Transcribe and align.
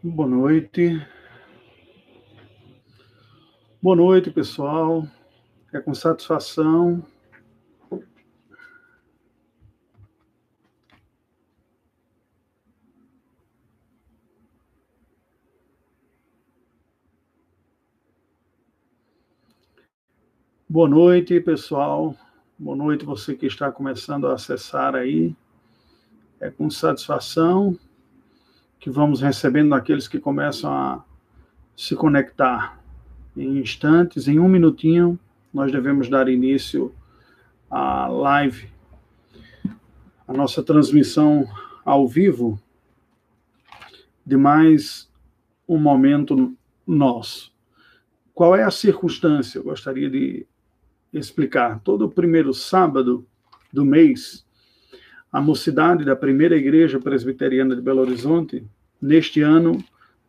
Boa 0.00 0.28
noite. 0.28 1.04
Boa 3.82 3.96
noite, 3.96 4.30
pessoal. 4.30 5.04
É 5.72 5.80
com 5.80 5.92
satisfação. 5.92 7.04
Boa 20.68 20.88
noite, 20.88 21.40
pessoal. 21.40 22.14
Boa 22.56 22.76
noite, 22.76 23.04
você 23.04 23.34
que 23.34 23.46
está 23.46 23.72
começando 23.72 24.28
a 24.28 24.34
acessar 24.34 24.94
aí. 24.94 25.34
É 26.38 26.52
com 26.52 26.70
satisfação 26.70 27.76
que 28.78 28.90
vamos 28.90 29.20
recebendo 29.20 29.70
daqueles 29.70 30.06
que 30.06 30.18
começam 30.18 30.72
a 30.72 31.04
se 31.76 31.94
conectar. 31.94 32.78
Em 33.36 33.58
instantes, 33.58 34.26
em 34.28 34.38
um 34.38 34.48
minutinho, 34.48 35.18
nós 35.52 35.70
devemos 35.70 36.08
dar 36.08 36.28
início 36.28 36.94
à 37.70 38.06
live, 38.06 38.68
a 40.26 40.32
nossa 40.32 40.62
transmissão 40.62 41.46
ao 41.84 42.06
vivo 42.06 42.60
de 44.24 44.36
mais 44.36 45.10
um 45.68 45.78
momento 45.78 46.56
nosso. 46.86 47.52
Qual 48.34 48.54
é 48.54 48.62
a 48.62 48.70
circunstância? 48.70 49.58
Eu 49.58 49.64
gostaria 49.64 50.08
de 50.08 50.46
explicar. 51.12 51.80
Todo 51.80 52.10
primeiro 52.10 52.52
sábado 52.52 53.26
do 53.72 53.84
mês, 53.84 54.46
a 55.32 55.40
mocidade 55.40 56.04
da 56.04 56.16
primeira 56.16 56.56
igreja 56.56 56.98
presbiteriana 56.98 57.76
de 57.76 57.82
Belo 57.82 58.00
Horizonte, 58.00 58.66
neste 59.00 59.42
ano, 59.42 59.82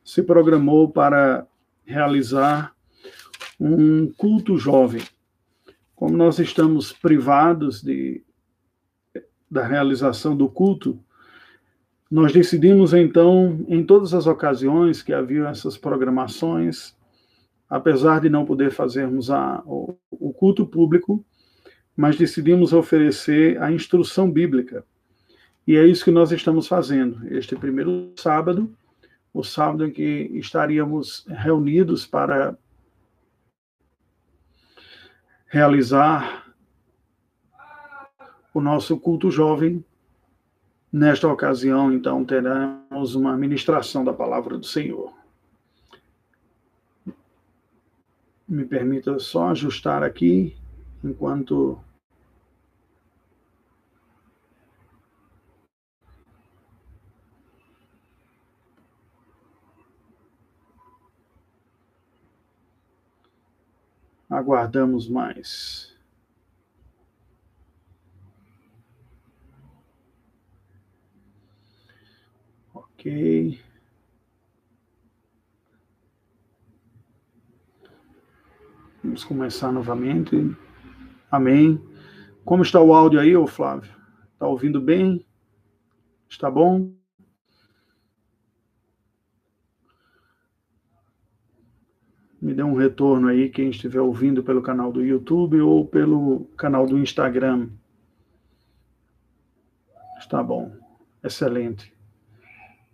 se 0.03 0.21
programou 0.21 0.89
para 0.89 1.47
realizar 1.85 2.73
um 3.59 4.11
culto 4.11 4.57
jovem. 4.57 5.01
Como 5.95 6.15
nós 6.15 6.39
estamos 6.39 6.93
privados 6.93 7.81
de, 7.81 8.23
da 9.49 9.65
realização 9.65 10.35
do 10.35 10.49
culto, 10.49 10.99
nós 12.09 12.33
decidimos 12.33 12.93
então, 12.93 13.65
em 13.67 13.83
todas 13.83 14.13
as 14.13 14.25
ocasiões 14.25 15.01
que 15.01 15.13
haviam 15.13 15.47
essas 15.47 15.77
programações, 15.77 16.95
apesar 17.69 18.21
de 18.21 18.29
não 18.29 18.45
poder 18.45 18.71
fazermos 18.71 19.29
a, 19.29 19.61
o, 19.65 19.95
o 20.09 20.33
culto 20.33 20.65
público, 20.65 21.23
mas 21.99 22.15
decidimos 22.15 22.71
oferecer 22.71 23.61
a 23.61 23.69
instrução 23.69 24.31
bíblica. 24.31 24.85
E 25.67 25.75
é 25.75 25.85
isso 25.85 26.05
que 26.05 26.11
nós 26.11 26.31
estamos 26.31 26.65
fazendo. 26.65 27.27
Este 27.27 27.57
primeiro 27.57 28.13
sábado, 28.15 28.73
o 29.33 29.43
sábado 29.43 29.85
em 29.85 29.91
que 29.91 30.31
estaríamos 30.35 31.25
reunidos 31.27 32.07
para 32.07 32.57
realizar 35.47 36.55
o 38.53 38.61
nosso 38.61 38.97
culto 38.97 39.29
jovem. 39.29 39.83
Nesta 40.89 41.27
ocasião, 41.27 41.91
então, 41.91 42.23
teremos 42.23 43.13
uma 43.13 43.35
ministração 43.35 44.05
da 44.05 44.13
palavra 44.13 44.57
do 44.57 44.65
Senhor. 44.65 45.13
Me 48.47 48.63
permita 48.63 49.19
só 49.19 49.49
ajustar 49.49 50.01
aqui 50.01 50.55
enquanto 51.03 51.77
aguardamos 64.39 65.07
mais. 65.07 65.95
Ok. 72.73 73.59
Vamos 79.03 79.23
começar 79.23 79.71
novamente. 79.71 80.35
Amém. 81.31 81.81
Como 82.43 82.63
está 82.63 82.81
o 82.81 82.93
áudio 82.93 83.19
aí, 83.19 83.35
ô 83.35 83.45
Flávio? 83.45 83.93
Está 84.33 84.47
ouvindo 84.47 84.81
bem? 84.81 85.25
Está 86.29 86.49
bom? 86.49 86.98
Me 92.41 92.53
dê 92.53 92.63
um 92.63 92.75
retorno 92.75 93.27
aí, 93.27 93.49
quem 93.49 93.69
estiver 93.69 93.99
ouvindo 93.99 94.43
pelo 94.43 94.61
canal 94.61 94.91
do 94.91 95.03
YouTube 95.03 95.59
ou 95.59 95.85
pelo 95.85 96.45
canal 96.55 96.85
do 96.85 96.97
Instagram. 96.97 97.69
Está 100.17 100.41
bom. 100.41 100.71
Excelente. 101.23 101.93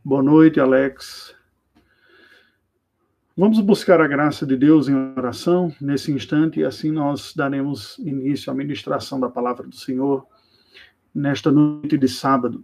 Boa 0.03 0.23
noite, 0.23 0.59
Alex. 0.59 1.35
Vamos 3.38 3.59
buscar 3.59 4.00
a 4.00 4.07
graça 4.07 4.45
de 4.45 4.55
Deus 4.55 4.88
em 4.88 4.95
oração 4.95 5.75
nesse 5.81 6.11
instante 6.11 6.61
e 6.61 6.63
assim 6.63 6.89
nós 6.89 7.34
daremos 7.35 7.97
início 8.00 8.50
à 8.51 8.55
ministração 8.55 9.19
da 9.19 9.29
palavra 9.29 9.67
do 9.67 9.75
Senhor 9.75 10.25
nesta 11.13 11.51
noite 11.51 11.97
de 11.97 12.07
sábado. 12.07 12.63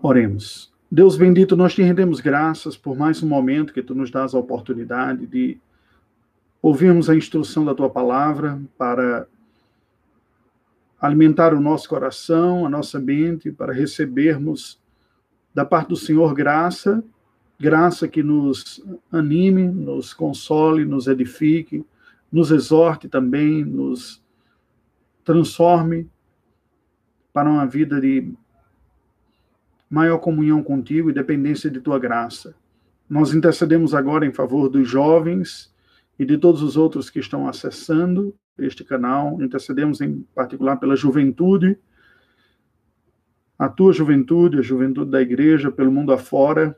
Oremos. 0.00 0.75
Deus 0.90 1.16
bendito, 1.16 1.56
nós 1.56 1.74
te 1.74 1.82
rendemos 1.82 2.20
graças 2.20 2.76
por 2.76 2.96
mais 2.96 3.20
um 3.20 3.28
momento 3.28 3.72
que 3.72 3.82
tu 3.82 3.92
nos 3.92 4.08
dás 4.08 4.34
a 4.34 4.38
oportunidade 4.38 5.26
de 5.26 5.58
ouvirmos 6.62 7.10
a 7.10 7.16
instrução 7.16 7.64
da 7.64 7.74
tua 7.74 7.90
palavra 7.90 8.60
para 8.78 9.26
alimentar 11.00 11.52
o 11.52 11.60
nosso 11.60 11.88
coração, 11.88 12.64
a 12.64 12.68
nossa 12.68 13.00
mente, 13.00 13.50
para 13.50 13.72
recebermos 13.72 14.80
da 15.52 15.64
parte 15.64 15.88
do 15.88 15.96
Senhor 15.96 16.32
graça, 16.34 17.02
graça 17.58 18.06
que 18.06 18.22
nos 18.22 18.80
anime, 19.10 19.66
nos 19.66 20.14
console, 20.14 20.84
nos 20.84 21.08
edifique, 21.08 21.84
nos 22.30 22.52
exorte 22.52 23.08
também, 23.08 23.64
nos 23.64 24.22
transforme 25.24 26.08
para 27.32 27.50
uma 27.50 27.66
vida 27.66 28.00
de 28.00 28.32
maior 29.88 30.18
comunhão 30.18 30.62
contigo 30.62 31.10
e 31.10 31.14
dependência 31.14 31.70
de 31.70 31.80
tua 31.80 31.98
graça. 31.98 32.54
Nós 33.08 33.32
intercedemos 33.32 33.94
agora 33.94 34.26
em 34.26 34.32
favor 34.32 34.68
dos 34.68 34.88
jovens 34.88 35.72
e 36.18 36.24
de 36.24 36.36
todos 36.38 36.62
os 36.62 36.76
outros 36.76 37.08
que 37.08 37.20
estão 37.20 37.48
acessando 37.48 38.34
este 38.58 38.82
canal, 38.82 39.40
intercedemos 39.42 40.00
em 40.00 40.24
particular 40.34 40.76
pela 40.76 40.96
juventude, 40.96 41.78
a 43.58 43.68
tua 43.68 43.92
juventude, 43.92 44.58
a 44.58 44.62
juventude 44.62 45.10
da 45.10 45.20
igreja, 45.20 45.70
pelo 45.70 45.92
mundo 45.92 46.12
afora, 46.12 46.76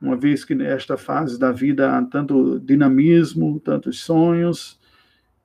uma 0.00 0.16
vez 0.16 0.44
que 0.44 0.54
nesta 0.54 0.96
fase 0.96 1.38
da 1.38 1.50
vida 1.50 1.96
há 1.96 2.04
tanto 2.04 2.60
dinamismo, 2.60 3.60
tantos 3.60 4.00
sonhos, 4.00 4.78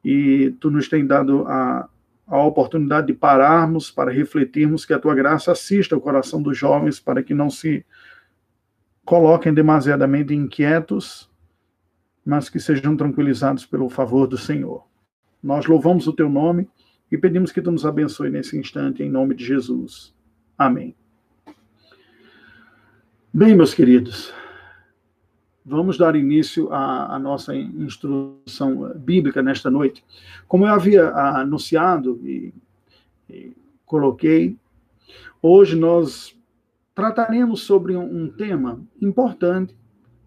e 0.04 0.54
tu 0.60 0.70
nos 0.70 0.88
tem 0.88 1.06
dado 1.06 1.46
a 1.48 1.90
a 2.34 2.44
oportunidade 2.44 3.08
de 3.08 3.14
pararmos 3.14 3.92
para 3.92 4.12
refletirmos 4.12 4.86
que 4.86 4.94
a 4.94 4.98
tua 4.98 5.14
graça 5.14 5.52
assista 5.52 5.96
o 5.96 6.02
coração 6.02 6.42
dos 6.42 6.58
jovens 6.58 7.00
para 7.00 7.22
que 7.22 7.32
não 7.32 7.48
se 7.48 7.86
coloquem 9.06 9.54
demasiadamente 9.54 10.34
inquietos, 10.34 11.30
mas 12.26 12.50
que 12.50 12.60
sejam 12.60 12.98
tranquilizados 12.98 13.68
pelo 13.68 13.88
favor 13.88 14.26
do 14.26 14.36
Senhor. 14.36 14.84
Nós 15.44 15.68
louvamos 15.68 16.08
o 16.08 16.14
teu 16.14 16.28
nome 16.28 16.68
e 17.12 17.20
pedimos 17.20 17.52
que 17.52 17.62
tu 17.62 17.72
nos 17.72 17.86
abençoe 17.86 18.32
nesse 18.32 18.58
instante, 18.58 19.04
em 19.04 19.10
nome 19.12 19.36
de 19.36 19.46
Jesus. 19.46 20.12
Amém. 20.58 20.96
Bem, 23.32 23.56
meus 23.56 23.76
queridos, 23.76 24.34
Vamos 25.66 25.98
dar 25.98 26.16
início 26.16 26.72
à, 26.74 27.16
à, 27.16 27.20
nossa 27.20 27.56
instrução 27.56 28.92
bíblica 28.98 29.42
nesta 29.42 29.70
noite. 29.70 30.04
Como 30.48 30.66
eu 30.66 30.74
havia 30.74 31.10
anunciado 31.10 32.20
e, 32.24 32.54
e 33.30 33.56
coloquei, 33.86 34.58
hoje 35.42 35.78
nós 35.78 36.38
trataremos 36.94 37.62
sobre 37.62 37.96
um, 37.96 38.24
um 38.24 38.30
tema 38.30 38.82
importante 39.02 39.74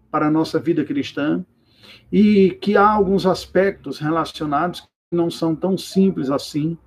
para 0.09 0.27
a 0.27 0.31
nossa 0.31 0.59
vida 0.59 0.83
cristã 0.83 1.45
e 2.11 2.51
que 2.61 2.75
há 2.75 2.89
alguns 2.89 3.25
aspectos 3.25 3.99
relacionados 3.99 4.81
que 4.81 4.87
não 5.11 5.29
são 5.29 5.55
tão 5.55 5.77
simples 5.77 6.29
assim 6.31 6.77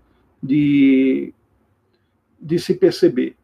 de, 0.42 1.32
de 2.40 2.58
se 2.58 2.74
perceber. 2.74 3.36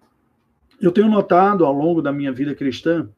Eu 0.81 0.91
tenho 0.91 1.09
notado 1.09 1.65
ao 1.65 1.73
longo 1.73 2.03
da 2.03 2.13
minha 2.13 2.33
vida 2.33 2.55
cristã 2.55 3.09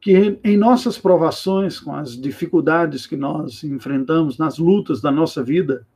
que 0.00 0.38
em 0.42 0.56
nossas 0.56 0.96
provações, 0.96 1.78
com 1.78 1.94
as 1.94 2.18
dificuldades 2.18 3.06
que 3.06 3.16
nós 3.16 3.62
enfrentamos, 3.62 4.38
nas 4.38 4.56
lutas 4.58 5.00
da 5.00 5.10
nossa 5.10 5.42
vida, 5.42 5.86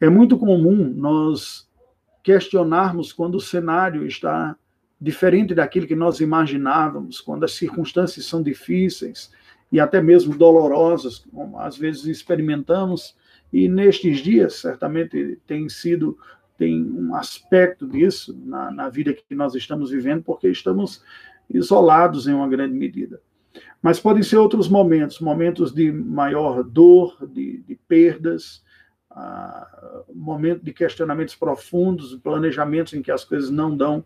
é 0.00 0.08
muito 0.08 0.38
comum 0.38 0.92
nós 0.96 1.68
questionarmos 2.22 3.12
quando 3.12 3.34
o 3.36 3.40
cenário 3.40 4.06
está 4.06 4.56
diferente 5.00 5.54
daquilo 5.54 5.86
que 5.86 5.96
nós 5.96 6.20
imaginávamos, 6.20 7.20
quando 7.20 7.44
as 7.44 7.52
circunstâncias 7.52 8.26
são 8.26 8.42
difíceis 8.42 9.30
e 9.70 9.80
até 9.80 10.00
mesmo 10.00 10.36
dolorosas, 10.36 11.18
como 11.18 11.58
às 11.58 11.76
vezes 11.76 12.04
experimentamos, 12.06 13.16
e 13.52 13.68
nestes 13.68 14.18
dias 14.18 14.54
certamente 14.54 15.38
tem 15.46 15.68
sido 15.68 16.16
tem 16.58 16.82
um 16.82 17.14
aspecto 17.14 17.86
disso 17.86 18.36
na, 18.44 18.70
na 18.72 18.88
vida 18.88 19.14
que 19.14 19.34
nós 19.34 19.54
estamos 19.54 19.90
vivendo, 19.90 20.24
porque 20.24 20.48
estamos 20.48 21.04
isolados 21.48 22.26
em 22.26 22.34
uma 22.34 22.48
grande 22.48 22.74
medida. 22.74 23.20
Mas 23.80 24.00
podem 24.00 24.22
ser 24.22 24.36
outros 24.36 24.68
momentos, 24.68 25.20
momentos 25.20 25.72
de 25.72 25.90
maior 25.90 26.62
dor, 26.62 27.16
de, 27.26 27.58
de 27.66 27.76
perdas, 27.88 28.62
uh, 29.12 30.12
momento 30.14 30.64
de 30.64 30.72
questionamentos 30.72 31.34
profundos, 31.34 32.16
planejamentos 32.16 32.92
em 32.94 33.02
que 33.02 33.10
as 33.10 33.24
coisas 33.24 33.50
não 33.50 33.76
dão 33.76 34.04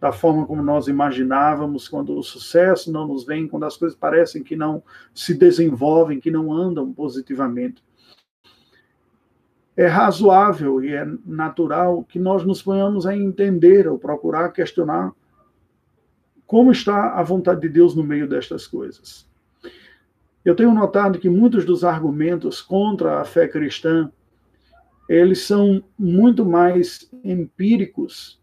da 0.00 0.12
forma 0.12 0.46
como 0.46 0.62
nós 0.62 0.86
imaginávamos, 0.86 1.88
quando 1.88 2.18
o 2.18 2.22
sucesso 2.22 2.92
não 2.92 3.08
nos 3.08 3.24
vem, 3.24 3.48
quando 3.48 3.64
as 3.64 3.74
coisas 3.74 3.96
parecem 3.96 4.42
que 4.42 4.54
não 4.54 4.82
se 5.14 5.32
desenvolvem, 5.32 6.20
que 6.20 6.30
não 6.30 6.52
andam 6.52 6.92
positivamente. 6.92 7.82
É 9.74 9.86
razoável 9.86 10.84
e 10.84 10.92
é 10.92 11.06
natural 11.24 12.04
que 12.04 12.18
nós 12.18 12.44
nos 12.44 12.62
ponhamos 12.62 13.06
a 13.06 13.16
entender 13.16 13.88
ou 13.88 13.98
procurar 13.98 14.50
questionar 14.50 15.10
como 16.46 16.70
está 16.70 17.14
a 17.14 17.22
vontade 17.22 17.60
de 17.60 17.68
Deus 17.68 17.94
no 17.94 18.02
meio 18.02 18.28
destas 18.28 18.66
coisas. 18.66 19.28
Eu 20.44 20.54
tenho 20.54 20.74
notado 20.74 21.18
que 21.18 21.28
muitos 21.28 21.64
dos 21.64 21.84
argumentos 21.84 22.60
contra 22.60 23.20
a 23.20 23.24
fé 23.24 23.48
cristã, 23.48 24.10
eles 25.08 25.42
são 25.42 25.82
muito 25.98 26.44
mais 26.44 27.10
empíricos 27.24 28.42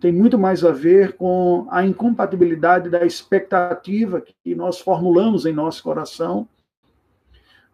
tem 0.00 0.12
muito 0.12 0.38
mais 0.38 0.64
a 0.64 0.72
ver 0.72 1.14
com 1.14 1.66
a 1.70 1.84
incompatibilidade 1.84 2.90
da 2.90 3.04
expectativa 3.04 4.20
que 4.20 4.54
nós 4.54 4.78
formulamos 4.78 5.46
em 5.46 5.52
nosso 5.52 5.82
coração 5.82 6.48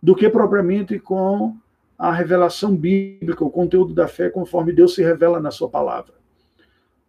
do 0.02 0.14
que 0.14 0.28
propriamente 0.28 0.98
com 0.98 1.56
a 1.98 2.12
revelação 2.12 2.74
bíblica, 2.74 3.44
o 3.44 3.50
conteúdo 3.50 3.94
da 3.94 4.08
fé 4.08 4.28
conforme 4.28 4.72
Deus 4.72 4.94
se 4.94 5.02
revela 5.02 5.40
na 5.40 5.50
sua 5.50 5.68
palavra. 5.68 6.14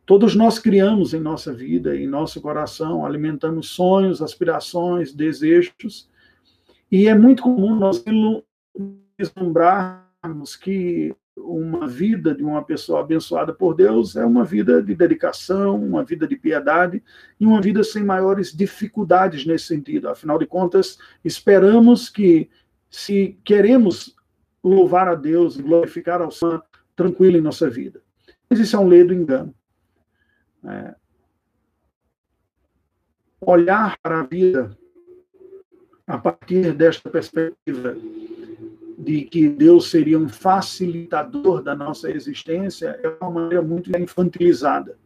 Todos 0.06 0.36
nós 0.36 0.60
criamos 0.60 1.14
em 1.14 1.20
nossa 1.20 1.54
vida, 1.54 1.96
em 1.96 2.08
nosso 2.08 2.42
coração, 2.42 3.06
alimentamos 3.06 3.70
sonhos, 3.70 4.22
aspirações, 4.22 5.14
desejos, 5.14 6.10
e 6.92 7.08
é 7.08 7.16
muito 7.16 7.42
comum 7.42 7.76
nós 7.76 8.04
vislumbrarmos 9.18 10.56
que 10.56 11.16
uma 11.36 11.88
vida 11.88 12.36
de 12.36 12.44
uma 12.44 12.64
pessoa 12.64 13.00
abençoada 13.00 13.54
por 13.54 13.74
Deus 13.74 14.16
é 14.16 14.26
uma 14.26 14.44
vida 14.44 14.82
de 14.84 14.94
dedicação, 14.94 15.82
uma 15.82 16.04
vida 16.04 16.28
de 16.28 16.36
piedade 16.36 17.02
e 17.40 17.46
uma 17.46 17.62
vida 17.62 17.84
sem 17.84 18.04
maiores 18.04 18.56
dificuldades 18.56 19.46
nesse 19.46 19.66
sentido. 19.66 20.10
Afinal 20.10 20.38
de 20.38 20.46
contas, 20.46 21.00
esperamos 21.24 22.10
que, 22.10 22.50
se 22.90 23.40
queremos 23.44 24.16
louvar 24.64 25.08
a 25.08 25.16
Deus, 25.16 25.58
glorificar 25.58 26.22
ao 26.22 26.30
Senhor, 26.30 26.64
tranquilo 26.96 27.38
em 27.38 27.42
nossa 27.42 27.70
vida. 27.70 28.02
Mas 28.50 28.60
isso 28.60 28.76
é 28.76 28.80
um 28.80 28.88
ledo 28.88 29.14
engano. 29.14 29.54
É. 30.66 30.96
Olhar 33.42 33.98
para 34.02 34.22
a 34.22 34.24
vida 34.24 34.78
a 36.08 36.18
partir 36.18 36.74
desta 36.74 37.10
perspectiva 37.10 37.96
de 38.98 39.24
que 39.24 39.50
Deus 39.50 39.90
seria 39.90 40.18
um 40.18 40.30
facilitador 40.30 41.62
da 41.62 41.76
nossa 41.76 42.10
existência 42.10 43.00
é 43.04 43.18
uma 43.22 43.32
maneira 43.32 43.62
muito 43.62 43.92
infantilizada. 43.98 44.98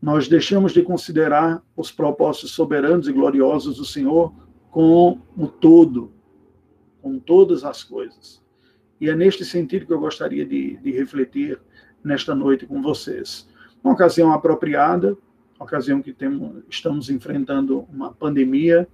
Nós 0.00 0.28
deixamos 0.28 0.72
de 0.72 0.82
considerar 0.82 1.62
os 1.76 1.90
propósitos 1.90 2.52
soberanos 2.52 3.08
e 3.08 3.12
gloriosos 3.12 3.78
do 3.78 3.84
Senhor 3.84 4.34
com 4.70 5.20
o 5.36 5.46
todo, 5.46 6.12
com 7.00 7.18
todas 7.18 7.64
as 7.64 7.82
coisas. 7.82 8.42
E 9.00 9.08
é 9.08 9.14
neste 9.14 9.44
sentido 9.44 9.86
que 9.86 9.92
eu 9.92 10.00
gostaria 10.00 10.44
de, 10.44 10.76
de 10.76 10.90
refletir 10.90 11.58
nesta 12.04 12.34
noite 12.34 12.66
com 12.66 12.82
vocês. 12.82 13.48
Uma 13.86 13.92
ocasião 13.92 14.32
apropriada, 14.32 15.16
ocasião 15.60 16.02
que 16.02 16.12
temos, 16.12 16.64
estamos 16.68 17.08
enfrentando 17.08 17.82
uma 17.82 18.12
pandemia, 18.12 18.88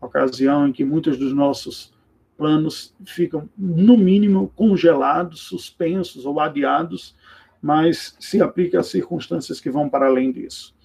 ocasião 0.00 0.68
em 0.68 0.72
que 0.72 0.84
muitos 0.84 1.18
dos 1.18 1.32
nossos 1.32 1.92
planos 2.38 2.94
ficam, 3.04 3.50
no 3.58 3.98
mínimo, 3.98 4.52
congelados, 4.54 5.40
suspensos 5.40 6.24
ou 6.24 6.38
adiados, 6.38 7.16
mas 7.60 8.14
se 8.20 8.40
aplica 8.40 8.78
às 8.78 8.86
circunstâncias 8.86 9.60
que 9.60 9.68
vão 9.68 9.88
para 9.88 10.06
além 10.06 10.30
disso. 10.30 10.76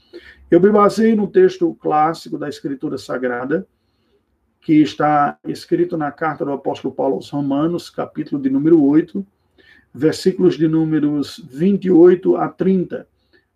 Eu 0.50 0.60
me 0.60 0.72
basei 0.72 1.14
no 1.16 1.28
texto 1.28 1.72
clássico 1.76 2.40
da 2.40 2.50
Escritura 2.50 2.98
Sagrada, 2.98 3.68
que 4.60 4.82
está 4.82 5.38
escrito 5.48 5.96
na 5.96 6.12
carta 6.12 6.44
do 6.44 6.52
apóstolo 6.52 6.96
Paulo 6.96 7.18
aos 7.18 7.30
Romanos, 7.30 7.92
capítulo 7.92 8.42
de 8.42 8.50
número 8.50 8.84
8, 8.84 9.24
versículos 9.94 10.58
de 10.58 10.68
números 10.68 11.40
28 11.48 12.38
a 12.38 12.50
30. 12.50 13.08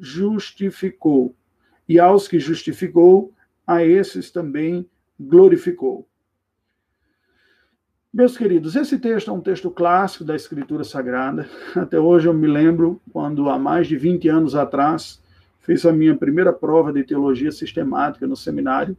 justificou, 0.00 1.34
e 1.88 1.98
aos 1.98 2.28
que 2.28 2.38
justificou, 2.38 3.32
a 3.66 3.84
esses 3.84 4.30
também 4.30 4.88
glorificou. 5.18 6.06
Meus 8.12 8.36
queridos, 8.36 8.74
esse 8.74 8.98
texto 8.98 9.30
é 9.30 9.34
um 9.34 9.40
texto 9.40 9.70
clássico 9.70 10.24
da 10.24 10.34
Escritura 10.34 10.82
Sagrada. 10.82 11.48
Até 11.76 12.00
hoje 12.00 12.26
eu 12.26 12.34
me 12.34 12.46
lembro 12.46 13.00
quando, 13.12 13.50
há 13.50 13.58
mais 13.58 13.86
de 13.86 13.96
20 13.96 14.28
anos 14.28 14.54
atrás, 14.54 15.22
fiz 15.60 15.84
a 15.84 15.92
minha 15.92 16.16
primeira 16.16 16.52
prova 16.52 16.92
de 16.92 17.04
teologia 17.04 17.52
sistemática 17.52 18.26
no 18.26 18.34
seminário 18.34 18.96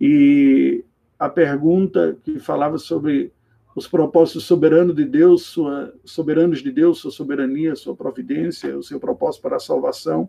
e 0.00 0.84
a 1.18 1.28
pergunta 1.28 2.16
que 2.24 2.40
falava 2.40 2.76
sobre 2.76 3.32
os 3.74 3.88
propósitos 3.88 4.44
soberanos 4.44 4.94
de 4.94 5.04
Deus, 5.04 5.42
sua, 5.42 5.92
soberanos 6.04 6.62
de 6.62 6.70
Deus, 6.70 6.98
sua 6.98 7.10
soberania, 7.10 7.74
sua 7.74 7.96
providência, 7.96 8.76
o 8.78 8.82
seu 8.82 9.00
propósito 9.00 9.42
para 9.42 9.56
a 9.56 9.60
salvação. 9.60 10.28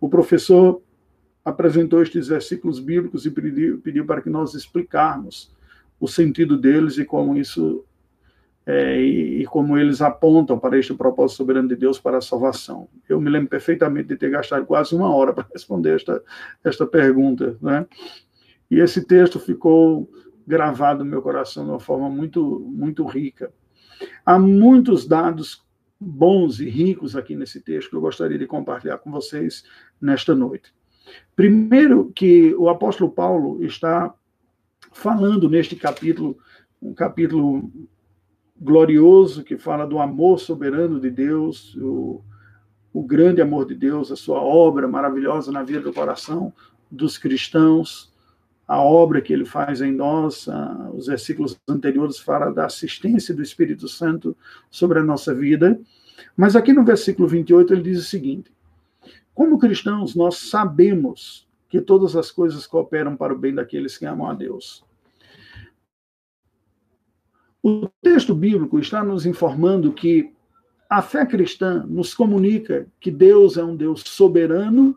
O 0.00 0.08
professor 0.08 0.80
apresentou 1.44 2.02
estes 2.02 2.28
versículos 2.28 2.78
bíblicos 2.78 3.26
e 3.26 3.30
pediu, 3.30 3.78
pediu 3.78 4.06
para 4.06 4.22
que 4.22 4.30
nós 4.30 4.54
explicarmos 4.54 5.54
o 5.98 6.06
sentido 6.06 6.56
deles 6.56 6.98
e 6.98 7.04
como 7.04 7.36
isso 7.36 7.84
é, 8.66 9.00
e, 9.00 9.42
e, 9.42 9.46
como 9.46 9.78
eles 9.78 10.02
apontam 10.02 10.58
para 10.58 10.76
este 10.76 10.92
propósito 10.92 11.36
soberano 11.36 11.68
de 11.68 11.76
Deus 11.76 12.00
para 12.00 12.18
a 12.18 12.20
salvação. 12.20 12.88
Eu 13.08 13.20
me 13.20 13.30
lembro 13.30 13.48
perfeitamente 13.48 14.08
de 14.08 14.16
ter 14.16 14.28
gastado 14.28 14.66
quase 14.66 14.92
uma 14.92 15.14
hora 15.14 15.32
para 15.34 15.46
responder 15.52 15.94
esta, 15.94 16.22
esta 16.64 16.84
pergunta, 16.84 17.56
né? 17.62 17.86
E 18.68 18.80
esse 18.80 19.06
texto 19.06 19.38
ficou 19.38 20.10
gravado 20.46 21.04
no 21.04 21.10
meu 21.10 21.22
coração 21.22 21.64
de 21.64 21.70
uma 21.70 21.80
forma 21.80 22.08
muito, 22.08 22.60
muito 22.60 23.04
rica. 23.04 23.52
Há 24.24 24.38
muitos 24.38 25.06
dados 25.06 25.64
bons 25.98 26.60
e 26.60 26.68
ricos 26.68 27.16
aqui 27.16 27.34
nesse 27.34 27.60
texto 27.60 27.90
que 27.90 27.96
eu 27.96 28.00
gostaria 28.00 28.38
de 28.38 28.46
compartilhar 28.46 28.98
com 28.98 29.10
vocês 29.10 29.64
nesta 30.00 30.34
noite. 30.34 30.74
Primeiro, 31.34 32.12
que 32.14 32.54
o 32.54 32.68
apóstolo 32.68 33.10
Paulo 33.10 33.64
está 33.64 34.14
falando 34.92 35.48
neste 35.48 35.76
capítulo, 35.76 36.38
um 36.80 36.94
capítulo 36.94 37.70
glorioso 38.58 39.44
que 39.44 39.56
fala 39.56 39.86
do 39.86 39.98
amor 39.98 40.38
soberano 40.38 40.98
de 40.98 41.10
Deus, 41.10 41.74
o, 41.76 42.22
o 42.92 43.02
grande 43.02 43.40
amor 43.40 43.66
de 43.66 43.74
Deus, 43.74 44.10
a 44.10 44.16
sua 44.16 44.40
obra 44.40 44.88
maravilhosa 44.88 45.52
na 45.52 45.62
vida 45.62 45.80
do 45.80 45.92
coração 45.92 46.52
dos 46.90 47.18
cristãos, 47.18 48.12
a 48.66 48.80
obra 48.80 49.20
que 49.20 49.32
ele 49.32 49.44
faz 49.44 49.80
em 49.80 49.92
nós, 49.92 50.48
os 50.92 51.06
versículos 51.06 51.58
anteriores 51.68 52.18
falam 52.18 52.52
da 52.52 52.66
assistência 52.66 53.34
do 53.34 53.42
Espírito 53.42 53.86
Santo 53.86 54.36
sobre 54.70 54.98
a 54.98 55.04
nossa 55.04 55.32
vida. 55.34 55.80
Mas 56.36 56.56
aqui 56.56 56.72
no 56.72 56.84
versículo 56.84 57.28
28 57.28 57.72
ele 57.72 57.82
diz 57.82 58.00
o 58.00 58.08
seguinte: 58.08 58.50
Como 59.32 59.58
cristãos, 59.58 60.16
nós 60.16 60.36
sabemos 60.38 61.46
que 61.68 61.80
todas 61.80 62.16
as 62.16 62.30
coisas 62.30 62.66
cooperam 62.66 63.16
para 63.16 63.32
o 63.32 63.38
bem 63.38 63.54
daqueles 63.54 63.96
que 63.96 64.06
amam 64.06 64.28
a 64.28 64.34
Deus. 64.34 64.84
O 67.62 67.88
texto 68.00 68.34
bíblico 68.34 68.78
está 68.78 69.02
nos 69.02 69.26
informando 69.26 69.92
que 69.92 70.32
a 70.88 71.02
fé 71.02 71.26
cristã 71.26 71.84
nos 71.88 72.14
comunica 72.14 72.86
que 73.00 73.10
Deus 73.10 73.56
é 73.56 73.64
um 73.64 73.76
Deus 73.76 74.02
soberano 74.06 74.96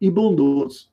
e 0.00 0.08
bondoso. 0.08 0.88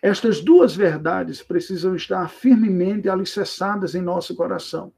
Estas 0.00 0.40
duas 0.40 0.74
verdades 0.74 1.42
precisam 1.42 1.94
estar 1.96 2.28
firmemente 2.28 3.08
alicerçadas 3.08 3.94
em 3.94 4.02
nosso 4.02 4.34
coração, 4.34 4.92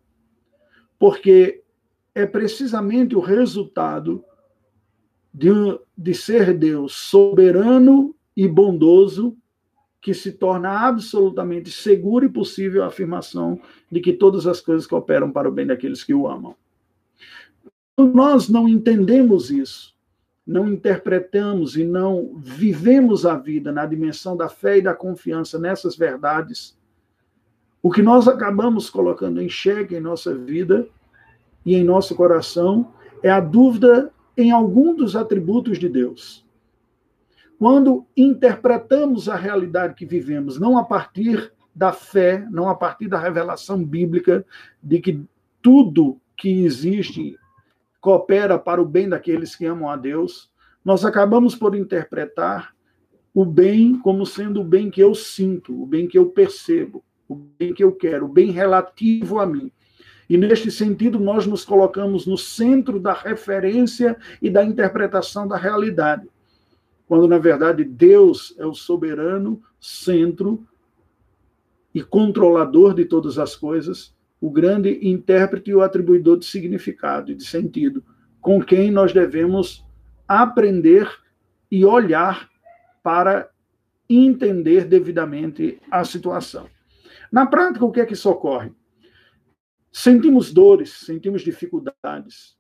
porque 0.99 1.62
é 2.14 2.26
precisamente 2.26 3.14
o 3.14 3.21
resultado 3.21 4.25
de, 5.33 5.50
de 5.97 6.14
ser 6.14 6.55
Deus 6.55 6.95
soberano 6.95 8.14
e 8.37 8.49
bondoso 8.49 9.37
que 10.00 10.14
se 10.14 10.31
torna 10.31 10.71
absolutamente 10.87 11.71
seguro 11.71 12.25
e 12.25 12.28
possível 12.28 12.85
a 12.85 12.87
afirmação 12.87 13.61
de 13.90 14.00
que 14.00 14.12
todas 14.12 14.47
as 14.47 14.61
coisas 14.61 14.87
cooperam 14.87 15.33
para 15.33 15.49
o 15.49 15.52
bem 15.52 15.66
daqueles 15.66 16.05
que 16.05 16.14
o 16.14 16.28
amam. 16.28 16.55
Nós 17.99 18.49
não 18.49 18.69
entendemos 18.69 19.50
isso, 19.50 19.95
não 20.46 20.68
interpretamos 20.68 21.76
e 21.76 21.82
não 21.82 22.36
vivemos 22.36 23.26
a 23.26 23.36
vida 23.36 23.72
na 23.72 23.84
dimensão 23.84 24.36
da 24.36 24.48
fé 24.48 24.78
e 24.78 24.82
da 24.82 24.94
confiança 24.94 25.58
nessas 25.58 25.96
verdades, 25.96 26.78
o 27.82 27.90
que 27.90 28.00
nós 28.00 28.28
acabamos 28.28 28.88
colocando 28.88 29.42
em 29.42 29.48
xeque 29.48 29.96
em 29.96 30.00
nossa 30.00 30.34
vida 30.34 30.86
e 31.64 31.74
em 31.74 31.82
nosso 31.82 32.14
coração 32.14 32.92
é 33.22 33.30
a 33.30 33.40
dúvida 33.40 34.12
em 34.36 34.52
algum 34.52 34.94
dos 34.94 35.16
atributos 35.16 35.78
de 35.78 35.88
Deus. 35.88 36.46
Quando 37.58 38.06
interpretamos 38.16 39.28
a 39.28 39.34
realidade 39.34 39.94
que 39.94 40.04
vivemos, 40.04 40.60
não 40.60 40.78
a 40.78 40.84
partir 40.84 41.52
da 41.74 41.92
fé, 41.92 42.46
não 42.50 42.68
a 42.68 42.74
partir 42.74 43.08
da 43.08 43.18
revelação 43.18 43.82
bíblica 43.82 44.44
de 44.82 45.00
que 45.00 45.24
tudo 45.62 46.20
que 46.36 46.64
existe 46.64 47.36
coopera 48.06 48.56
para 48.56 48.80
o 48.80 48.84
bem 48.84 49.08
daqueles 49.08 49.56
que 49.56 49.66
amam 49.66 49.90
a 49.90 49.96
Deus, 49.96 50.48
nós 50.84 51.04
acabamos 51.04 51.56
por 51.56 51.75
interpretar 51.75 52.72
o 53.34 53.44
bem 53.44 53.98
como 53.98 54.25
sendo 54.25 54.60
o 54.60 54.64
bem 54.64 54.88
que 54.92 55.00
eu 55.00 55.12
sinto, 55.12 55.82
o 55.82 55.84
bem 55.84 56.06
que 56.06 56.16
eu 56.16 56.26
percebo, 56.26 57.04
o 57.28 57.34
bem 57.34 57.75
que 57.75 57.82
eu 57.82 57.90
quero, 57.90 58.26
o 58.26 58.28
bem 58.28 58.52
relativo 58.52 59.40
a 59.40 59.46
mim. 59.46 59.72
E 60.30 60.36
neste 60.36 60.70
sentido, 60.70 61.18
nós 61.18 61.48
nos 61.48 61.64
colocamos 61.64 62.28
no 62.28 62.38
centro 62.38 63.00
da 63.00 63.12
referência 63.12 64.16
e 64.40 64.48
da 64.48 64.64
interpretação 64.64 65.48
da 65.48 65.56
realidade. 65.56 66.28
Quando, 67.08 67.26
na 67.26 67.38
verdade, 67.38 67.82
Deus 67.82 68.54
é 68.56 68.64
o 68.64 68.72
soberano 68.72 69.60
centro 69.80 70.64
e 71.92 72.04
controlador 72.04 72.94
de 72.94 73.04
todas 73.04 73.36
as 73.36 73.56
coisas, 73.56 74.14
o 74.46 74.50
grande 74.50 75.00
intérprete 75.02 75.70
e 75.70 75.74
o 75.74 75.82
atribuidor 75.82 76.38
de 76.38 76.46
significado 76.46 77.32
e 77.32 77.34
de 77.34 77.44
sentido, 77.44 78.04
com 78.40 78.62
quem 78.62 78.92
nós 78.92 79.12
devemos 79.12 79.84
aprender 80.28 81.10
e 81.68 81.84
olhar 81.84 82.48
para 83.02 83.50
entender 84.08 84.84
devidamente 84.84 85.80
a 85.90 86.04
situação. 86.04 86.68
Na 87.32 87.44
prática, 87.44 87.84
o 87.84 87.90
que 87.90 88.00
é 88.00 88.06
que 88.06 88.12
isso 88.12 88.30
ocorre? 88.30 88.72
Sentimos 89.90 90.52
dores, 90.52 90.92
sentimos 90.92 91.42
dificuldades. 91.42 92.56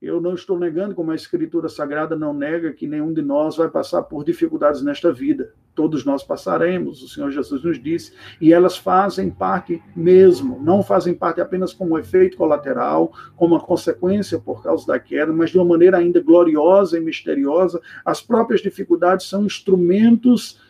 Eu 0.00 0.20
não 0.20 0.34
estou 0.34 0.56
negando, 0.56 0.94
como 0.94 1.10
a 1.10 1.14
Escritura 1.16 1.68
Sagrada 1.68 2.14
não 2.14 2.32
nega, 2.32 2.72
que 2.72 2.86
nenhum 2.86 3.12
de 3.12 3.20
nós 3.20 3.56
vai 3.56 3.68
passar 3.68 4.04
por 4.04 4.24
dificuldades 4.24 4.80
nesta 4.80 5.12
vida. 5.12 5.52
Todos 5.74 6.04
nós 6.04 6.22
passaremos, 6.22 7.02
o 7.02 7.08
Senhor 7.08 7.32
Jesus 7.32 7.64
nos 7.64 7.82
disse, 7.82 8.12
e 8.40 8.52
elas 8.52 8.76
fazem 8.76 9.28
parte 9.28 9.82
mesmo, 9.96 10.62
não 10.62 10.84
fazem 10.84 11.14
parte 11.14 11.40
apenas 11.40 11.72
como 11.72 11.98
efeito 11.98 12.36
colateral, 12.36 13.12
como 13.34 13.56
uma 13.56 13.60
consequência 13.60 14.38
por 14.38 14.62
causa 14.62 14.86
da 14.86 15.00
queda, 15.00 15.32
mas 15.32 15.50
de 15.50 15.58
uma 15.58 15.64
maneira 15.64 15.98
ainda 15.98 16.20
gloriosa 16.20 16.96
e 16.96 17.00
misteriosa. 17.00 17.80
As 18.04 18.20
próprias 18.20 18.60
dificuldades 18.60 19.28
são 19.28 19.44
instrumentos 19.46 20.60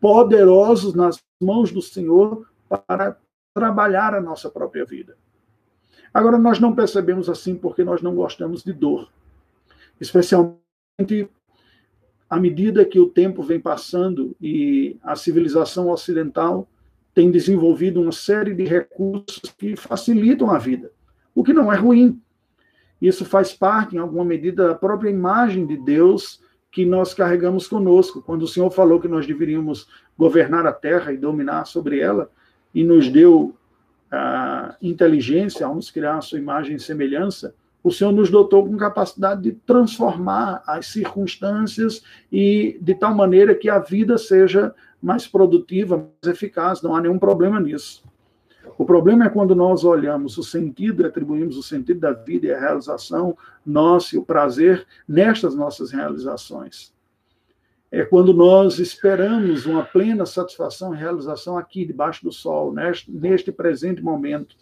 poderosos 0.00 0.94
nas 0.94 1.20
mãos 1.42 1.72
do 1.72 1.82
Senhor 1.82 2.46
para 2.68 3.18
trabalhar 3.52 4.14
a 4.14 4.20
nossa 4.20 4.48
própria 4.48 4.84
vida. 4.84 5.16
Agora, 6.16 6.38
nós 6.38 6.58
não 6.58 6.74
percebemos 6.74 7.28
assim 7.28 7.54
porque 7.54 7.84
nós 7.84 8.00
não 8.00 8.14
gostamos 8.14 8.64
de 8.64 8.72
dor. 8.72 9.10
Especialmente 10.00 11.28
à 12.28 12.40
medida 12.40 12.86
que 12.86 12.98
o 12.98 13.10
tempo 13.10 13.42
vem 13.42 13.60
passando 13.60 14.34
e 14.40 14.96
a 15.02 15.14
civilização 15.14 15.90
ocidental 15.90 16.66
tem 17.12 17.30
desenvolvido 17.30 18.00
uma 18.00 18.12
série 18.12 18.54
de 18.54 18.64
recursos 18.64 19.42
que 19.58 19.76
facilitam 19.76 20.50
a 20.50 20.56
vida, 20.56 20.90
o 21.34 21.44
que 21.44 21.52
não 21.52 21.70
é 21.70 21.76
ruim. 21.76 22.18
Isso 22.98 23.26
faz 23.26 23.52
parte, 23.52 23.94
em 23.94 23.98
alguma 23.98 24.24
medida, 24.24 24.68
da 24.68 24.74
própria 24.74 25.10
imagem 25.10 25.66
de 25.66 25.76
Deus 25.76 26.40
que 26.72 26.86
nós 26.86 27.12
carregamos 27.12 27.68
conosco. 27.68 28.22
Quando 28.22 28.44
o 28.44 28.48
Senhor 28.48 28.70
falou 28.70 28.98
que 28.98 29.06
nós 29.06 29.26
deveríamos 29.26 29.86
governar 30.16 30.66
a 30.66 30.72
terra 30.72 31.12
e 31.12 31.18
dominar 31.18 31.66
sobre 31.66 32.00
ela, 32.00 32.30
e 32.74 32.82
nos 32.82 33.10
deu 33.10 33.54
a 34.10 34.76
inteligência, 34.80 35.66
ao 35.66 35.74
nos 35.74 35.90
criar 35.90 36.18
a 36.18 36.20
sua 36.20 36.38
imagem 36.38 36.76
e 36.76 36.80
semelhança, 36.80 37.54
o 37.82 37.92
Senhor 37.92 38.12
nos 38.12 38.30
dotou 38.30 38.66
com 38.66 38.76
capacidade 38.76 39.42
de 39.42 39.52
transformar 39.52 40.62
as 40.66 40.86
circunstâncias 40.86 42.02
e 42.32 42.78
de 42.80 42.94
tal 42.94 43.14
maneira 43.14 43.54
que 43.54 43.70
a 43.70 43.78
vida 43.78 44.18
seja 44.18 44.74
mais 45.00 45.26
produtiva, 45.28 45.96
mais 45.96 46.34
eficaz, 46.34 46.82
não 46.82 46.96
há 46.96 47.00
nenhum 47.00 47.18
problema 47.18 47.60
nisso. 47.60 48.02
O 48.76 48.84
problema 48.84 49.26
é 49.26 49.28
quando 49.28 49.54
nós 49.54 49.84
olhamos 49.84 50.36
o 50.36 50.42
sentido, 50.42 51.06
atribuímos 51.06 51.56
o 51.56 51.62
sentido 51.62 52.00
da 52.00 52.12
vida 52.12 52.48
e 52.48 52.52
a 52.52 52.58
realização 52.58 53.36
nossa 53.64 54.16
e 54.16 54.18
o 54.18 54.24
prazer 54.24 54.84
nestas 55.06 55.54
nossas 55.54 55.92
realizações 55.92 56.95
é 57.90 58.04
quando 58.04 58.34
nós 58.34 58.78
esperamos 58.78 59.64
uma 59.64 59.84
plena 59.84 60.26
satisfação 60.26 60.94
e 60.94 60.98
realização 60.98 61.56
aqui, 61.56 61.84
debaixo 61.84 62.24
do 62.24 62.32
sol, 62.32 62.72
neste, 62.72 63.10
neste 63.10 63.52
presente 63.52 64.02
momento. 64.02 64.56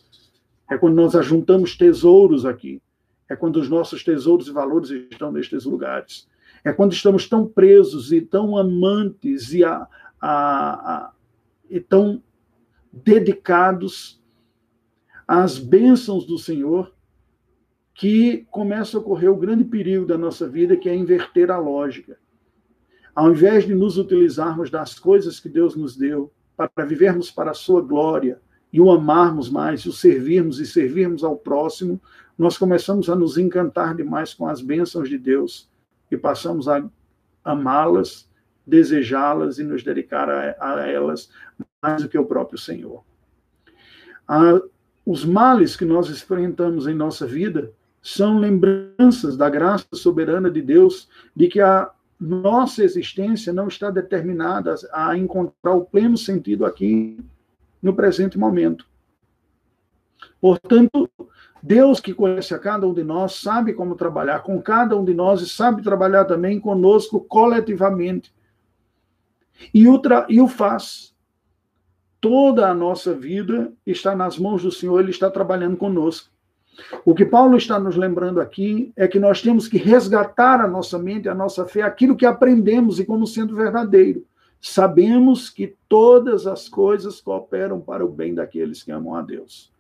É 0.70 0.76
quando 0.76 0.94
nós 0.94 1.14
ajuntamos 1.14 1.76
tesouros 1.76 2.44
aqui. 2.44 2.82
É 3.28 3.34
quando 3.34 3.56
os 3.56 3.68
nossos 3.68 4.04
tesouros 4.04 4.48
e 4.48 4.52
valores 4.52 4.90
estão 4.90 5.32
nestes 5.32 5.64
lugares. 5.64 6.28
É 6.62 6.72
quando 6.72 6.92
estamos 6.92 7.26
tão 7.28 7.46
presos 7.46 8.12
e 8.12 8.20
tão 8.20 8.56
amantes 8.58 9.52
e, 9.52 9.64
a, 9.64 9.86
a, 10.20 10.28
a, 10.30 11.12
e 11.70 11.80
tão 11.80 12.22
dedicados 12.92 14.22
às 15.26 15.58
bênçãos 15.58 16.26
do 16.26 16.38
Senhor 16.38 16.94
que 17.94 18.46
começa 18.50 18.96
a 18.96 19.00
ocorrer 19.00 19.30
o 19.30 19.36
grande 19.36 19.64
perigo 19.64 20.04
da 20.04 20.18
nossa 20.18 20.48
vida, 20.48 20.76
que 20.76 20.88
é 20.88 20.94
inverter 20.94 21.50
a 21.50 21.58
lógica 21.58 22.18
ao 23.14 23.30
invés 23.30 23.66
de 23.66 23.74
nos 23.74 23.96
utilizarmos 23.96 24.70
das 24.70 24.98
coisas 24.98 25.38
que 25.38 25.48
Deus 25.48 25.76
nos 25.76 25.96
deu 25.96 26.32
para 26.56 26.84
vivermos 26.84 27.30
para 27.30 27.52
a 27.52 27.54
sua 27.54 27.80
glória 27.80 28.40
e 28.72 28.80
o 28.80 28.90
amarmos 28.90 29.48
mais, 29.48 29.86
o 29.86 29.92
servirmos 29.92 30.58
e 30.58 30.66
servirmos 30.66 31.22
ao 31.22 31.36
próximo, 31.36 32.00
nós 32.36 32.58
começamos 32.58 33.08
a 33.08 33.14
nos 33.14 33.38
encantar 33.38 33.94
demais 33.94 34.34
com 34.34 34.48
as 34.48 34.60
bênçãos 34.60 35.08
de 35.08 35.16
Deus 35.16 35.68
e 36.10 36.16
passamos 36.16 36.68
a 36.68 36.84
amá-las, 37.44 38.28
desejá-las 38.66 39.58
e 39.58 39.64
nos 39.64 39.84
dedicar 39.84 40.28
a, 40.28 40.56
a, 40.58 40.86
elas 40.88 41.30
mais 41.82 42.02
do 42.02 42.08
que 42.08 42.18
o 42.18 42.24
próprio 42.24 42.58
Senhor. 42.58 43.04
Os 45.06 45.24
males 45.24 45.76
que 45.76 45.84
nós 45.84 46.08
enfrentamos 46.08 46.86
em 46.86 46.94
nossa 46.94 47.26
vida 47.26 47.72
são 48.02 48.38
lembranças 48.38 49.36
da 49.36 49.48
graça 49.48 49.86
soberana 49.92 50.50
de 50.50 50.62
Deus 50.62 51.08
de 51.36 51.46
que 51.46 51.60
a 51.60 51.90
nossa 52.24 52.82
existência 52.82 53.52
não 53.52 53.68
está 53.68 53.90
determinada 53.90 54.74
a 54.92 55.16
encontrar 55.16 55.74
o 55.74 55.84
pleno 55.84 56.16
sentido 56.16 56.64
aqui 56.64 57.18
no 57.82 57.94
presente 57.94 58.38
momento. 58.38 58.86
Portanto, 60.40 61.10
Deus 61.62 62.00
que 62.00 62.14
conhece 62.14 62.54
a 62.54 62.58
cada 62.58 62.86
um 62.86 62.94
de 62.94 63.04
nós 63.04 63.34
sabe 63.34 63.74
como 63.74 63.94
trabalhar 63.94 64.40
com 64.40 64.60
cada 64.60 64.96
um 64.96 65.04
de 65.04 65.12
nós 65.12 65.42
e 65.42 65.48
sabe 65.48 65.82
trabalhar 65.82 66.24
também 66.24 66.58
conosco 66.58 67.20
coletivamente. 67.20 68.34
E 69.72 69.86
o, 69.86 70.00
e 70.28 70.40
o 70.40 70.48
faz. 70.48 71.14
Toda 72.20 72.70
a 72.70 72.74
nossa 72.74 73.12
vida 73.12 73.70
está 73.86 74.16
nas 74.16 74.38
mãos 74.38 74.62
do 74.62 74.72
Senhor, 74.72 74.98
Ele 74.98 75.10
está 75.10 75.30
trabalhando 75.30 75.76
conosco. 75.76 76.30
O 77.04 77.14
que 77.14 77.24
Paulo 77.24 77.56
está 77.56 77.78
nos 77.78 77.96
lembrando 77.96 78.40
aqui 78.40 78.92
é 78.96 79.06
que 79.06 79.18
nós 79.18 79.42
temos 79.42 79.68
que 79.68 79.78
resgatar 79.78 80.60
a 80.60 80.68
nossa 80.68 80.98
mente, 80.98 81.28
a 81.28 81.34
nossa 81.34 81.66
fé, 81.66 81.82
aquilo 81.82 82.16
que 82.16 82.26
aprendemos 82.26 82.98
e 82.98 83.04
como 83.04 83.26
sendo 83.26 83.54
verdadeiro. 83.54 84.24
Sabemos 84.60 85.50
que 85.50 85.74
todas 85.88 86.46
as 86.46 86.68
coisas 86.68 87.20
cooperam 87.20 87.80
para 87.80 88.04
o 88.04 88.08
bem 88.08 88.34
daqueles 88.34 88.82
que 88.82 88.90
amam 88.90 89.14
a 89.14 89.22
Deus. 89.22 89.70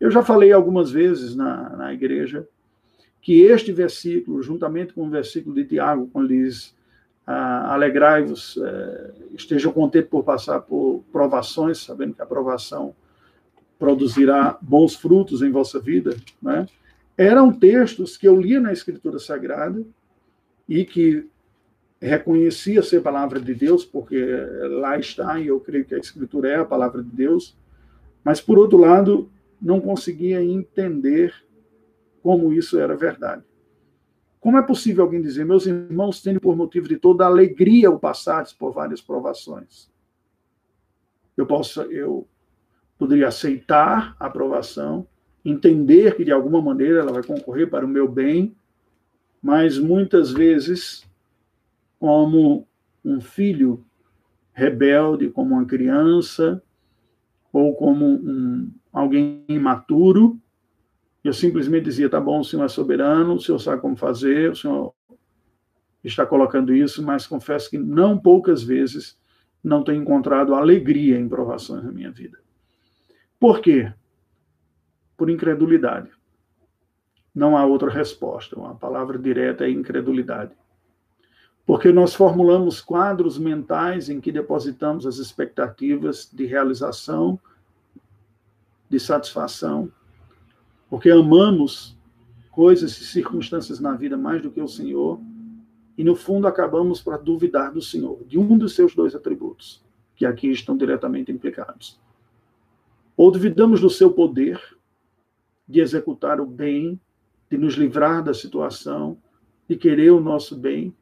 Eu 0.00 0.10
já 0.10 0.22
falei 0.22 0.52
algumas 0.52 0.90
vezes 0.90 1.34
na, 1.34 1.70
na 1.70 1.92
igreja 1.92 2.46
que 3.20 3.42
este 3.42 3.72
versículo, 3.72 4.42
juntamente 4.42 4.92
com 4.92 5.06
o 5.06 5.10
versículo 5.10 5.54
de 5.54 5.64
Tiago, 5.64 6.08
quando 6.12 6.28
diz 6.28 6.74
ah, 7.26 7.72
alegrai-vos, 7.72 8.58
eh, 8.62 9.10
estejam 9.34 9.72
contentes 9.72 10.10
por 10.10 10.22
passar 10.22 10.60
por 10.60 11.02
provações, 11.10 11.78
sabendo 11.78 12.14
que 12.14 12.20
a 12.20 12.26
provação 12.26 12.94
produzirá 13.78 14.58
bons 14.60 14.94
frutos 14.94 15.42
em 15.42 15.50
vossa 15.50 15.78
vida, 15.78 16.16
né? 16.40 16.66
eram 17.16 17.52
textos 17.52 18.16
que 18.16 18.26
eu 18.26 18.40
lia 18.40 18.60
na 18.60 18.72
Escritura 18.72 19.18
Sagrada 19.18 19.84
e 20.68 20.84
que 20.84 21.28
reconhecia 22.00 22.82
ser 22.82 23.02
palavra 23.02 23.40
de 23.40 23.54
Deus, 23.54 23.84
porque 23.84 24.24
lá 24.68 24.98
está, 24.98 25.38
e 25.40 25.46
eu 25.46 25.60
creio 25.60 25.84
que 25.84 25.94
a 25.94 25.98
Escritura 25.98 26.48
é 26.48 26.56
a 26.56 26.64
palavra 26.64 27.02
de 27.02 27.10
Deus, 27.10 27.56
mas, 28.22 28.40
por 28.40 28.58
outro 28.58 28.78
lado, 28.78 29.30
não 29.60 29.80
conseguia 29.80 30.42
entender 30.42 31.34
como 32.22 32.52
isso 32.52 32.78
era 32.78 32.96
verdade. 32.96 33.42
Como 34.40 34.58
é 34.58 34.62
possível 34.62 35.04
alguém 35.04 35.22
dizer, 35.22 35.44
meus 35.44 35.66
irmãos, 35.66 36.20
tendo 36.20 36.40
por 36.40 36.56
motivo 36.56 36.88
de 36.88 36.96
toda 36.96 37.24
alegria 37.24 37.90
o 37.90 37.98
passares 37.98 38.52
por 38.52 38.72
várias 38.72 39.00
provações? 39.00 39.90
Eu 41.36 41.46
posso, 41.46 41.80
eu 41.82 42.28
poderia 42.98 43.28
aceitar 43.28 44.16
a 44.18 44.26
aprovação, 44.26 45.06
entender 45.44 46.16
que 46.16 46.24
de 46.24 46.32
alguma 46.32 46.60
maneira 46.62 47.00
ela 47.00 47.12
vai 47.12 47.22
concorrer 47.22 47.68
para 47.68 47.84
o 47.84 47.88
meu 47.88 48.08
bem, 48.08 48.54
mas 49.42 49.78
muitas 49.78 50.32
vezes, 50.32 51.06
como 51.98 52.66
um 53.04 53.20
filho 53.20 53.84
rebelde, 54.52 55.28
como 55.28 55.54
uma 55.54 55.66
criança, 55.66 56.62
ou 57.52 57.74
como 57.74 58.06
um, 58.06 58.70
alguém 58.92 59.44
imaturo, 59.48 60.40
eu 61.22 61.32
simplesmente 61.32 61.84
dizia: 61.84 62.08
tá 62.08 62.20
bom, 62.20 62.40
o 62.40 62.44
senhor 62.44 62.64
é 62.64 62.68
soberano, 62.68 63.34
o 63.34 63.40
senhor 63.40 63.58
sabe 63.58 63.82
como 63.82 63.96
fazer, 63.96 64.50
o 64.50 64.56
senhor 64.56 64.94
está 66.02 66.26
colocando 66.26 66.74
isso, 66.74 67.02
mas 67.02 67.26
confesso 67.26 67.70
que 67.70 67.78
não 67.78 68.18
poucas 68.18 68.62
vezes 68.62 69.18
não 69.62 69.82
tenho 69.82 70.02
encontrado 70.02 70.54
alegria 70.54 71.18
em 71.18 71.28
provações 71.28 71.82
na 71.82 71.90
minha 71.90 72.10
vida. 72.10 72.43
Por 73.44 73.60
quê? 73.60 73.92
Por 75.18 75.28
incredulidade. 75.28 76.08
Não 77.34 77.58
há 77.58 77.66
outra 77.66 77.90
resposta. 77.90 78.58
Uma 78.58 78.74
palavra 78.74 79.18
direta 79.18 79.66
é 79.66 79.70
incredulidade. 79.70 80.56
Porque 81.66 81.92
nós 81.92 82.14
formulamos 82.14 82.80
quadros 82.80 83.36
mentais 83.36 84.08
em 84.08 84.18
que 84.18 84.32
depositamos 84.32 85.06
as 85.06 85.18
expectativas 85.18 86.26
de 86.32 86.46
realização, 86.46 87.38
de 88.88 88.98
satisfação, 88.98 89.92
porque 90.88 91.10
amamos 91.10 91.98
coisas 92.50 92.96
e 92.96 93.04
circunstâncias 93.04 93.78
na 93.78 93.92
vida 93.92 94.16
mais 94.16 94.40
do 94.40 94.50
que 94.50 94.62
o 94.62 94.66
Senhor, 94.66 95.20
e 95.98 96.02
no 96.02 96.16
fundo 96.16 96.46
acabamos 96.46 97.02
para 97.02 97.18
duvidar 97.18 97.70
do 97.70 97.82
Senhor, 97.82 98.24
de 98.26 98.38
um 98.38 98.56
dos 98.56 98.74
seus 98.74 98.94
dois 98.94 99.14
atributos, 99.14 99.84
que 100.16 100.24
aqui 100.24 100.50
estão 100.50 100.78
diretamente 100.78 101.30
implicados. 101.30 102.02
Ou 103.24 103.30
duvidamos 103.30 103.80
do 103.80 103.88
seu 103.88 104.12
poder 104.12 104.60
de 105.66 105.80
executar 105.80 106.42
o 106.42 106.46
bem, 106.46 107.00
de 107.50 107.56
nos 107.56 107.72
livrar 107.72 108.22
da 108.22 108.34
situação, 108.34 109.16
de 109.66 109.76
querer 109.76 110.10
o 110.10 110.20
nosso 110.20 110.54
bem, 110.54 110.94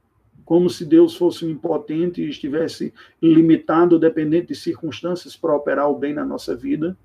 como 0.45 0.71
se 0.71 0.85
Deus 0.85 1.17
fosse 1.17 1.45
impotente 1.45 2.23
e 2.23 2.29
estivesse 2.29 2.95
limitado, 3.21 3.99
dependente 3.99 4.47
de 4.47 4.55
circunstâncias 4.55 5.37
para 5.37 5.53
operar 5.53 5.91
o 5.91 5.99
bem 5.99 6.15
na 6.15 6.25
nossa 6.25 6.55
vida. 6.55 6.97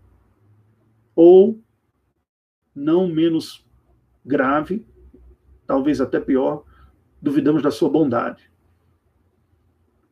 Ou, 1.15 1.59
não 2.75 3.07
menos 3.07 3.65
grave, 4.23 4.85
talvez 5.65 5.99
até 5.99 6.19
pior, 6.19 6.63
duvidamos 7.19 7.63
da 7.63 7.71
sua 7.71 7.89
bondade. 7.89 8.51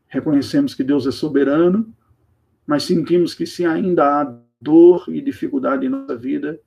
Reconhecemos 0.08 0.74
que 0.74 0.84
Deus 0.84 1.06
é 1.06 1.12
soberano, 1.12 1.94
mas 2.66 2.82
sentimos 2.82 3.36
que 3.36 3.46
se 3.46 3.64
ainda 3.68 4.22
há 4.22 4.45
dor 4.66 5.06
e 5.08 5.22
dificuldade 5.22 5.86
em 5.86 5.90
nossa 5.90 6.18
vida, 6.18 6.60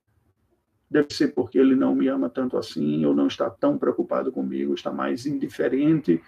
deve 0.89 1.13
ser 1.13 1.35
porque 1.35 1.59
ele 1.59 1.75
não 1.75 1.95
me 1.97 2.07
ama 2.07 2.31
tanto 2.31 2.57
assim, 2.57 3.05
ou 3.05 3.13
não 3.13 3.27
está 3.27 3.51
tão 3.51 3.77
preocupado 3.77 4.31
comigo, 4.31 4.73
está 4.73 4.93
mais 4.93 5.27
indiferente, 5.27 6.23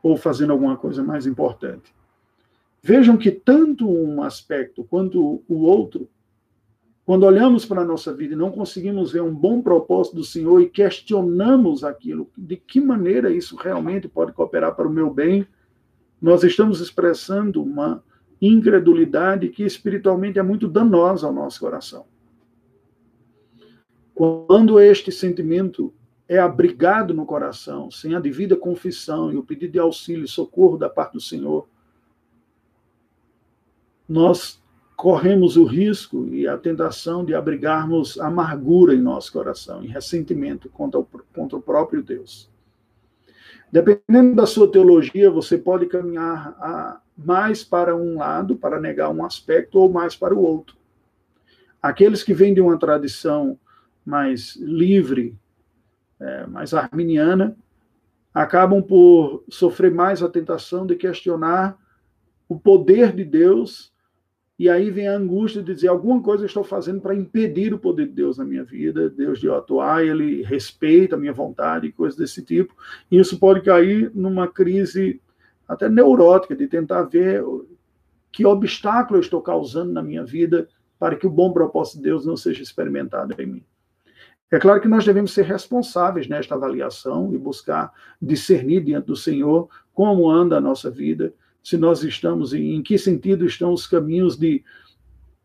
ou 0.00 0.16
fazendo 0.16 0.52
alguma 0.52 0.76
coisa 0.76 1.02
mais 1.02 1.26
importante. 1.26 1.92
Vejam 2.80 3.16
que 3.16 3.32
tanto 3.32 3.90
um 3.90 4.22
aspecto 4.22 4.84
quanto 4.84 5.42
o 5.48 5.56
outro, 5.62 6.08
quando 7.04 7.24
olhamos 7.24 7.66
para 7.66 7.82
a 7.82 7.84
nossa 7.84 8.14
vida 8.14 8.34
e 8.34 8.36
não 8.36 8.52
conseguimos 8.52 9.10
ver 9.10 9.22
um 9.22 9.34
bom 9.34 9.60
propósito 9.60 10.14
do 10.14 10.24
Senhor 10.24 10.60
e 10.60 10.70
questionamos 10.70 11.82
aquilo, 11.82 12.30
de 12.38 12.56
que 12.56 12.80
maneira 12.80 13.32
isso 13.32 13.56
realmente 13.56 14.06
pode 14.06 14.32
cooperar 14.32 14.76
para 14.76 14.86
o 14.86 14.92
meu 14.92 15.12
bem, 15.12 15.46
nós 16.22 16.44
estamos 16.44 16.80
expressando 16.80 17.62
uma 17.62 18.02
incredulidade 18.40 19.48
que 19.48 19.64
espiritualmente 19.64 20.38
é 20.38 20.42
muito 20.42 20.68
danosa 20.68 21.26
ao 21.26 21.32
nosso 21.32 21.60
coração. 21.60 22.06
Quando 24.14 24.80
este 24.80 25.12
sentimento 25.12 25.92
é 26.28 26.38
abrigado 26.38 27.14
no 27.14 27.24
coração, 27.24 27.90
sem 27.90 28.14
a 28.14 28.20
devida 28.20 28.56
confissão 28.56 29.32
e 29.32 29.36
o 29.36 29.42
pedido 29.42 29.72
de 29.72 29.78
auxílio 29.78 30.24
e 30.24 30.28
socorro 30.28 30.76
da 30.76 30.90
parte 30.90 31.12
do 31.14 31.20
Senhor, 31.20 31.68
nós 34.08 34.62
corremos 34.96 35.56
o 35.56 35.64
risco 35.64 36.26
e 36.34 36.48
a 36.48 36.58
tentação 36.58 37.24
de 37.24 37.32
abrigarmos 37.32 38.18
amargura 38.18 38.94
em 38.94 39.00
nosso 39.00 39.32
coração, 39.32 39.84
em 39.84 39.86
ressentimento 39.86 40.68
contra 40.68 40.98
o, 40.98 41.06
contra 41.32 41.56
o 41.56 41.62
próprio 41.62 42.02
Deus. 42.02 42.50
Dependendo 43.70 44.34
da 44.34 44.46
sua 44.46 44.70
teologia, 44.70 45.30
você 45.30 45.56
pode 45.56 45.86
caminhar 45.86 46.56
a, 46.58 47.00
mais 47.18 47.64
para 47.64 47.96
um 47.96 48.18
lado, 48.18 48.56
para 48.56 48.80
negar 48.80 49.10
um 49.10 49.24
aspecto, 49.24 49.78
ou 49.78 49.90
mais 49.90 50.14
para 50.14 50.34
o 50.34 50.40
outro. 50.40 50.76
Aqueles 51.82 52.22
que 52.22 52.32
vêm 52.32 52.54
de 52.54 52.60
uma 52.60 52.78
tradição 52.78 53.58
mais 54.06 54.54
livre, 54.56 55.36
é, 56.20 56.46
mais 56.46 56.72
arminiana, 56.72 57.56
acabam 58.32 58.80
por 58.80 59.44
sofrer 59.48 59.92
mais 59.92 60.22
a 60.22 60.28
tentação 60.28 60.86
de 60.86 60.94
questionar 60.94 61.76
o 62.48 62.58
poder 62.58 63.12
de 63.12 63.24
Deus, 63.24 63.92
e 64.58 64.68
aí 64.68 64.90
vem 64.90 65.06
a 65.06 65.16
angústia 65.16 65.62
de 65.62 65.74
dizer 65.74 65.88
alguma 65.88 66.20
coisa 66.20 66.46
estou 66.46 66.64
fazendo 66.64 67.00
para 67.00 67.14
impedir 67.14 67.74
o 67.74 67.78
poder 67.78 68.06
de 68.06 68.12
Deus 68.12 68.38
na 68.38 68.44
minha 68.44 68.64
vida, 68.64 69.10
Deus 69.10 69.38
de 69.38 69.48
atuar, 69.50 70.04
ele 70.04 70.42
respeita 70.42 71.14
a 71.14 71.18
minha 71.18 71.32
vontade, 71.32 71.92
coisas 71.92 72.18
desse 72.18 72.42
tipo. 72.42 72.74
E 73.10 73.18
isso 73.18 73.38
pode 73.38 73.60
cair 73.60 74.10
numa 74.14 74.48
crise 74.48 75.20
até 75.68 75.88
neurótica, 75.88 76.56
de 76.56 76.66
tentar 76.66 77.02
ver 77.02 77.44
que 78.32 78.46
obstáculo 78.46 79.18
eu 79.18 79.20
estou 79.20 79.42
causando 79.42 79.92
na 79.92 80.02
minha 80.02 80.24
vida 80.24 80.68
para 80.98 81.14
que 81.14 81.26
o 81.26 81.30
bom 81.30 81.52
propósito 81.52 81.98
de 81.98 82.04
Deus 82.04 82.24
não 82.26 82.36
seja 82.36 82.62
experimentado 82.62 83.34
em 83.40 83.46
mim. 83.46 83.64
É 84.50 84.58
claro 84.58 84.80
que 84.80 84.88
nós 84.88 85.04
devemos 85.04 85.32
ser 85.32 85.44
responsáveis 85.44 86.26
nesta 86.26 86.54
avaliação 86.54 87.34
e 87.34 87.38
buscar 87.38 87.92
discernir 88.20 88.82
diante 88.82 89.06
do 89.06 89.16
Senhor 89.16 89.68
como 89.92 90.30
anda 90.30 90.56
a 90.56 90.60
nossa 90.60 90.90
vida, 90.90 91.34
se 91.62 91.76
nós 91.76 92.02
estamos, 92.02 92.54
em 92.54 92.82
que 92.82 92.96
sentido 92.96 93.44
estão 93.44 93.72
os 93.74 93.86
caminhos 93.86 94.38
de, 94.38 94.64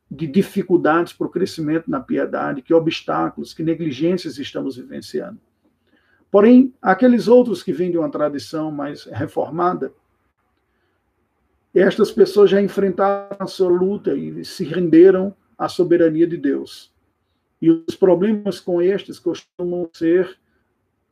de 0.09 0.25
dificuldades 0.25 1.12
para 1.12 1.27
o 1.27 1.29
crescimento 1.29 1.91
na 1.91 1.99
piedade, 1.99 2.62
que 2.62 2.73
obstáculos, 2.73 3.53
que 3.53 3.62
negligências 3.62 4.38
estamos 4.38 4.77
vivenciando. 4.77 5.39
Porém, 6.31 6.73
aqueles 6.81 7.27
outros 7.27 7.62
que 7.62 7.73
vêm 7.73 7.91
de 7.91 7.97
uma 7.97 8.09
tradição 8.09 8.71
mais 8.71 9.03
reformada, 9.03 9.93
estas 11.79 12.12
pessoas 12.12 12.51
já 12.51 12.62
enfrentaram 12.62 13.36
a 13.39 13.47
sua 13.47 13.69
luta 13.69 14.13
e 14.13 14.45
se 14.45 14.63
renderam 14.63 15.36
à 15.57 15.67
soberania 15.67 16.27
de 16.27 16.38
Deus. 16.38 16.93
E 17.59 17.69
os 17.71 17.95
problemas 17.95 18.59
com 18.59 18.81
estes 18.81 19.17
costumam 19.17 19.89
ser 19.91 20.38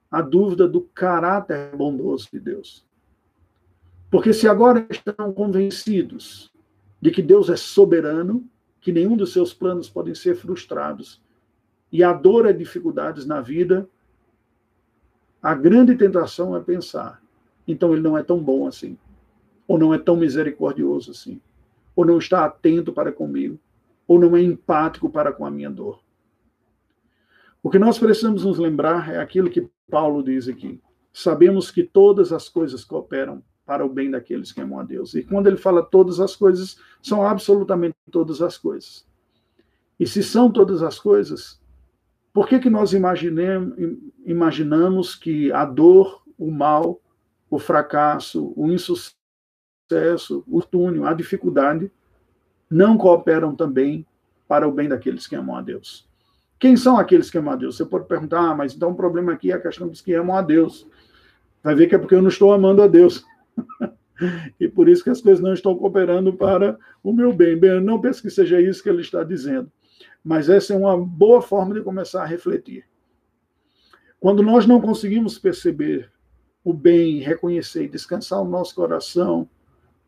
a 0.09 0.21
dúvida 0.21 0.67
do 0.67 0.81
caráter 0.81 1.75
bondoso 1.75 2.27
de 2.31 2.39
Deus. 2.39 2.85
Porque 4.11 4.33
se 4.33 4.47
agora 4.47 4.85
estão 4.89 5.33
convencidos 5.33 6.51
de 7.01 7.09
que 7.09 7.21
Deus 7.21 7.49
é 7.49 7.55
soberano, 7.55 8.45
que 8.79 8.91
nenhum 8.91 9.15
dos 9.15 9.33
seus 9.33 9.53
planos 9.53 9.89
podem 9.89 10.13
ser 10.13 10.35
frustrados, 10.35 11.21
e 11.91 12.03
a 12.03 12.13
dor 12.13 12.45
e 12.45 12.53
dificuldades 12.53 13.25
na 13.25 13.41
vida, 13.41 13.89
a 15.41 15.55
grande 15.55 15.95
tentação 15.95 16.55
é 16.55 16.59
pensar, 16.59 17.21
então 17.67 17.93
ele 17.93 18.01
não 18.01 18.17
é 18.17 18.21
tão 18.21 18.37
bom 18.37 18.67
assim 18.67 18.97
ou 19.71 19.77
não 19.79 19.93
é 19.93 19.97
tão 19.97 20.17
misericordioso 20.17 21.11
assim, 21.11 21.39
ou 21.95 22.03
não 22.03 22.17
está 22.17 22.43
atento 22.43 22.91
para 22.91 23.09
comigo, 23.09 23.57
ou 24.05 24.19
não 24.19 24.35
é 24.35 24.41
empático 24.41 25.09
para 25.09 25.31
com 25.31 25.45
a 25.45 25.49
minha 25.49 25.69
dor. 25.69 26.01
O 27.63 27.69
que 27.69 27.79
nós 27.79 27.97
precisamos 27.97 28.43
nos 28.43 28.59
lembrar 28.59 29.13
é 29.13 29.17
aquilo 29.17 29.49
que 29.49 29.69
Paulo 29.89 30.21
diz 30.21 30.49
aqui. 30.49 30.81
Sabemos 31.13 31.71
que 31.71 31.83
todas 31.83 32.33
as 32.33 32.49
coisas 32.49 32.83
cooperam 32.83 33.41
para 33.65 33.85
o 33.85 33.89
bem 33.89 34.11
daqueles 34.11 34.51
que 34.51 34.59
amam 34.59 34.77
a 34.77 34.83
Deus. 34.83 35.13
E 35.13 35.23
quando 35.23 35.47
ele 35.47 35.55
fala 35.55 35.81
todas 35.81 36.19
as 36.19 36.35
coisas, 36.35 36.77
são 37.01 37.25
absolutamente 37.25 37.95
todas 38.11 38.41
as 38.41 38.57
coisas. 38.57 39.07
E 39.97 40.05
se 40.05 40.21
são 40.21 40.51
todas 40.51 40.83
as 40.83 40.99
coisas, 40.99 41.61
por 42.33 42.45
que, 42.45 42.59
que 42.59 42.69
nós 42.69 42.91
imaginamos 44.25 45.15
que 45.15 45.49
a 45.53 45.63
dor, 45.63 46.23
o 46.37 46.51
mal, 46.51 46.99
o 47.49 47.57
fracasso, 47.57 48.51
o 48.57 48.69
insucesso, 48.69 49.20
sucesso, 49.91 50.43
o 50.47 50.61
túnel, 50.61 51.05
a 51.05 51.13
dificuldade, 51.13 51.91
não 52.69 52.97
cooperam 52.97 53.53
também 53.53 54.05
para 54.47 54.67
o 54.67 54.71
bem 54.71 54.87
daqueles 54.87 55.27
que 55.27 55.35
amam 55.35 55.55
a 55.55 55.61
Deus. 55.61 56.07
Quem 56.57 56.77
são 56.77 56.97
aqueles 56.97 57.29
que 57.29 57.37
amam 57.37 57.53
a 57.53 57.57
Deus? 57.57 57.75
Você 57.75 57.85
pode 57.85 58.07
perguntar, 58.07 58.39
ah, 58.39 58.55
mas 58.55 58.73
então 58.73 58.91
o 58.91 58.95
problema 58.95 59.33
aqui 59.33 59.51
é 59.51 59.55
a 59.55 59.59
questão 59.59 59.87
dos 59.87 60.01
que 60.01 60.13
amam 60.13 60.35
a 60.35 60.41
Deus. 60.41 60.87
Vai 61.63 61.75
ver 61.75 61.87
que 61.87 61.95
é 61.95 61.97
porque 61.97 62.15
eu 62.15 62.21
não 62.21 62.29
estou 62.29 62.53
amando 62.53 62.81
a 62.81 62.87
Deus. 62.87 63.25
e 64.59 64.67
por 64.67 64.87
isso 64.87 65.03
que 65.03 65.09
as 65.09 65.21
coisas 65.21 65.43
não 65.43 65.53
estão 65.53 65.75
cooperando 65.75 66.33
para 66.33 66.77
o 67.03 67.11
meu 67.11 67.33
bem. 67.33 67.57
Bem, 67.57 67.71
eu 67.71 67.81
não 67.81 67.99
penso 67.99 68.21
que 68.21 68.29
seja 68.29 68.61
isso 68.61 68.81
que 68.81 68.89
ele 68.89 69.01
está 69.01 69.23
dizendo, 69.23 69.71
mas 70.23 70.49
essa 70.49 70.73
é 70.73 70.77
uma 70.77 70.97
boa 70.97 71.41
forma 71.41 71.73
de 71.73 71.81
começar 71.81 72.23
a 72.23 72.27
refletir. 72.27 72.85
Quando 74.19 74.43
nós 74.43 74.67
não 74.67 74.79
conseguimos 74.79 75.39
perceber 75.39 76.11
o 76.63 76.73
bem, 76.73 77.19
reconhecer 77.19 77.85
e 77.85 77.89
descansar 77.89 78.39
o 78.39 78.47
nosso 78.47 78.75
coração, 78.75 79.49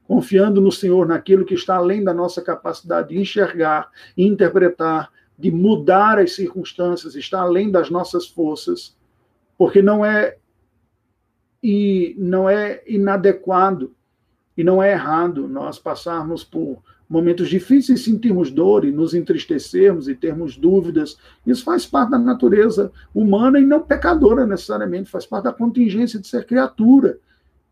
confiando 0.08 0.60
no 0.60 0.72
Senhor, 0.72 1.08
naquilo 1.08 1.46
que 1.46 1.54
está 1.54 1.76
além 1.76 2.04
da 2.04 2.14
nossa 2.14 2.42
capacidade 2.42 3.10
de 3.10 3.20
enxergar, 3.20 3.90
interpretar, 4.18 5.12
de 5.38 5.52
mudar 5.52 6.20
as 6.20 6.36
circunstâncias, 6.36 7.16
está 7.16 7.42
além 7.42 7.72
das 7.72 7.90
nossas 7.90 8.28
forças, 8.28 8.96
porque 9.58 9.82
não 9.82 10.06
é 10.06 10.38
e 11.62 12.14
não 12.18 12.50
é 12.50 12.84
inadequado 12.86 13.96
e 14.58 14.64
não 14.64 14.84
é 14.84 14.92
errado 14.92 15.48
nós 15.48 15.80
passarmos 15.80 16.44
por 16.44 16.84
momentos 17.10 17.48
difíceis, 17.48 18.04
sentirmos 18.04 18.52
dor 18.52 18.86
e 18.86 18.92
nos 18.92 19.14
entristecermos 19.14 20.08
e 20.08 20.16
termos 20.16 20.58
dúvidas. 20.58 21.18
Isso 21.46 21.64
faz 21.64 21.86
parte 21.86 22.12
da 22.12 22.20
natureza 22.20 22.92
humana 23.14 23.60
e 23.60 23.66
não 23.66 23.82
pecadora 23.82 24.46
necessariamente, 24.46 25.10
faz 25.10 25.26
parte 25.26 25.46
da 25.46 25.54
contingência 25.54 26.20
de 26.20 26.28
ser 26.28 26.46
criatura 26.46 27.18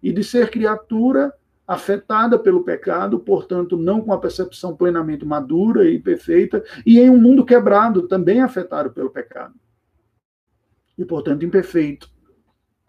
e 0.01 0.13
de 0.13 0.23
ser 0.23 0.49
criatura 0.49 1.33
afetada 1.73 2.37
pelo 2.37 2.65
pecado, 2.65 3.17
portanto, 3.17 3.77
não 3.77 4.01
com 4.01 4.11
a 4.11 4.19
percepção 4.19 4.75
plenamente 4.75 5.23
madura 5.23 5.89
e 5.89 5.97
perfeita, 5.97 6.61
e 6.85 6.99
em 6.99 7.09
um 7.09 7.17
mundo 7.17 7.45
quebrado, 7.45 8.09
também 8.09 8.41
afetado 8.41 8.91
pelo 8.91 9.09
pecado. 9.09 9.55
E, 10.97 11.05
portanto, 11.05 11.45
imperfeito. 11.45 12.11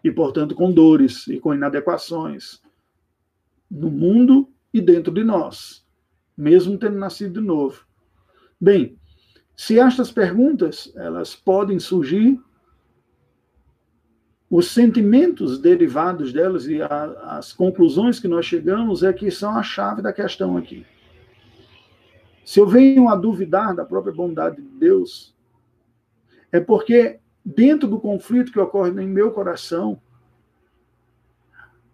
E, 0.03 0.11
portanto, 0.11 0.53
com 0.53 0.69
dores 0.69 1.25
e 1.29 1.39
com 1.39 1.53
inadequações 1.53 2.61
no 3.71 3.89
mundo 3.89 4.49
e 4.73 4.81
dentro 4.81 5.13
de 5.13 5.23
nós, 5.23 5.85
mesmo 6.35 6.77
tendo 6.77 6.97
nascido 6.97 7.39
de 7.39 7.47
novo. 7.47 7.85
Bem, 8.59 8.99
se 9.55 9.79
estas 9.79 10.11
perguntas 10.11 10.91
elas 10.97 11.33
podem 11.33 11.79
surgir 11.79 12.37
os 14.55 14.67
sentimentos 14.67 15.57
derivados 15.57 16.31
delas 16.31 16.67
e 16.67 16.79
a, 16.79 17.37
as 17.37 17.51
conclusões 17.51 18.19
que 18.19 18.27
nós 18.27 18.45
chegamos 18.45 19.01
é 19.01 19.11
que 19.11 19.31
são 19.31 19.57
a 19.57 19.63
chave 19.63 19.99
da 19.99 20.13
questão 20.13 20.55
aqui. 20.55 20.85
Se 22.45 22.59
eu 22.59 22.67
venho 22.67 23.09
a 23.09 23.15
duvidar 23.15 23.75
da 23.75 23.83
própria 23.83 24.13
bondade 24.13 24.57
de 24.57 24.67
Deus, 24.77 25.33
é 26.51 26.59
porque 26.59 27.19
dentro 27.43 27.87
do 27.87 27.99
conflito 27.99 28.51
que 28.51 28.59
ocorre 28.59 28.91
em 28.91 29.07
meu 29.07 29.31
coração, 29.31 29.99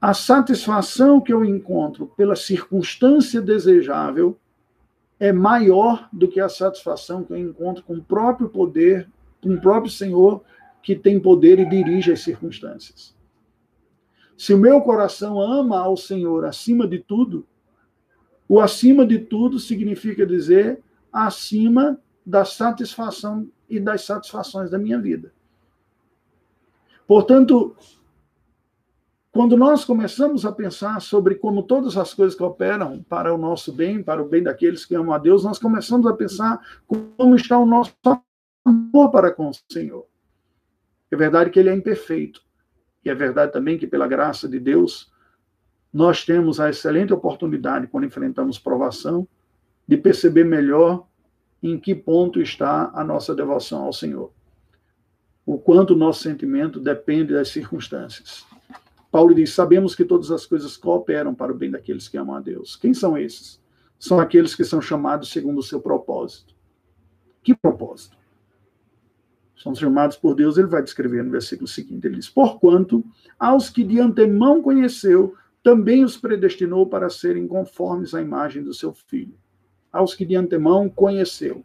a 0.01 0.13
satisfação 0.13 1.21
que 1.21 1.31
eu 1.31 1.45
encontro 1.45 2.07
pela 2.07 2.35
circunstância 2.35 3.41
desejável 3.41 4.37
é 5.17 5.31
maior 5.31 6.09
do 6.11 6.27
que 6.27 6.41
a 6.41 6.49
satisfação 6.49 7.23
que 7.23 7.31
eu 7.31 7.37
encontro 7.37 7.85
com 7.85 7.93
o 7.93 8.03
próprio 8.03 8.49
poder, 8.49 9.09
com 9.41 9.53
o 9.53 9.61
próprio 9.61 9.89
Senhor 9.89 10.43
que 10.81 10.95
tem 10.95 11.19
poder 11.19 11.59
e 11.59 11.69
dirige 11.69 12.11
as 12.11 12.21
circunstâncias. 12.21 13.15
Se 14.37 14.53
o 14.53 14.57
meu 14.57 14.81
coração 14.81 15.39
ama 15.41 15.79
ao 15.79 15.97
Senhor 15.97 16.45
acima 16.45 16.87
de 16.87 16.99
tudo, 16.99 17.45
o 18.47 18.59
acima 18.59 19.05
de 19.05 19.19
tudo 19.19 19.59
significa 19.59 20.25
dizer 20.25 20.81
acima 21.11 21.99
da 22.25 22.45
satisfação 22.45 23.49
e 23.69 23.79
das 23.79 24.03
satisfações 24.03 24.71
da 24.71 24.77
minha 24.77 24.99
vida. 24.99 25.31
Portanto, 27.07 27.75
quando 29.31 29.55
nós 29.55 29.85
começamos 29.85 30.45
a 30.45 30.51
pensar 30.51 30.99
sobre 31.01 31.35
como 31.35 31.61
todas 31.61 31.95
as 31.97 32.13
coisas 32.13 32.37
cooperam 32.37 33.03
para 33.07 33.33
o 33.33 33.37
nosso 33.37 33.71
bem, 33.71 34.01
para 34.01 34.21
o 34.21 34.27
bem 34.27 34.41
daqueles 34.41 34.85
que 34.85 34.95
amam 34.95 35.13
a 35.13 35.17
Deus, 35.17 35.43
nós 35.43 35.59
começamos 35.59 36.07
a 36.07 36.13
pensar 36.13 36.59
como 36.87 37.35
está 37.35 37.57
o 37.57 37.65
nosso 37.65 37.93
amor 38.65 39.11
para 39.11 39.31
com 39.31 39.49
o 39.49 39.53
Senhor. 39.71 40.08
É 41.11 41.15
verdade 41.15 41.49
que 41.49 41.59
ele 41.59 41.69
é 41.69 41.73
imperfeito. 41.73 42.41
E 43.03 43.09
é 43.09 43.15
verdade 43.15 43.51
também 43.51 43.77
que, 43.77 43.87
pela 43.87 44.07
graça 44.07 44.47
de 44.47 44.59
Deus, 44.59 45.11
nós 45.91 46.23
temos 46.23 46.59
a 46.59 46.69
excelente 46.69 47.13
oportunidade, 47.13 47.87
quando 47.87 48.05
enfrentamos 48.05 48.59
provação, 48.59 49.27
de 49.87 49.97
perceber 49.97 50.43
melhor 50.43 51.07
em 51.63 51.79
que 51.79 51.95
ponto 51.95 52.41
está 52.41 52.91
a 52.93 53.03
nossa 53.03 53.33
devoção 53.33 53.83
ao 53.83 53.93
Senhor. 53.93 54.31
O 55.45 55.57
quanto 55.57 55.93
o 55.93 55.97
nosso 55.97 56.21
sentimento 56.21 56.79
depende 56.79 57.33
das 57.33 57.49
circunstâncias. 57.49 58.45
Paulo 59.11 59.33
diz: 59.33 59.51
Sabemos 59.51 59.95
que 59.95 60.05
todas 60.05 60.29
as 60.29 60.45
coisas 60.45 60.77
cooperam 60.77 61.33
para 61.33 61.51
o 61.51 61.55
bem 61.55 61.71
daqueles 61.71 62.07
que 62.07 62.17
amam 62.17 62.35
a 62.35 62.39
Deus. 62.39 62.75
Quem 62.75 62.93
são 62.93 63.17
esses? 63.17 63.59
São 63.97 64.19
aqueles 64.19 64.53
que 64.53 64.63
são 64.63 64.79
chamados 64.79 65.31
segundo 65.31 65.57
o 65.57 65.63
seu 65.63 65.81
propósito. 65.81 66.53
Que 67.43 67.55
propósito? 67.55 68.18
São 69.61 69.75
chamados 69.75 70.15
por 70.15 70.35
Deus, 70.35 70.57
ele 70.57 70.67
vai 70.67 70.81
descrever 70.81 71.21
no 71.23 71.31
versículo 71.31 71.67
seguinte: 71.67 72.07
ele 72.07 72.15
diz: 72.15 72.29
Porquanto 72.29 73.03
aos 73.37 73.69
que 73.69 73.83
de 73.83 73.99
antemão 73.99 74.61
conheceu, 74.61 75.35
também 75.61 76.03
os 76.03 76.17
predestinou 76.17 76.87
para 76.87 77.09
serem 77.09 77.45
conformes 77.45 78.13
à 78.13 78.21
imagem 78.21 78.63
do 78.63 78.73
seu 78.73 78.93
filho. 78.93 79.35
Aos 79.91 80.15
que 80.15 80.25
de 80.25 80.35
antemão 80.35 80.87
conheceu. 80.87 81.63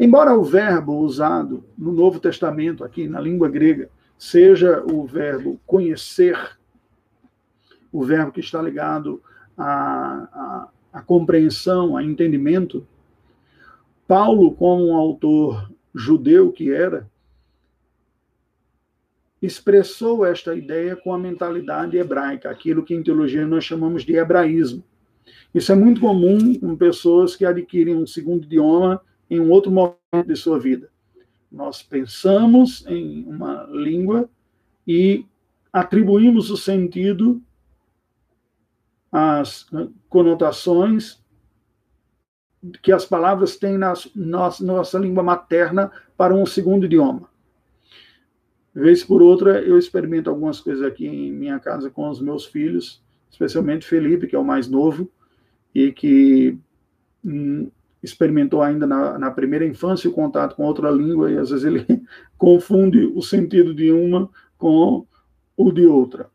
Embora 0.00 0.34
o 0.34 0.42
verbo 0.42 0.98
usado 1.00 1.64
no 1.76 1.92
Novo 1.92 2.18
Testamento, 2.18 2.82
aqui 2.82 3.06
na 3.06 3.20
língua 3.20 3.48
grega, 3.48 3.90
seja 4.16 4.82
o 4.90 5.04
verbo 5.04 5.60
conhecer, 5.66 6.38
o 7.92 8.04
verbo 8.04 8.32
que 8.32 8.40
está 8.40 8.62
ligado 8.62 9.20
à, 9.56 9.68
à, 10.32 10.68
à 10.92 11.02
compreensão, 11.02 11.96
a 11.96 12.02
entendimento, 12.02 12.86
Paulo, 14.06 14.52
como 14.52 14.88
um 14.88 14.96
autor 14.96 15.70
judeu 15.94 16.52
que 16.52 16.70
era, 16.70 17.10
expressou 19.40 20.26
esta 20.26 20.54
ideia 20.54 20.96
com 20.96 21.12
a 21.12 21.18
mentalidade 21.18 21.96
hebraica, 21.96 22.50
aquilo 22.50 22.82
que 22.82 22.94
em 22.94 23.02
teologia 23.02 23.46
nós 23.46 23.64
chamamos 23.64 24.04
de 24.04 24.16
hebraísmo. 24.16 24.82
Isso 25.54 25.72
é 25.72 25.74
muito 25.74 26.00
comum 26.00 26.54
com 26.58 26.76
pessoas 26.76 27.36
que 27.36 27.44
adquirem 27.44 27.96
um 27.96 28.06
segundo 28.06 28.44
idioma 28.44 29.00
em 29.30 29.40
um 29.40 29.50
outro 29.50 29.70
momento 29.70 30.26
de 30.26 30.36
sua 30.36 30.58
vida. 30.58 30.90
Nós 31.50 31.82
pensamos 31.82 32.84
em 32.86 33.24
uma 33.24 33.64
língua 33.70 34.28
e 34.86 35.24
atribuímos 35.72 36.50
o 36.50 36.56
sentido, 36.56 37.40
as 39.10 39.66
conotações 40.08 41.22
que 42.82 42.92
as 42.92 43.04
palavras 43.04 43.56
têm 43.56 43.78
na 43.78 43.94
nossa, 44.14 44.64
nossa 44.64 44.98
língua 44.98 45.22
materna 45.22 45.90
para 46.16 46.34
um 46.34 46.44
segundo 46.44 46.86
idioma. 46.86 47.28
Vez 48.78 49.02
por 49.02 49.20
outra, 49.20 49.60
eu 49.60 49.76
experimento 49.76 50.30
algumas 50.30 50.60
coisas 50.60 50.84
aqui 50.84 51.04
em 51.04 51.32
minha 51.32 51.58
casa 51.58 51.90
com 51.90 52.08
os 52.08 52.20
meus 52.20 52.46
filhos, 52.46 53.02
especialmente 53.28 53.84
Felipe, 53.84 54.28
que 54.28 54.36
é 54.36 54.38
o 54.38 54.44
mais 54.44 54.68
novo, 54.68 55.10
e 55.74 55.90
que 55.90 56.56
hum, 57.24 57.68
experimentou 58.00 58.62
ainda 58.62 58.86
na, 58.86 59.18
na, 59.18 59.32
primeira 59.32 59.66
infância 59.66 60.08
o 60.08 60.12
contato 60.12 60.54
com 60.54 60.62
outra 60.62 60.92
língua, 60.92 61.28
e 61.28 61.36
às 61.36 61.50
vezes 61.50 61.64
ele 61.64 61.84
confunde 62.38 63.04
o 63.04 63.20
sentido 63.20 63.74
de 63.74 63.90
uma 63.90 64.30
com 64.56 65.04
o 65.56 65.72
de 65.72 65.84
outra. 65.84 66.30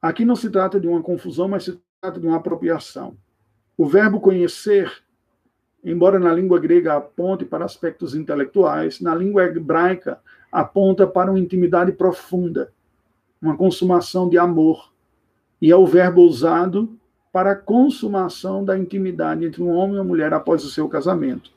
Aqui 0.00 0.24
não 0.24 0.34
se 0.34 0.48
trata 0.48 0.80
de 0.80 0.88
uma 0.88 1.02
confusão, 1.02 1.46
mas 1.46 1.64
se 1.64 1.78
trata 2.00 2.18
de 2.18 2.26
uma 2.26 2.38
apropriação. 2.38 3.18
O 3.76 3.84
verbo 3.84 4.18
conhecer, 4.18 4.90
embora 5.84 6.18
na 6.18 6.32
língua 6.32 6.58
grega 6.58 6.94
aponte 6.94 7.44
para 7.44 7.66
aspectos 7.66 8.14
intelectuais, 8.14 8.98
na 8.98 9.14
língua 9.14 9.44
hebraica 9.44 10.18
aponta 10.50 11.06
para 11.06 11.30
uma 11.30 11.38
intimidade 11.38 11.92
profunda, 11.92 12.72
uma 13.40 13.56
consumação 13.56 14.28
de 14.28 14.38
amor. 14.38 14.92
E 15.60 15.70
é 15.70 15.76
o 15.76 15.86
verbo 15.86 16.22
usado 16.22 16.96
para 17.32 17.52
a 17.52 17.56
consumação 17.56 18.64
da 18.64 18.78
intimidade 18.78 19.44
entre 19.44 19.62
um 19.62 19.70
homem 19.70 19.96
e 19.96 19.98
uma 19.98 20.04
mulher 20.04 20.32
após 20.32 20.64
o 20.64 20.70
seu 20.70 20.88
casamento. 20.88 21.50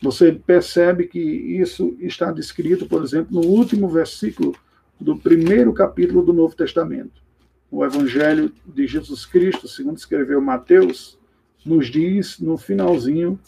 Você 0.00 0.32
percebe 0.32 1.06
que 1.06 1.18
isso 1.18 1.96
está 2.00 2.30
descrito, 2.30 2.86
por 2.86 3.02
exemplo, 3.02 3.40
no 3.40 3.46
último 3.46 3.88
versículo 3.88 4.54
do 5.00 5.16
primeiro 5.16 5.72
capítulo 5.72 6.22
do 6.22 6.32
Novo 6.32 6.54
Testamento. 6.54 7.22
O 7.70 7.84
Evangelho 7.84 8.52
de 8.66 8.86
Jesus 8.86 9.26
Cristo, 9.26 9.66
segundo 9.66 9.96
escreveu 9.96 10.40
Mateus, 10.40 11.18
nos 11.64 11.86
diz 11.86 12.38
no 12.38 12.56
finalzinho 12.56 13.38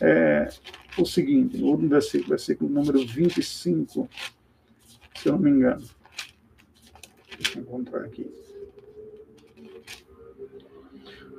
é, 0.00 0.48
o 0.98 1.04
seguinte, 1.04 1.58
no 1.58 1.76
versículo, 1.76 2.30
versículo 2.30 2.70
número 2.70 3.06
25, 3.06 4.08
se 5.14 5.28
eu 5.28 5.32
não 5.32 5.38
me 5.38 5.50
engano. 5.50 5.84
Deixa 7.38 7.58
eu 7.58 7.62
encontrar 7.62 8.04
aqui. 8.04 8.30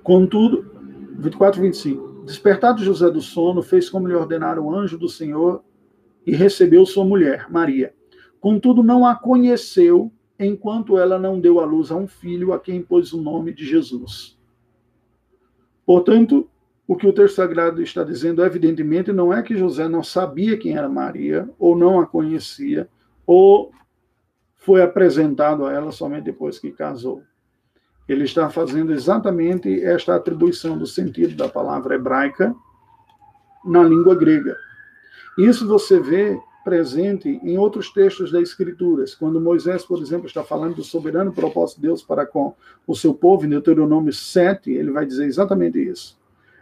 Contudo, 0.04 0.72
24, 1.18 1.62
25. 1.62 2.24
Despertado 2.26 2.84
José 2.84 3.10
do 3.10 3.22
sono, 3.22 3.62
fez 3.62 3.90
como 3.90 4.08
lhe 4.08 4.14
ordenara 4.14 4.62
o 4.62 4.74
anjo 4.74 4.98
do 4.98 5.10
Senhor 5.10 5.64
e 6.26 6.36
recebeu 6.36 6.86
sua 6.86 7.06
mulher, 7.06 7.50
Maria. 7.50 7.94
Contudo, 8.40 8.84
não 8.84 9.06
a 9.06 9.16
conheceu 9.16 10.12
enquanto 10.40 10.98
ela 10.98 11.18
não 11.18 11.40
deu 11.40 11.60
à 11.60 11.66
luz 11.66 11.90
a 11.90 11.96
um 11.96 12.08
filho 12.08 12.54
a 12.54 12.60
quem 12.60 12.82
pôs 12.82 13.12
o 13.14 13.22
nome 13.22 13.54
de 13.54 13.66
Jesus. 13.66 14.38
Portanto, 15.86 16.50
o 16.88 16.96
que 16.96 17.06
o 17.06 17.12
texto 17.12 17.36
sagrado 17.36 17.82
está 17.82 18.04
dizendo, 18.04 18.44
evidentemente, 18.44 19.12
não 19.12 19.34
é 19.34 19.44
que 19.44 19.58
José 19.58 19.90
não 19.90 20.02
sabia 20.02 20.58
quem 20.58 20.78
era 20.78 20.88
Maria, 20.88 21.50
ou 21.60 21.78
não 21.78 22.00
a 22.00 22.08
conhecia, 22.08 22.88
ou 23.26 23.72
foi 24.56 24.82
apresentado 24.82 25.66
a 25.66 25.74
ela 25.74 25.92
somente 25.92 26.24
depois 26.24 26.58
que 26.60 26.72
casou. 26.72 27.22
Ele 28.08 28.24
está 28.24 28.50
fazendo 28.50 28.94
exatamente 28.94 29.84
esta 29.84 30.16
atribuição 30.16 30.78
do 30.78 30.88
sentido 30.88 31.36
da 31.36 31.50
palavra 31.50 31.96
hebraica 31.96 32.56
na 33.66 33.84
língua 33.84 34.16
grega. 34.16 34.56
Isso 35.38 35.68
você 35.68 36.00
vê 36.00 36.40
presente 36.64 37.30
em 37.44 37.58
outros 37.58 37.92
textos 37.92 38.32
das 38.32 38.44
Escrituras. 38.44 39.14
Quando 39.14 39.40
Moisés, 39.40 39.86
por 39.86 40.02
exemplo, 40.02 40.28
está 40.28 40.44
falando 40.44 40.76
do 40.76 40.84
soberano 40.84 41.32
propósito 41.32 41.82
de 41.82 41.88
Deus 41.88 42.02
para 42.02 42.26
com 42.26 42.56
o 42.86 42.96
seu 42.96 43.14
povo, 43.14 43.46
em 43.46 43.50
Deuteronômio 43.50 44.12
7, 44.12 44.72
ele 44.72 44.92
vai 44.92 45.06
dizer 45.06 45.26
exatamente 45.26 45.80
isso. 45.80 46.17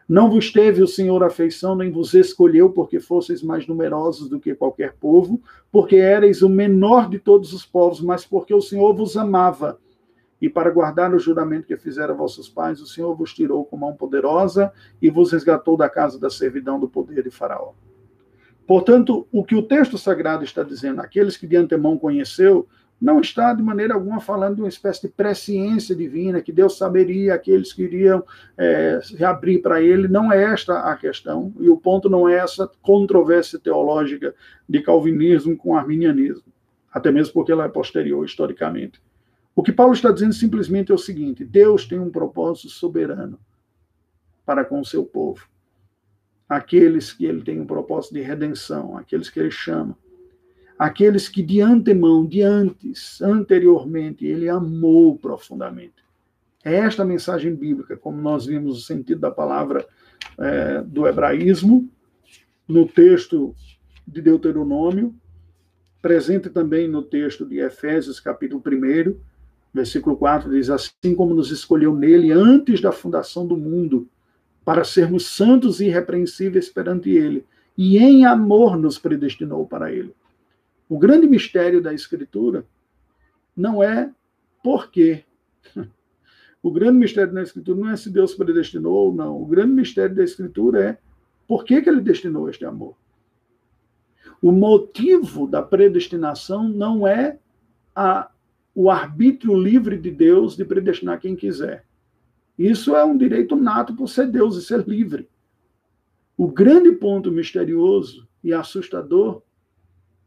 Não 0.08 0.30
vos 0.30 0.52
teve 0.52 0.84
o 0.84 0.88
Senhor 0.88 1.24
afeição, 1.24 1.76
nem 1.76 1.92
vos 1.92 2.14
escolheu, 2.14 2.70
porque 2.70 3.00
fosseis 3.00 3.42
mais 3.42 3.66
numerosos 3.66 4.30
do 4.30 4.40
que 4.40 4.54
qualquer 4.54 4.94
povo, 4.94 5.42
porque 5.72 5.96
éreis 5.96 6.44
o 6.44 6.50
menor 6.50 7.10
de 7.10 7.18
todos 7.18 7.54
os 7.54 7.66
povos, 7.66 8.02
mas 8.02 8.24
porque 8.24 8.54
o 8.54 8.62
Senhor 8.62 8.94
vos 8.94 9.18
amava. 9.18 9.80
E 10.40 10.48
para 10.48 10.70
guardar 10.70 11.12
o 11.14 11.18
juramento 11.18 11.66
que 11.66 11.76
fizeram 11.76 12.16
vossos 12.16 12.48
pais, 12.48 12.80
o 12.80 12.86
Senhor 12.86 13.16
vos 13.16 13.34
tirou 13.34 13.66
com 13.66 13.78
mão 13.78 13.96
poderosa 13.96 14.72
e 15.02 15.10
vos 15.10 15.32
resgatou 15.32 15.76
da 15.76 15.90
casa 15.90 16.20
da 16.20 16.30
servidão 16.30 16.80
do 16.80 16.88
poder 16.88 17.24
de 17.24 17.32
Faraó. 17.32 17.72
Portanto, 18.68 19.28
o 19.32 19.44
que 19.44 19.56
o 19.56 19.64
texto 19.64 19.98
sagrado 19.98 20.44
está 20.44 20.62
dizendo, 20.62 21.02
aqueles 21.02 21.38
que 21.38 21.48
de 21.48 21.56
antemão 21.56 21.98
conheceu, 21.98 22.68
não 23.00 23.20
está 23.20 23.54
de 23.54 23.62
maneira 23.62 23.94
alguma 23.94 24.20
falando 24.22 24.56
de 24.56 24.62
uma 24.62 24.70
espécie 24.70 25.04
de 25.04 25.10
presciência 25.10 25.96
divina, 25.96 26.42
que 26.42 26.52
Deus 26.52 26.78
saberia 26.78 27.34
aqueles 27.34 27.74
que 27.74 27.84
iriam 27.84 28.24
é, 28.58 29.00
reabrir 29.18 29.62
para 29.62 29.82
ele. 29.82 30.08
Não 30.08 30.32
é 30.32 30.44
esta 30.44 30.80
a 30.80 30.96
questão, 30.96 31.54
e 31.60 31.70
o 31.70 31.78
ponto 31.78 32.10
não 32.10 32.28
é 32.28 32.36
essa 32.36 32.70
controvérsia 32.82 33.60
teológica 33.60 34.34
de 34.68 34.82
calvinismo 34.82 35.58
com 35.58 35.76
arminianismo, 35.76 36.46
até 36.92 37.12
mesmo 37.12 37.34
porque 37.34 37.52
ela 37.52 37.66
é 37.66 37.70
posterior 37.70 38.24
historicamente. 38.26 39.02
O 39.54 39.64
que 39.64 39.72
Paulo 39.72 39.94
está 39.94 40.12
dizendo 40.12 40.34
simplesmente 40.34 40.92
é 40.92 40.96
o 40.96 40.98
seguinte: 40.98 41.46
Deus 41.46 41.86
tem 41.86 42.00
um 42.00 42.10
propósito 42.10 42.70
soberano 42.70 43.40
para 44.46 44.64
com 44.64 44.80
o 44.80 44.86
seu 44.86 45.04
povo. 45.04 45.48
Aqueles 46.48 47.12
que 47.12 47.26
ele 47.26 47.42
tem 47.42 47.60
um 47.60 47.66
propósito 47.66 48.14
de 48.14 48.22
redenção, 48.22 48.98
aqueles 48.98 49.30
que 49.30 49.40
ele 49.40 49.52
chama 49.52 49.98
aqueles 50.78 51.30
que 51.30 51.42
de 51.42 51.62
antemão, 51.62 52.26
de 52.26 52.42
antes, 52.42 53.22
anteriormente, 53.22 54.26
ele 54.26 54.50
amou 54.50 55.18
profundamente. 55.18 55.94
É 56.64 56.76
esta 56.76 57.06
mensagem 57.06 57.56
bíblica, 57.56 57.96
como 57.96 58.22
nós 58.22 58.46
vimos 58.46 58.80
o 58.80 58.82
sentido 58.82 59.22
da 59.22 59.32
palavra 59.32 59.86
é, 60.38 60.82
do 60.82 61.08
hebraísmo, 61.08 61.90
no 62.68 62.88
texto 62.88 63.56
de 64.08 64.22
Deuteronômio, 64.22 65.14
presente 66.02 66.50
também 66.50 66.88
no 66.88 67.02
texto 67.02 67.46
de 67.46 67.60
Efésios, 67.60 68.20
capítulo 68.20 68.62
1, 68.66 69.16
versículo 69.74 70.18
4, 70.18 70.50
diz: 70.50 70.70
Assim 70.70 71.16
como 71.16 71.36
nos 71.36 71.52
escolheu 71.52 71.96
nele 71.96 72.32
antes 72.32 72.82
da 72.82 72.92
fundação 72.92 73.46
do 73.46 73.56
mundo, 73.56 74.08
para 74.64 74.84
sermos 74.84 75.28
santos 75.28 75.80
e 75.80 75.86
irrepreensíveis 75.86 76.70
perante 76.70 77.12
ele, 77.12 77.46
e 77.78 77.98
em 78.00 78.26
amor 78.26 78.78
nos 78.78 78.98
predestinou 78.98 79.68
para 79.68 79.92
ele. 79.92 80.14
O 80.88 81.00
grande 81.00 81.28
mistério 81.28 81.82
da 81.82 81.94
Escritura 81.94 82.66
não 83.56 83.82
é 83.82 84.12
por 84.64 84.90
quê. 84.92 85.24
O 86.62 86.72
grande 86.72 86.98
mistério 86.98 87.32
da 87.32 87.44
Escritura 87.44 87.80
não 87.80 87.90
é 87.90 87.96
se 87.96 88.10
Deus 88.10 88.34
predestinou 88.34 88.94
ou 88.94 89.14
não. 89.14 89.40
O 89.40 89.46
grande 89.46 89.72
mistério 89.72 90.16
da 90.16 90.24
Escritura 90.24 90.84
é 90.84 90.98
por 91.48 91.64
que, 91.64 91.80
que 91.82 91.88
ele 91.88 92.02
destinou 92.02 92.50
este 92.50 92.66
amor. 92.66 92.96
O 94.42 94.52
motivo 94.52 95.48
da 95.48 95.62
predestinação 95.62 96.68
não 96.68 97.08
é 97.08 97.38
a, 97.96 98.32
o 98.74 98.90
arbítrio 98.90 99.56
livre 99.56 99.98
de 99.98 100.12
Deus 100.12 100.56
de 100.56 100.66
predestinar 100.66 101.20
quem 101.20 101.36
quiser. 101.36 101.86
Isso 102.58 102.96
é 102.96 103.04
um 103.04 103.18
direito 103.18 103.56
nato 103.56 103.96
por 103.96 104.08
ser 104.08 104.28
Deus 104.28 104.58
e 104.58 104.62
ser 104.62 104.88
livre. 104.88 105.30
O 106.38 106.48
grande 106.48 106.92
ponto 106.92 107.32
misterioso 107.32 108.28
e 108.44 108.54
assustador 108.54 109.42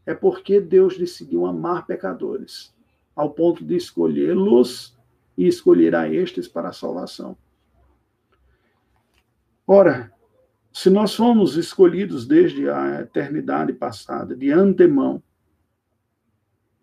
é 0.09 0.15
porque 0.15 0.59
Deus 0.59 0.97
decidiu 0.97 1.45
amar 1.45 1.85
pecadores, 1.85 2.75
ao 3.15 3.31
ponto 3.31 3.63
de 3.63 3.77
escolhê-los 3.77 4.97
e 5.37 5.47
escolher 5.47 5.95
a 5.95 6.11
estes 6.11 6.49
para 6.49 6.71
a 6.71 6.73
salvação. 6.73 7.37
Ora, 9.67 10.11
se 10.73 10.89
nós 10.89 11.15
fomos 11.15 11.59
escolhidos 11.59 12.27
desde 12.27 12.71
a 12.71 13.03
eternidade 13.03 13.75
passada, 13.75 14.35
de 14.35 14.51
antemão, 14.51 15.23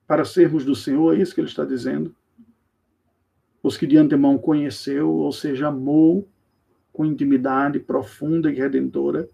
para 0.06 0.24
sermos 0.24 0.64
do 0.64 0.76
Senhor, 0.76 1.16
é 1.16 1.20
isso 1.20 1.34
que 1.34 1.42
ele 1.42 1.48
está 1.48 1.66
dizendo. 1.66 2.16
Os 3.64 3.76
que 3.76 3.88
de 3.88 3.98
antemão 3.98 4.38
conheceu, 4.38 5.10
ou 5.10 5.32
seja, 5.32 5.70
amou 5.70 6.30
com 6.94 7.04
intimidade 7.04 7.80
profunda 7.80 8.52
e 8.52 8.56
redentora, 8.56 9.28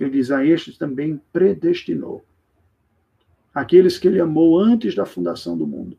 ele 0.00 0.10
diz 0.10 0.32
a 0.32 0.44
estes 0.44 0.76
também 0.76 1.20
predestinou 1.32 2.24
aqueles 3.54 3.98
que 3.98 4.08
ele 4.08 4.20
amou 4.20 4.58
antes 4.58 4.94
da 4.94 5.06
fundação 5.06 5.56
do 5.56 5.66
mundo. 5.66 5.96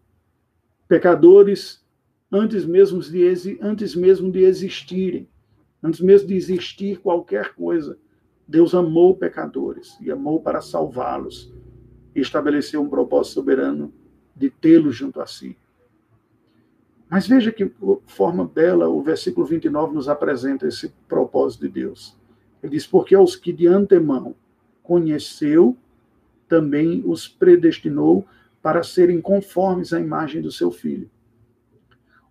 Pecadores 0.87 1.83
antes 2.31 2.65
mesmo 2.65 2.99
de, 2.99 3.59
antes 3.61 3.95
mesmo 3.95 4.31
de 4.31 4.43
existirem, 4.43 5.29
antes 5.81 6.01
mesmo 6.01 6.27
de 6.27 6.35
existir 6.35 6.99
qualquer 6.99 7.53
coisa. 7.53 7.97
Deus 8.47 8.75
amou 8.75 9.15
pecadores 9.15 9.97
e 10.01 10.11
amou 10.11 10.39
para 10.39 10.61
salvá-los 10.61 11.51
e 12.13 12.19
estabeleceu 12.19 12.81
um 12.81 12.89
propósito 12.89 13.35
soberano 13.35 13.93
de 14.35 14.49
tê-los 14.49 14.95
junto 14.95 15.21
a 15.21 15.25
si. 15.25 15.57
Mas 17.09 17.27
veja 17.27 17.51
que 17.51 17.71
forma 18.05 18.45
bela 18.45 18.89
o 18.89 19.01
versículo 19.01 19.45
29 19.45 19.93
nos 19.93 20.09
apresenta 20.09 20.67
esse 20.67 20.89
propósito 21.07 21.61
de 21.61 21.69
Deus. 21.69 22.17
Ele 22.61 22.71
diz: 22.73 22.85
Porque 22.85 23.15
aos 23.15 23.35
que 23.35 23.53
de 23.53 23.67
antemão 23.67 24.35
conheceu, 24.83 25.77
também 26.47 27.01
os 27.05 27.27
predestinou 27.27 28.25
para 28.61 28.83
serem 28.83 29.21
conformes 29.21 29.93
à 29.93 29.99
imagem 29.99 30.41
do 30.41 30.51
seu 30.51 30.71
filho. 30.71 31.09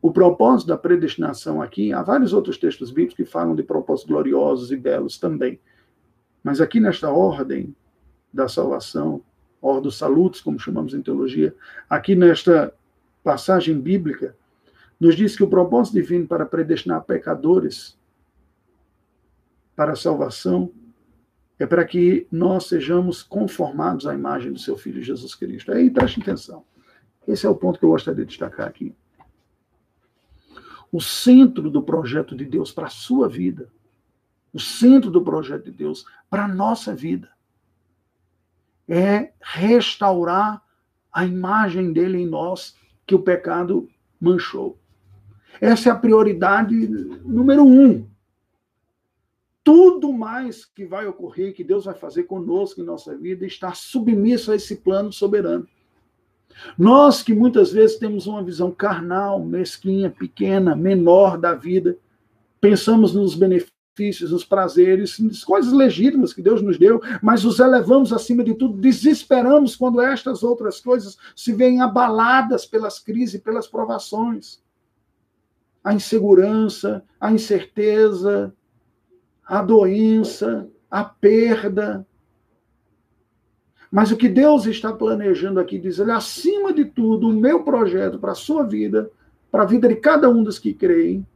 O 0.02 0.12
propósito 0.12 0.68
da 0.68 0.76
predestinação 0.76 1.62
aqui, 1.62 1.92
há 1.92 2.02
vários 2.02 2.32
outros 2.32 2.58
textos 2.58 2.90
bíblicos 2.90 3.16
que 3.16 3.24
falam 3.24 3.54
de 3.54 3.62
propósitos 3.62 4.10
gloriosos 4.10 4.70
e 4.70 4.76
belos 4.76 5.18
também. 5.18 5.58
Mas 6.42 6.60
aqui 6.60 6.78
nesta 6.78 7.10
ordem 7.10 7.74
da 8.32 8.48
salvação, 8.48 9.22
ordem 9.62 9.84
dos 9.84 9.96
salutos, 9.96 10.40
como 10.42 10.58
chamamos 10.58 10.92
em 10.92 11.00
teologia, 11.00 11.54
aqui 11.88 12.14
nesta 12.14 12.74
passagem 13.22 13.80
bíblica, 13.80 14.36
nos 15.00 15.16
diz 15.16 15.36
que 15.36 15.42
o 15.42 15.48
propósito 15.48 15.94
divino 15.94 16.26
para 16.26 16.44
predestinar 16.44 17.02
pecadores 17.04 17.98
para 19.74 19.92
a 19.92 19.96
salvação 19.96 20.70
é 21.58 21.66
para 21.66 21.84
que 21.84 22.26
nós 22.30 22.66
sejamos 22.66 23.22
conformados 23.22 24.06
à 24.06 24.14
imagem 24.14 24.52
do 24.52 24.58
seu 24.58 24.76
Filho 24.76 25.02
Jesus 25.02 25.34
Cristo. 25.34 25.72
Aí 25.72 25.90
preste 25.90 26.20
atenção. 26.20 26.64
Esse 27.26 27.46
é 27.46 27.48
o 27.48 27.54
ponto 27.54 27.78
que 27.78 27.84
eu 27.84 27.90
gostaria 27.90 28.24
de 28.24 28.28
destacar 28.28 28.66
aqui. 28.66 28.94
O 30.90 31.00
centro 31.00 31.70
do 31.70 31.82
projeto 31.82 32.36
de 32.36 32.44
Deus 32.44 32.70
para 32.70 32.86
a 32.86 32.90
sua 32.90 33.28
vida, 33.28 33.68
o 34.52 34.60
centro 34.60 35.10
do 35.10 35.22
projeto 35.22 35.64
de 35.64 35.72
Deus 35.72 36.04
para 36.28 36.44
a 36.44 36.48
nossa 36.48 36.94
vida, 36.94 37.30
é 38.88 39.32
restaurar 39.40 40.62
a 41.12 41.24
imagem 41.24 41.92
dele 41.92 42.18
em 42.18 42.26
nós 42.26 42.76
que 43.06 43.14
o 43.14 43.22
pecado 43.22 43.88
manchou. 44.20 44.78
Essa 45.60 45.88
é 45.88 45.92
a 45.92 45.96
prioridade 45.96 46.74
número 47.24 47.64
um 47.64 48.06
tudo 49.64 50.12
mais 50.12 50.66
que 50.66 50.84
vai 50.84 51.06
ocorrer, 51.06 51.54
que 51.54 51.64
Deus 51.64 51.86
vai 51.86 51.94
fazer 51.94 52.24
conosco 52.24 52.82
em 52.82 52.84
nossa 52.84 53.16
vida, 53.16 53.46
está 53.46 53.72
submisso 53.72 54.52
a 54.52 54.56
esse 54.56 54.76
plano 54.76 55.10
soberano. 55.10 55.66
Nós 56.78 57.22
que 57.22 57.34
muitas 57.34 57.72
vezes 57.72 57.98
temos 57.98 58.26
uma 58.26 58.44
visão 58.44 58.70
carnal, 58.70 59.42
mesquinha, 59.42 60.10
pequena, 60.10 60.76
menor 60.76 61.38
da 61.38 61.54
vida, 61.54 61.96
pensamos 62.60 63.14
nos 63.14 63.34
benefícios, 63.34 64.30
nos 64.30 64.44
prazeres, 64.44 65.18
nas 65.18 65.42
coisas 65.42 65.72
legítimas 65.72 66.32
que 66.32 66.42
Deus 66.42 66.60
nos 66.60 66.78
deu, 66.78 67.00
mas 67.22 67.44
os 67.44 67.58
elevamos 67.58 68.12
acima 68.12 68.44
de 68.44 68.54
tudo, 68.54 68.76
desesperamos 68.76 69.74
quando 69.76 70.00
estas 70.00 70.42
outras 70.42 70.78
coisas 70.78 71.16
se 71.34 71.52
veem 71.52 71.80
abaladas 71.80 72.66
pelas 72.66 72.98
crises, 72.98 73.40
pelas 73.40 73.66
provações. 73.66 74.62
A 75.82 75.94
insegurança, 75.94 77.02
a 77.20 77.32
incerteza, 77.32 78.54
a 79.46 79.62
doença, 79.62 80.68
a 80.90 81.04
perda. 81.04 82.06
Mas 83.90 84.10
o 84.10 84.16
que 84.16 84.28
Deus 84.28 84.66
está 84.66 84.92
planejando 84.92 85.60
aqui, 85.60 85.78
diz 85.78 85.98
ele, 85.98 86.10
acima 86.10 86.72
de 86.72 86.84
tudo, 86.84 87.28
o 87.28 87.32
meu 87.32 87.62
projeto 87.62 88.18
para 88.18 88.32
a 88.32 88.36
sua 88.36 88.64
vida, 88.64 89.10
para 89.50 89.62
a 89.62 89.66
vida 89.66 89.88
de 89.88 89.96
cada 89.96 90.28
um 90.28 90.42
dos 90.42 90.58
que 90.58 90.74
creem, 90.74 91.26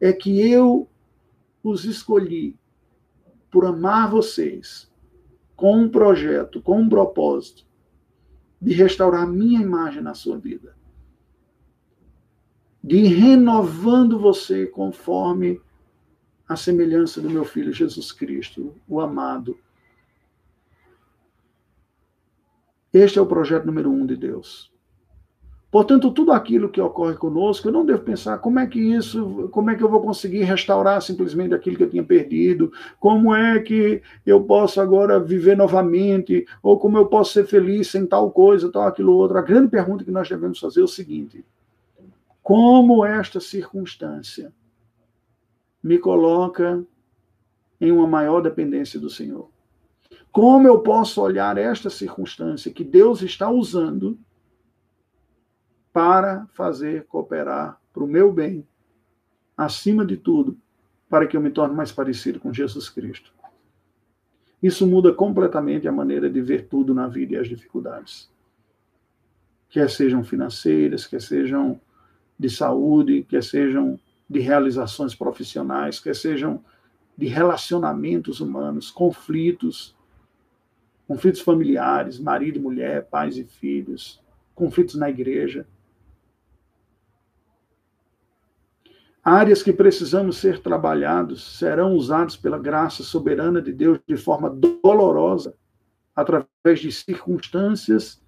é 0.00 0.12
que 0.12 0.40
eu 0.40 0.88
os 1.62 1.84
escolhi 1.84 2.56
por 3.50 3.66
amar 3.66 4.10
vocês 4.10 4.90
com 5.54 5.76
um 5.82 5.88
projeto, 5.88 6.60
com 6.60 6.80
um 6.80 6.88
propósito 6.88 7.64
de 8.60 8.72
restaurar 8.72 9.22
a 9.22 9.26
minha 9.26 9.60
imagem 9.60 10.02
na 10.02 10.14
sua 10.14 10.38
vida. 10.38 10.76
De 12.82 12.96
ir 12.96 13.08
renovando 13.08 14.18
você 14.18 14.66
conforme 14.66 15.60
a 16.48 16.56
semelhança 16.56 17.20
do 17.20 17.30
meu 17.30 17.44
filho 17.44 17.72
Jesus 17.72 18.12
Cristo, 18.12 18.74
o 18.88 19.00
amado, 19.00 19.58
Este 22.96 23.18
é 23.18 23.22
o 23.22 23.26
projeto 23.26 23.66
número 23.66 23.90
um 23.90 24.06
de 24.06 24.16
Deus. 24.16 24.72
Portanto, 25.70 26.10
tudo 26.12 26.32
aquilo 26.32 26.70
que 26.70 26.80
ocorre 26.80 27.14
conosco, 27.14 27.68
eu 27.68 27.72
não 27.72 27.84
devo 27.84 28.00
pensar 28.00 28.38
como 28.38 28.58
é 28.58 28.66
que 28.66 28.80
isso, 28.80 29.50
como 29.52 29.68
é 29.68 29.74
que 29.74 29.82
eu 29.82 29.90
vou 29.90 30.00
conseguir 30.00 30.44
restaurar 30.44 31.02
simplesmente 31.02 31.52
aquilo 31.52 31.76
que 31.76 31.82
eu 31.82 31.90
tinha 31.90 32.02
perdido, 32.02 32.72
como 32.98 33.34
é 33.34 33.60
que 33.60 34.00
eu 34.24 34.42
posso 34.44 34.80
agora 34.80 35.20
viver 35.20 35.58
novamente, 35.58 36.46
ou 36.62 36.78
como 36.78 36.96
eu 36.96 37.04
posso 37.04 37.34
ser 37.34 37.46
feliz 37.46 37.88
sem 37.90 38.06
tal 38.06 38.30
coisa, 38.30 38.72
tal 38.72 38.84
aquilo 38.84 39.12
outro. 39.12 39.36
A 39.36 39.42
grande 39.42 39.68
pergunta 39.68 40.02
que 40.02 40.10
nós 40.10 40.26
devemos 40.26 40.58
fazer 40.58 40.80
é 40.80 40.84
o 40.84 40.88
seguinte: 40.88 41.44
como 42.42 43.04
esta 43.04 43.40
circunstância 43.40 44.50
me 45.86 45.98
coloca 45.98 46.84
em 47.80 47.92
uma 47.92 48.08
maior 48.08 48.40
dependência 48.40 48.98
do 48.98 49.08
Senhor? 49.08 49.48
Como 50.32 50.66
eu 50.66 50.80
posso 50.80 51.22
olhar 51.22 51.56
esta 51.56 51.88
circunstância 51.88 52.72
que 52.72 52.82
Deus 52.82 53.22
está 53.22 53.48
usando 53.48 54.18
para 55.92 56.44
fazer 56.48 57.06
cooperar 57.06 57.80
para 57.92 58.02
o 58.02 58.06
meu 58.08 58.32
bem, 58.32 58.66
acima 59.56 60.04
de 60.04 60.16
tudo, 60.16 60.58
para 61.08 61.24
que 61.24 61.36
eu 61.36 61.40
me 61.40 61.52
torne 61.52 61.76
mais 61.76 61.92
parecido 61.92 62.40
com 62.40 62.52
Jesus 62.52 62.90
Cristo? 62.90 63.32
Isso 64.60 64.88
muda 64.88 65.12
completamente 65.12 65.86
a 65.86 65.92
maneira 65.92 66.28
de 66.28 66.42
ver 66.42 66.66
tudo 66.66 66.92
na 66.92 67.06
vida 67.06 67.34
e 67.34 67.36
as 67.36 67.48
dificuldades. 67.48 68.28
Quer 69.68 69.88
sejam 69.88 70.24
financeiras, 70.24 71.06
quer 71.06 71.22
sejam 71.22 71.80
de 72.36 72.50
saúde, 72.50 73.22
quer 73.22 73.44
sejam 73.44 74.00
de 74.28 74.40
realizações 74.40 75.14
profissionais, 75.14 76.00
quer 76.00 76.14
sejam 76.14 76.64
de 77.16 77.26
relacionamentos 77.26 78.40
humanos, 78.40 78.90
conflitos, 78.90 79.96
conflitos 81.06 81.40
familiares, 81.40 82.18
marido 82.18 82.58
e 82.58 82.62
mulher, 82.62 83.06
pais 83.06 83.36
e 83.38 83.44
filhos, 83.44 84.20
conflitos 84.54 84.96
na 84.96 85.08
igreja. 85.08 85.66
Áreas 89.22 89.62
que 89.62 89.72
precisamos 89.72 90.36
ser 90.36 90.60
trabalhados 90.60 91.58
serão 91.58 91.94
usados 91.94 92.36
pela 92.36 92.58
graça 92.58 93.02
soberana 93.02 93.60
de 93.60 93.72
Deus 93.72 93.98
de 94.06 94.16
forma 94.16 94.48
dolorosa, 94.50 95.54
através 96.14 96.80
de 96.80 96.92
circunstâncias 96.92 98.22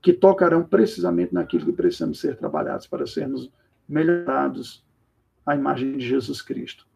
que 0.00 0.12
tocarão 0.12 0.62
precisamente 0.62 1.34
naquilo 1.34 1.66
que 1.66 1.72
precisamos 1.72 2.20
ser 2.20 2.36
trabalhados 2.36 2.86
para 2.86 3.06
sermos 3.06 3.50
melhorados 3.88 4.84
à 5.46 5.54
imagem 5.54 5.96
de 5.96 6.06
Jesus 6.06 6.42
Cristo. 6.42 6.86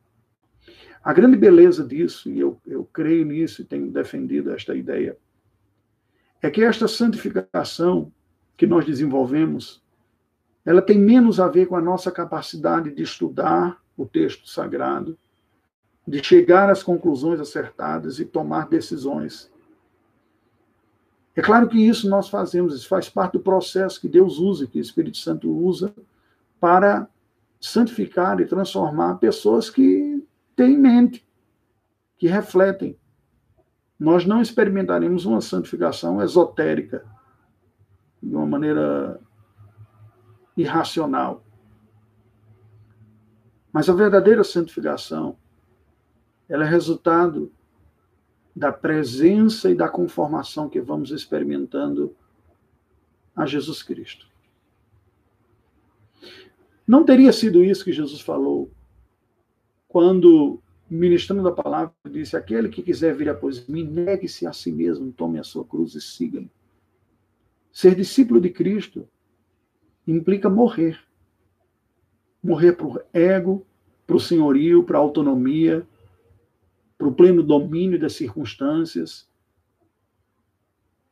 A 1.02 1.12
grande 1.12 1.36
beleza 1.36 1.84
disso, 1.84 2.30
e 2.30 2.38
eu, 2.38 2.60
eu 2.66 2.84
creio 2.92 3.24
nisso 3.24 3.62
e 3.62 3.64
tenho 3.64 3.90
defendido 3.90 4.52
esta 4.52 4.74
ideia, 4.74 5.16
é 6.40 6.50
que 6.50 6.62
esta 6.62 6.86
santificação 6.86 8.12
que 8.56 8.66
nós 8.66 8.84
desenvolvemos, 8.84 9.82
ela 10.64 10.82
tem 10.82 10.98
menos 10.98 11.40
a 11.40 11.48
ver 11.48 11.66
com 11.66 11.76
a 11.76 11.80
nossa 11.80 12.12
capacidade 12.12 12.92
de 12.92 13.02
estudar 13.02 13.82
o 13.96 14.06
texto 14.06 14.48
sagrado, 14.48 15.18
de 16.06 16.22
chegar 16.22 16.70
às 16.70 16.82
conclusões 16.82 17.40
acertadas 17.40 18.18
e 18.20 18.24
tomar 18.24 18.68
decisões. 18.68 19.50
É 21.34 21.42
claro 21.42 21.68
que 21.68 21.78
isso 21.78 22.08
nós 22.08 22.28
fazemos, 22.28 22.74
isso 22.74 22.88
faz 22.88 23.08
parte 23.08 23.34
do 23.34 23.40
processo 23.40 24.00
que 24.00 24.08
Deus 24.08 24.38
usa, 24.38 24.66
que 24.66 24.78
o 24.78 24.82
Espírito 24.82 25.16
Santo 25.16 25.50
usa 25.50 25.92
para 26.62 27.08
santificar 27.60 28.38
e 28.40 28.46
transformar 28.46 29.16
pessoas 29.16 29.68
que 29.68 30.24
têm 30.54 30.78
mente, 30.78 31.26
que 32.16 32.28
refletem. 32.28 32.96
Nós 33.98 34.24
não 34.24 34.40
experimentaremos 34.40 35.24
uma 35.26 35.40
santificação 35.40 36.22
esotérica, 36.22 37.04
de 38.22 38.32
uma 38.32 38.46
maneira 38.46 39.20
irracional. 40.56 41.44
Mas 43.72 43.88
a 43.88 43.92
verdadeira 43.92 44.44
santificação, 44.44 45.36
ela 46.48 46.64
é 46.64 46.68
resultado 46.68 47.50
da 48.54 48.70
presença 48.70 49.68
e 49.68 49.74
da 49.74 49.88
conformação 49.88 50.68
que 50.68 50.80
vamos 50.80 51.10
experimentando 51.10 52.14
a 53.34 53.46
Jesus 53.46 53.82
Cristo. 53.82 54.31
Não 56.86 57.04
teria 57.04 57.32
sido 57.32 57.64
isso 57.64 57.84
que 57.84 57.92
Jesus 57.92 58.20
falou 58.20 58.70
quando, 59.92 60.58
ministrando 60.88 61.46
a 61.48 61.52
palavra, 61.52 61.92
disse: 62.10 62.36
Aquele 62.36 62.68
que 62.68 62.82
quiser 62.82 63.14
vir 63.14 63.28
após 63.28 63.66
mim, 63.66 63.84
negue-se 63.84 64.46
a 64.46 64.52
si 64.52 64.72
mesmo, 64.72 65.12
tome 65.12 65.38
a 65.38 65.44
sua 65.44 65.64
cruz 65.64 65.94
e 65.94 66.00
siga-me. 66.00 66.50
Ser 67.70 67.94
discípulo 67.94 68.40
de 68.40 68.50
Cristo 68.50 69.06
implica 70.06 70.48
morrer. 70.48 70.98
Morrer 72.42 72.76
o 72.82 72.98
ego, 73.12 73.64
para 74.06 74.16
o 74.16 74.20
senhorio, 74.20 74.82
para 74.82 74.98
a 74.98 75.00
autonomia, 75.00 75.86
para 76.98 77.06
o 77.06 77.14
pleno 77.14 77.42
domínio 77.42 77.98
das 77.98 78.14
circunstâncias, 78.14 79.28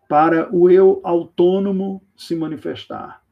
para 0.08 0.54
o 0.54 0.68
eu 0.68 1.00
autônomo 1.04 2.02
se 2.16 2.34
manifestar. 2.34 3.22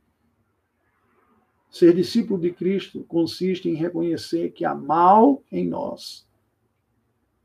Ser 1.70 1.94
discípulo 1.94 2.40
de 2.40 2.50
Cristo 2.50 3.04
consiste 3.04 3.68
em 3.68 3.74
reconhecer 3.74 4.50
que 4.50 4.64
há 4.64 4.74
mal 4.74 5.42
em 5.52 5.66
nós 5.66 6.26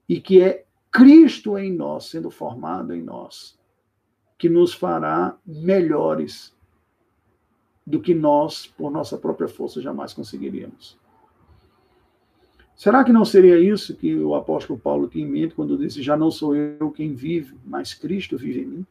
e 0.07 0.19
que 0.19 0.41
é 0.41 0.65
Cristo 0.91 1.57
em 1.57 1.73
nós, 1.73 2.05
sendo 2.05 2.29
formado 2.29 2.93
em 2.93 3.01
nós, 3.01 3.57
que 4.37 4.47
nos 4.47 4.73
fará 4.73 5.37
melhores 5.45 6.55
do 7.85 7.99
que 7.99 8.13
nós, 8.13 8.65
por 8.65 8.91
nossa 8.91 9.17
própria 9.17 9.47
força, 9.47 9.81
jamais 9.81 10.13
conseguiríamos. 10.13 10.97
Será 12.75 13.03
que 13.03 13.11
não 13.11 13.23
seria 13.23 13.59
isso 13.59 13.95
que 13.95 14.15
o 14.15 14.35
apóstolo 14.35 14.79
Paulo 14.79 15.07
tinha 15.07 15.25
em 15.25 15.29
mente 15.29 15.55
quando 15.55 15.77
disse: 15.77 16.01
Já 16.01 16.17
não 16.17 16.31
sou 16.31 16.55
eu 16.55 16.91
quem 16.91 17.13
vive, 17.13 17.55
mas 17.63 17.93
Cristo 17.93 18.37
vive 18.37 18.61
em 18.61 18.65
mim? 18.65 18.85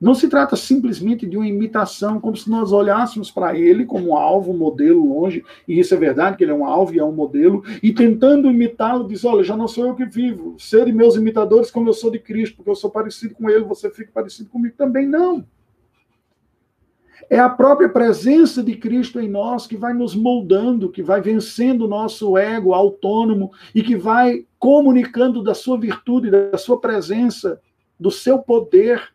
Não 0.00 0.14
se 0.14 0.28
trata 0.28 0.54
simplesmente 0.54 1.26
de 1.26 1.36
uma 1.36 1.46
imitação, 1.46 2.20
como 2.20 2.36
se 2.36 2.48
nós 2.48 2.72
olhássemos 2.72 3.32
para 3.32 3.58
ele 3.58 3.84
como 3.84 4.16
alvo, 4.16 4.52
modelo 4.52 5.20
longe, 5.20 5.44
e 5.66 5.78
isso 5.78 5.92
é 5.92 5.96
verdade, 5.96 6.36
que 6.36 6.44
ele 6.44 6.52
é 6.52 6.54
um 6.54 6.64
alvo 6.64 6.94
e 6.94 7.00
é 7.00 7.04
um 7.04 7.10
modelo, 7.10 7.64
e 7.82 7.92
tentando 7.92 8.48
imitá-lo, 8.48 9.08
diz: 9.08 9.24
Olha, 9.24 9.42
já 9.42 9.56
não 9.56 9.66
sou 9.66 9.86
eu 9.86 9.94
que 9.96 10.04
vivo, 10.04 10.54
serem 10.58 10.94
meus 10.94 11.16
imitadores 11.16 11.70
como 11.70 11.88
eu 11.88 11.94
sou 11.94 12.12
de 12.12 12.20
Cristo, 12.20 12.56
porque 12.56 12.70
eu 12.70 12.76
sou 12.76 12.90
parecido 12.90 13.34
com 13.34 13.50
ele, 13.50 13.64
você 13.64 13.90
fica 13.90 14.12
parecido 14.12 14.48
comigo 14.48 14.74
também. 14.78 15.06
Não. 15.06 15.44
É 17.28 17.38
a 17.38 17.48
própria 17.48 17.88
presença 17.88 18.62
de 18.62 18.74
Cristo 18.76 19.20
em 19.20 19.28
nós 19.28 19.66
que 19.66 19.76
vai 19.76 19.92
nos 19.92 20.14
moldando, 20.14 20.90
que 20.90 21.02
vai 21.02 21.20
vencendo 21.20 21.82
o 21.82 21.88
nosso 21.88 22.38
ego 22.38 22.72
autônomo 22.72 23.50
e 23.74 23.82
que 23.82 23.96
vai 23.96 24.46
comunicando 24.58 25.42
da 25.42 25.52
sua 25.52 25.78
virtude, 25.78 26.30
da 26.30 26.56
sua 26.56 26.80
presença, 26.80 27.60
do 28.00 28.10
seu 28.10 28.38
poder 28.38 29.12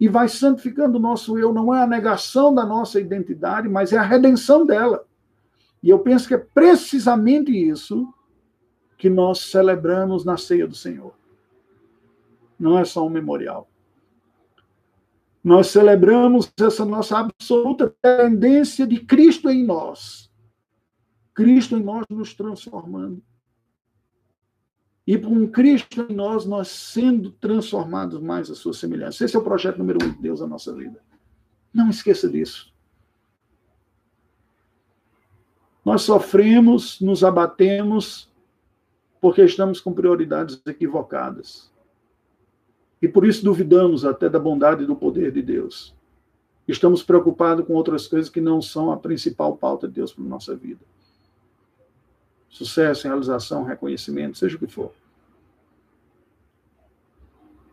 e 0.00 0.08
vai 0.08 0.28
santificando 0.28 0.98
o 0.98 1.00
nosso 1.00 1.38
eu. 1.38 1.52
Não 1.52 1.74
é 1.74 1.82
a 1.82 1.86
negação 1.86 2.54
da 2.54 2.64
nossa 2.64 3.00
identidade, 3.00 3.68
mas 3.68 3.92
é 3.92 3.98
a 3.98 4.02
redenção 4.02 4.64
dela. 4.64 5.04
E 5.82 5.90
eu 5.90 5.98
penso 5.98 6.28
que 6.28 6.34
é 6.34 6.38
precisamente 6.38 7.50
isso 7.50 8.12
que 8.96 9.08
nós 9.08 9.40
celebramos 9.50 10.24
na 10.24 10.36
ceia 10.36 10.66
do 10.66 10.74
Senhor. 10.74 11.14
Não 12.58 12.78
é 12.78 12.84
só 12.84 13.06
um 13.06 13.10
memorial. 13.10 13.68
Nós 15.42 15.68
celebramos 15.68 16.52
essa 16.60 16.84
nossa 16.84 17.18
absoluta 17.18 17.94
dependência 18.02 18.86
de 18.86 18.98
Cristo 19.00 19.48
em 19.48 19.64
nós. 19.64 20.30
Cristo 21.32 21.76
em 21.76 21.82
nós 21.82 22.04
nos 22.10 22.34
transformando. 22.34 23.22
E 25.08 25.16
por 25.16 25.32
um 25.32 25.46
Cristo 25.46 26.06
em 26.06 26.14
nós, 26.14 26.44
nós 26.44 26.68
sendo 26.68 27.30
transformados 27.30 28.20
mais 28.20 28.50
à 28.50 28.54
sua 28.54 28.74
semelhança. 28.74 29.24
Esse 29.24 29.34
é 29.34 29.38
o 29.38 29.42
projeto 29.42 29.78
número 29.78 30.04
um 30.04 30.10
de 30.10 30.18
Deus 30.20 30.40
na 30.40 30.46
nossa 30.46 30.70
vida. 30.74 31.00
Não 31.72 31.88
esqueça 31.88 32.28
disso. 32.28 32.70
Nós 35.82 36.02
sofremos, 36.02 37.00
nos 37.00 37.24
abatemos, 37.24 38.30
porque 39.18 39.42
estamos 39.42 39.80
com 39.80 39.94
prioridades 39.94 40.60
equivocadas. 40.66 41.72
E 43.00 43.08
por 43.08 43.26
isso 43.26 43.42
duvidamos 43.42 44.04
até 44.04 44.28
da 44.28 44.38
bondade 44.38 44.84
e 44.84 44.86
do 44.86 44.94
poder 44.94 45.32
de 45.32 45.40
Deus. 45.40 45.96
Estamos 46.68 47.02
preocupados 47.02 47.64
com 47.64 47.72
outras 47.72 48.06
coisas 48.06 48.28
que 48.28 48.42
não 48.42 48.60
são 48.60 48.92
a 48.92 48.96
principal 48.98 49.56
pauta 49.56 49.88
de 49.88 49.94
Deus 49.94 50.12
para 50.12 50.24
a 50.24 50.28
nossa 50.28 50.54
vida. 50.54 50.84
Sucesso, 52.48 53.06
realização, 53.06 53.64
reconhecimento, 53.64 54.38
seja 54.38 54.56
o 54.56 54.58
que 54.58 54.66
for. 54.66 54.92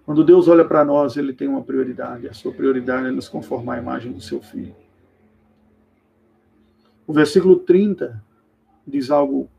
Quando 0.05 0.23
Deus 0.23 0.47
olha 0.47 0.63
para 0.63 0.86
nós, 0.86 1.17
ele 1.17 1.34
tem 1.34 1.47
uma 1.47 1.63
prioridade. 1.63 2.28
A 2.28 2.34
sua 2.34 2.53
prioridade 2.53 3.07
é 3.07 3.11
nos 3.11 3.28
conformar 3.28 3.76
à 3.76 3.80
imagem 3.80 4.11
do 4.11 4.21
seu 4.21 4.41
filho. 4.41 4.76
O 7.07 7.13
versículo 7.13 7.57
30 7.57 8.23
diz 8.86 9.09
algo 9.09 9.49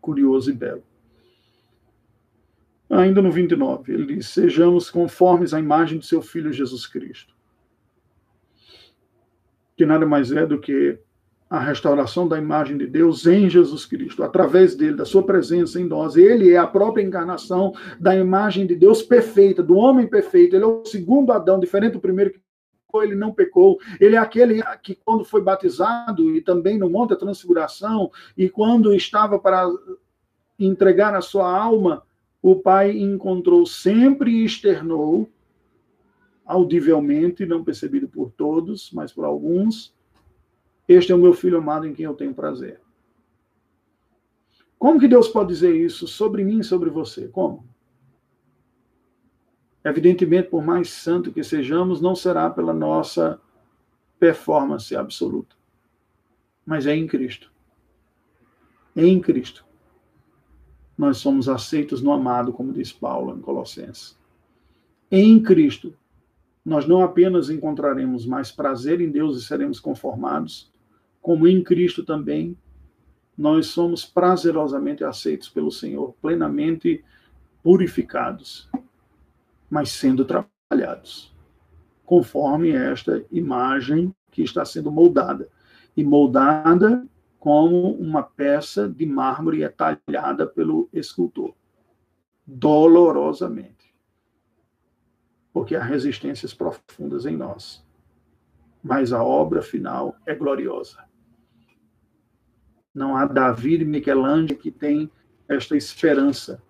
curioso 0.00 0.50
e 0.50 0.52
belo. 0.52 0.84
Ainda 2.88 3.20
no 3.20 3.32
29, 3.32 3.92
ele 3.92 4.14
diz: 4.14 4.28
Sejamos 4.28 4.88
conformes 4.88 5.52
à 5.52 5.58
imagem 5.58 5.98
do 5.98 6.04
seu 6.04 6.22
filho 6.22 6.52
Jesus 6.52 6.86
Cristo. 6.86 7.34
Que 9.76 9.84
nada 9.84 10.06
mais 10.06 10.30
é 10.30 10.46
do 10.46 10.60
que 10.60 11.00
a 11.54 11.60
restauração 11.60 12.26
da 12.26 12.36
imagem 12.36 12.76
de 12.76 12.86
Deus 12.86 13.26
em 13.26 13.48
Jesus 13.48 13.86
Cristo, 13.86 14.24
através 14.24 14.74
dele, 14.74 14.96
da 14.96 15.04
sua 15.04 15.22
presença 15.22 15.80
em 15.80 15.84
nós. 15.84 16.16
Ele 16.16 16.50
é 16.50 16.56
a 16.56 16.66
própria 16.66 17.02
encarnação 17.02 17.72
da 17.98 18.16
imagem 18.16 18.66
de 18.66 18.74
Deus 18.74 19.02
perfeita, 19.02 19.62
do 19.62 19.76
homem 19.76 20.06
perfeito. 20.06 20.56
Ele 20.56 20.64
é 20.64 20.66
o 20.66 20.84
segundo 20.84 21.30
Adão, 21.30 21.60
diferente 21.60 21.92
do 21.92 22.00
primeiro 22.00 22.32
que 22.32 22.40
ele 22.96 23.14
não 23.14 23.32
pecou. 23.32 23.78
Ele 24.00 24.16
é 24.16 24.18
aquele 24.18 24.62
que, 24.82 24.96
quando 24.96 25.24
foi 25.24 25.42
batizado, 25.42 26.34
e 26.34 26.40
também 26.40 26.76
no 26.76 26.90
Monte 26.90 27.10
da 27.10 27.16
Transfiguração, 27.16 28.10
e 28.36 28.48
quando 28.48 28.92
estava 28.92 29.38
para 29.38 29.68
entregar 30.58 31.14
a 31.14 31.20
sua 31.20 31.48
alma, 31.48 32.02
o 32.42 32.56
Pai 32.56 32.98
encontrou 32.98 33.64
sempre 33.64 34.30
e 34.32 34.44
externou, 34.44 35.28
audivelmente, 36.44 37.46
não 37.46 37.62
percebido 37.62 38.08
por 38.08 38.32
todos, 38.32 38.90
mas 38.92 39.12
por 39.12 39.24
alguns, 39.24 39.93
este 40.88 41.12
é 41.12 41.14
o 41.14 41.18
meu 41.18 41.32
filho 41.32 41.58
amado 41.58 41.86
em 41.86 41.94
quem 41.94 42.04
eu 42.04 42.14
tenho 42.14 42.34
prazer. 42.34 42.80
Como 44.78 45.00
que 45.00 45.08
Deus 45.08 45.28
pode 45.28 45.48
dizer 45.48 45.74
isso 45.74 46.06
sobre 46.06 46.44
mim 46.44 46.60
e 46.60 46.64
sobre 46.64 46.90
você? 46.90 47.28
Como? 47.28 47.66
Evidentemente, 49.82 50.48
por 50.48 50.62
mais 50.62 50.90
santo 50.90 51.32
que 51.32 51.42
sejamos, 51.42 52.00
não 52.00 52.14
será 52.14 52.48
pela 52.50 52.72
nossa 52.72 53.40
performance 54.18 54.94
absoluta, 54.96 55.54
mas 56.64 56.86
é 56.86 56.94
em 56.94 57.06
Cristo. 57.06 57.52
É 58.96 59.04
em 59.04 59.20
Cristo. 59.20 59.64
Nós 60.96 61.18
somos 61.18 61.48
aceitos 61.48 62.00
no 62.00 62.12
amado, 62.12 62.52
como 62.52 62.72
diz 62.72 62.92
Paulo 62.92 63.36
em 63.36 63.40
Colossenses. 63.40 64.18
Em 65.10 65.42
Cristo, 65.42 65.94
nós 66.64 66.86
não 66.86 67.02
apenas 67.02 67.50
encontraremos 67.50 68.24
mais 68.24 68.50
prazer 68.50 69.00
em 69.00 69.10
Deus 69.10 69.36
e 69.36 69.44
seremos 69.44 69.80
conformados, 69.80 70.72
como 71.24 71.48
em 71.48 71.64
Cristo 71.64 72.04
também, 72.04 72.54
nós 73.34 73.68
somos 73.68 74.04
prazerosamente 74.04 75.02
aceitos 75.02 75.48
pelo 75.48 75.70
Senhor, 75.70 76.14
plenamente 76.20 77.02
purificados, 77.62 78.68
mas 79.70 79.88
sendo 79.88 80.26
trabalhados, 80.26 81.34
conforme 82.04 82.72
esta 82.72 83.24
imagem 83.32 84.14
que 84.30 84.42
está 84.42 84.66
sendo 84.66 84.92
moldada. 84.92 85.48
E 85.96 86.04
moldada 86.04 87.08
como 87.38 87.92
uma 87.92 88.22
peça 88.22 88.86
de 88.86 89.06
mármore 89.06 89.62
é 89.62 89.70
talhada 89.70 90.46
pelo 90.46 90.90
escultor, 90.92 91.54
dolorosamente, 92.46 93.94
porque 95.54 95.74
há 95.74 95.82
resistências 95.82 96.52
profundas 96.52 97.24
em 97.24 97.34
nós. 97.34 97.82
Mas 98.82 99.10
a 99.10 99.24
obra 99.24 99.62
final 99.62 100.14
é 100.26 100.34
gloriosa. 100.34 101.02
Não 102.94 103.16
há 103.16 103.24
Davi 103.26 103.74
e 103.74 103.84
Michelangelo 103.84 104.58
que 104.58 104.70
tem 104.70 105.10
esta 105.48 105.76
esperança. 105.76 106.62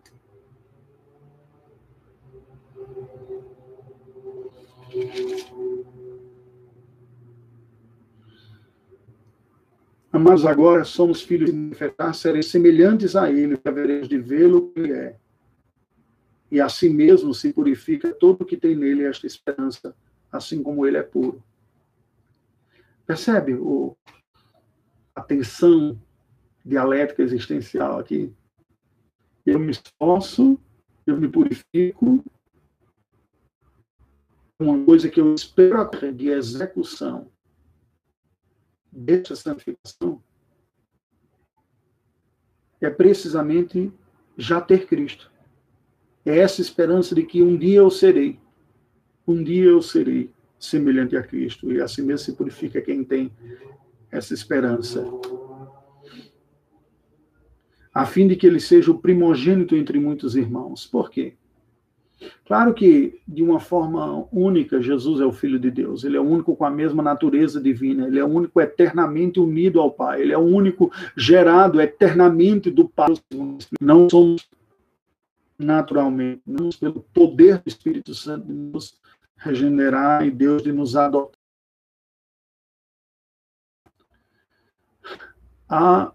Mas 10.10 10.46
agora 10.46 10.84
somos 10.84 11.22
filhos 11.22 11.50
de 11.50 11.56
manifestar, 11.56 12.12
serem 12.14 12.40
semelhantes 12.40 13.16
a 13.16 13.30
Ele, 13.30 13.58
haveremos 13.64 14.08
de 14.08 14.16
vê-lo 14.16 14.70
que 14.70 14.92
é. 14.92 15.16
E 16.50 16.60
assim 16.60 16.88
mesmo 16.88 17.34
se 17.34 17.52
purifica 17.52 18.12
todo 18.12 18.44
que 18.44 18.56
tem 18.56 18.76
nele 18.76 19.04
esta 19.04 19.26
esperança, 19.26 19.94
assim 20.30 20.62
como 20.62 20.86
Ele 20.86 20.96
é 20.96 21.02
puro. 21.02 21.42
Percebe 23.04 23.54
o, 23.54 23.96
a 25.14 25.20
dialética 26.64 27.22
existencial 27.22 27.98
aqui. 27.98 28.32
Eu 29.44 29.58
me 29.58 29.70
esforço, 29.70 30.58
eu 31.06 31.16
me 31.16 31.28
purifico. 31.28 32.24
Uma 34.58 34.84
coisa 34.84 35.08
que 35.08 35.20
eu 35.20 35.34
espero 35.34 35.90
de 36.14 36.28
execução 36.28 37.30
dessa 38.90 39.34
santificação 39.34 40.22
é 42.80 42.88
precisamente 42.88 43.92
já 44.36 44.60
ter 44.60 44.86
Cristo. 44.86 45.30
É 46.24 46.38
essa 46.38 46.60
esperança 46.60 47.14
de 47.14 47.24
que 47.24 47.42
um 47.42 47.56
dia 47.56 47.78
eu 47.78 47.90
serei, 47.90 48.40
um 49.26 49.42
dia 49.42 49.64
eu 49.64 49.82
serei 49.82 50.30
semelhante 50.58 51.16
a 51.16 51.22
Cristo. 51.22 51.70
E 51.72 51.80
assim 51.80 52.02
mesmo 52.02 52.24
se 52.24 52.32
purifica 52.32 52.80
quem 52.80 53.04
tem 53.04 53.30
essa 54.10 54.32
esperança 54.32 55.04
a 57.94 58.04
fim 58.04 58.26
de 58.26 58.34
que 58.34 58.46
ele 58.46 58.58
seja 58.58 58.90
o 58.90 58.98
primogênito 58.98 59.76
entre 59.76 60.00
muitos 60.00 60.34
irmãos. 60.34 60.84
Por 60.84 61.08
quê? 61.08 61.34
Claro 62.46 62.74
que, 62.74 63.20
de 63.26 63.42
uma 63.42 63.60
forma 63.60 64.26
única, 64.32 64.80
Jesus 64.80 65.20
é 65.20 65.26
o 65.26 65.32
Filho 65.32 65.58
de 65.58 65.70
Deus. 65.70 66.04
Ele 66.04 66.16
é 66.16 66.20
o 66.20 66.24
único 66.24 66.56
com 66.56 66.64
a 66.64 66.70
mesma 66.70 67.02
natureza 67.02 67.60
divina. 67.60 68.06
Ele 68.06 68.18
é 68.18 68.24
o 68.24 68.28
único 68.28 68.60
eternamente 68.60 69.38
unido 69.38 69.80
ao 69.80 69.90
Pai. 69.90 70.22
Ele 70.22 70.32
é 70.32 70.38
o 70.38 70.42
único 70.42 70.90
gerado 71.16 71.80
eternamente 71.80 72.70
do 72.70 72.88
Pai. 72.88 73.14
Não 73.80 74.08
somos 74.08 74.48
naturalmente, 75.56 76.42
não 76.44 76.70
pelo 76.70 77.00
poder 77.14 77.58
do 77.58 77.68
Espírito 77.68 78.14
Santo 78.14 78.46
de 78.46 78.52
nos 78.52 78.98
regenerar 79.36 80.26
e 80.26 80.30
Deus 80.30 80.62
de 80.62 80.72
nos 80.72 80.96
adotar. 80.96 81.38
Há 85.68 86.12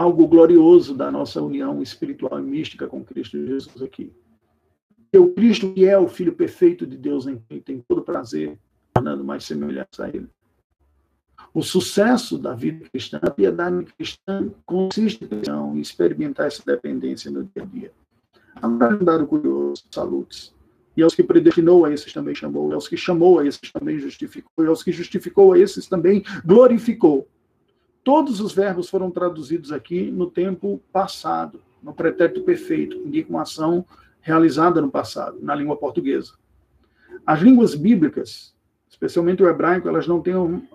algo 0.00 0.26
glorioso 0.26 0.94
da 0.94 1.10
nossa 1.10 1.42
união 1.42 1.82
espiritual 1.82 2.40
e 2.40 2.42
mística 2.42 2.86
com 2.86 3.04
Cristo 3.04 3.36
Jesus 3.44 3.82
aqui. 3.82 4.10
E 5.12 5.18
o 5.18 5.34
Cristo 5.34 5.74
que 5.74 5.84
é 5.84 5.98
o 5.98 6.08
Filho 6.08 6.32
perfeito 6.32 6.86
de 6.86 6.96
Deus 6.96 7.26
em 7.26 7.38
quem 7.46 7.60
tem 7.60 7.84
todo 7.86 8.00
prazer, 8.00 8.58
tornando 8.94 9.22
mais 9.22 9.44
semelhante 9.44 10.00
a 10.00 10.08
Ele. 10.08 10.26
O 11.52 11.62
sucesso 11.62 12.38
da 12.38 12.54
vida 12.54 12.88
cristã, 12.88 13.18
a 13.20 13.30
piedade 13.30 13.84
cristã, 13.92 14.50
consiste 14.64 15.28
em 15.28 15.78
experimentar 15.78 16.46
essa 16.46 16.62
dependência 16.64 17.30
no 17.30 17.44
dia 17.44 17.62
a 17.62 17.66
dia. 17.66 17.92
Agora, 18.54 19.22
um 19.22 19.26
curioso, 19.26 19.84
saludos. 19.90 20.54
E 20.96 21.02
aos 21.02 21.14
que 21.14 21.22
predestinou 21.22 21.84
a 21.84 21.92
esses 21.92 22.10
também 22.10 22.34
chamou, 22.34 22.70
e 22.70 22.74
aos 22.74 22.88
que 22.88 22.96
chamou 22.96 23.38
a 23.38 23.46
esses 23.46 23.70
também 23.70 23.98
justificou, 23.98 24.64
e 24.64 24.66
aos 24.66 24.82
que 24.82 24.92
justificou 24.92 25.52
a 25.52 25.58
esses 25.58 25.86
também 25.86 26.22
glorificou. 26.42 27.28
Todos 28.02 28.40
os 28.40 28.54
verbos 28.54 28.88
foram 28.88 29.10
traduzidos 29.10 29.72
aqui 29.72 30.10
no 30.10 30.30
tempo 30.30 30.80
passado, 30.92 31.60
no 31.82 31.92
pretérito 31.92 32.42
perfeito, 32.42 32.96
indica 32.96 33.30
uma 33.30 33.42
ação 33.42 33.84
realizada 34.20 34.80
no 34.80 34.90
passado, 34.90 35.38
na 35.40 35.54
língua 35.54 35.76
portuguesa. 35.76 36.32
As 37.26 37.40
línguas 37.40 37.74
bíblicas, 37.74 38.54
especialmente 38.88 39.42
o 39.42 39.48
hebraico, 39.48 39.88
elas 39.88 40.06
não 40.06 40.20
têm 40.20 40.34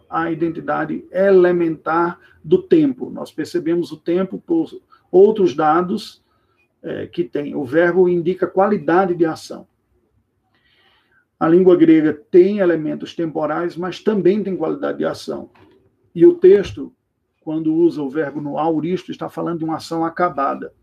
a 0.09 0.31
identidade 0.31 1.05
elementar 1.11 2.19
do 2.43 2.61
tempo. 2.61 3.09
Nós 3.09 3.31
percebemos 3.31 3.91
o 3.91 3.97
tempo 3.97 4.39
por 4.39 4.69
outros 5.11 5.55
dados 5.55 6.23
é, 6.81 7.07
que 7.07 7.23
tem. 7.23 7.55
O 7.55 7.65
verbo 7.65 8.07
indica 8.07 8.47
qualidade 8.47 9.15
de 9.15 9.25
ação. 9.25 9.67
A 11.39 11.49
língua 11.49 11.75
grega 11.75 12.13
tem 12.13 12.59
elementos 12.59 13.13
temporais, 13.13 13.75
mas 13.75 13.99
também 13.99 14.43
tem 14.43 14.55
qualidade 14.55 14.99
de 14.99 15.05
ação. 15.05 15.49
E 16.13 16.25
o 16.25 16.35
texto 16.35 16.94
quando 17.45 17.75
usa 17.75 18.01
o 18.01 18.09
verbo 18.09 18.41
no 18.41 18.57
auristo, 18.57 19.11
está 19.11 19.29
falando 19.29 19.59
de 19.59 19.65
uma 19.65 19.75
ação 19.75 20.03
acabada. 20.03 20.73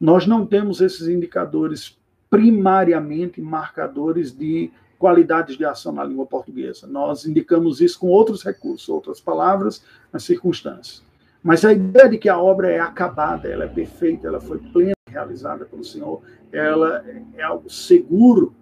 Nós 0.00 0.26
não 0.26 0.46
temos 0.46 0.80
esses 0.80 1.06
indicadores 1.06 2.00
primariamente 2.30 3.38
marcadores 3.42 4.34
de 4.34 4.72
qualidades 4.98 5.58
de 5.58 5.64
ação 5.64 5.92
na 5.92 6.02
língua 6.02 6.24
portuguesa. 6.24 6.86
Nós 6.86 7.26
indicamos 7.26 7.82
isso 7.82 7.98
com 7.98 8.08
outros 8.08 8.42
recursos, 8.42 8.88
outras 8.88 9.20
palavras, 9.20 9.84
as 10.10 10.24
circunstâncias. 10.24 11.04
Mas 11.42 11.66
a 11.66 11.72
ideia 11.74 12.08
de 12.08 12.16
que 12.16 12.30
a 12.30 12.40
obra 12.40 12.70
é 12.70 12.80
acabada, 12.80 13.46
ela 13.46 13.64
é 13.64 13.68
perfeita, 13.68 14.26
ela 14.26 14.40
foi 14.40 14.56
plena, 14.58 14.94
realizada 15.06 15.66
pelo 15.66 15.84
Senhor, 15.84 16.22
ela 16.50 17.04
é 17.36 17.42
algo 17.42 17.68
seguro. 17.68 18.54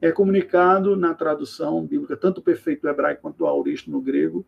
É 0.00 0.12
comunicado 0.12 0.94
na 0.94 1.14
tradução 1.14 1.84
bíblica, 1.84 2.16
tanto 2.16 2.40
perfeito 2.40 2.82
do 2.82 2.88
hebraico 2.88 3.22
quanto 3.22 3.38
do 3.38 3.46
auristo 3.46 3.90
no 3.90 4.00
grego, 4.00 4.46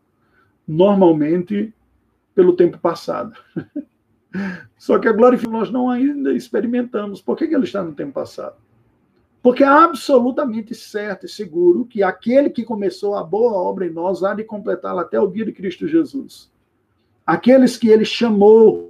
normalmente 0.68 1.74
pelo 2.40 2.56
tempo 2.56 2.78
passado. 2.78 3.34
Só 4.78 4.98
que 4.98 5.06
a 5.06 5.12
glorificação 5.12 5.58
nós 5.58 5.70
não 5.70 5.90
ainda 5.90 6.32
experimentamos. 6.32 7.20
Por 7.20 7.36
que, 7.36 7.46
que 7.46 7.54
ele 7.54 7.64
está 7.64 7.82
no 7.82 7.92
tempo 7.92 8.12
passado? 8.12 8.56
Porque 9.42 9.62
é 9.62 9.66
absolutamente 9.66 10.74
certo 10.74 11.26
e 11.26 11.28
seguro 11.28 11.84
que 11.84 12.02
aquele 12.02 12.48
que 12.48 12.64
começou 12.64 13.14
a 13.14 13.22
boa 13.22 13.52
obra 13.52 13.86
em 13.86 13.90
nós 13.90 14.24
há 14.24 14.32
de 14.32 14.42
completá-la 14.42 15.02
até 15.02 15.20
o 15.20 15.26
dia 15.26 15.44
de 15.44 15.52
Cristo 15.52 15.86
Jesus. 15.86 16.50
Aqueles 17.26 17.76
que 17.76 17.90
ele 17.90 18.06
chamou, 18.06 18.89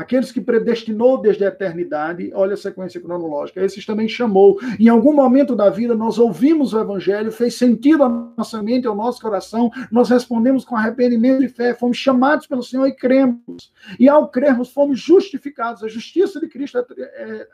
aqueles 0.00 0.32
que 0.32 0.40
predestinou 0.40 1.20
desde 1.20 1.44
a 1.44 1.48
eternidade, 1.48 2.30
olha 2.34 2.54
a 2.54 2.56
sequência 2.56 3.00
cronológica, 3.00 3.62
esses 3.62 3.84
também 3.84 4.08
chamou. 4.08 4.58
Em 4.78 4.88
algum 4.88 5.12
momento 5.12 5.54
da 5.54 5.68
vida 5.68 5.94
nós 5.94 6.18
ouvimos 6.18 6.72
o 6.72 6.80
evangelho, 6.80 7.30
fez 7.30 7.54
sentido 7.54 8.02
à 8.02 8.08
nossa 8.08 8.62
mente, 8.62 8.86
ao 8.86 8.96
nosso 8.96 9.20
coração, 9.20 9.70
nós 9.90 10.08
respondemos 10.08 10.64
com 10.64 10.74
arrependimento 10.74 11.44
e 11.44 11.48
fé, 11.48 11.74
fomos 11.74 11.98
chamados 11.98 12.46
pelo 12.46 12.62
Senhor 12.62 12.86
e 12.86 12.92
cremos. 12.92 13.72
E 13.98 14.08
ao 14.08 14.28
crermos 14.28 14.70
fomos 14.72 14.98
justificados, 14.98 15.84
a 15.84 15.88
justiça 15.88 16.40
de 16.40 16.48
Cristo 16.48 16.78
é, 16.78 16.84
é 16.98 17.48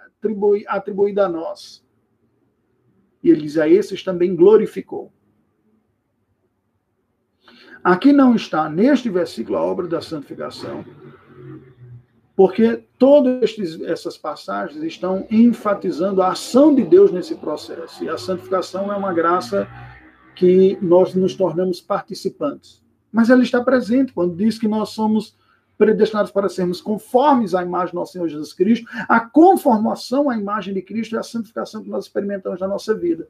atribuída 0.69 1.27
a 1.27 1.29
nós. 1.29 1.85
E 3.23 3.31
ele 3.31 3.43
diz: 3.43 3.59
a 3.59 3.69
esses 3.69 4.05
também 4.05 4.37
glorificou. 4.37 5.13
Aqui 7.83 8.13
não 8.13 8.35
está, 8.35 8.69
neste 8.69 9.09
versículo, 9.09 9.57
a 9.57 9.63
obra 9.63 9.87
da 9.87 10.01
santificação, 10.01 10.85
porque 12.37 12.85
todas 12.99 13.57
essas 13.87 14.19
passagens 14.19 14.83
estão 14.85 15.27
enfatizando 15.31 16.21
a 16.21 16.33
ação 16.33 16.75
de 16.75 16.85
Deus 16.85 17.11
nesse 17.11 17.35
processo. 17.35 18.05
E 18.05 18.11
a 18.11 18.19
santificação 18.19 18.93
é 18.93 18.97
uma 18.97 19.15
graça 19.15 19.67
que 20.35 20.79
nós 20.83 21.15
nos 21.15 21.35
tornamos 21.35 21.81
participantes. 21.81 22.85
Mas 23.11 23.31
ela 23.31 23.43
está 23.43 23.65
presente 23.65 24.13
quando 24.13 24.37
diz 24.37 24.59
que 24.59 24.69
nós 24.69 24.91
somos 24.91 25.35
predestinados 25.79 26.31
para 26.31 26.49
sermos 26.49 26.81
conformes 26.81 27.55
à 27.55 27.63
imagem 27.63 27.93
do 27.93 27.97
nosso 27.97 28.13
Senhor 28.13 28.29
Jesus 28.29 28.53
Cristo, 28.53 28.87
a 29.09 29.21
conformação 29.21 30.29
à 30.29 30.37
imagem 30.37 30.75
de 30.75 30.83
Cristo 30.83 31.17
é 31.17 31.19
a 31.19 31.23
santificação 31.23 31.83
que 31.83 31.89
nós 31.89 32.05
experimentamos 32.05 32.61
na 32.61 32.69
nossa 32.69 32.95
vida. 32.95 33.29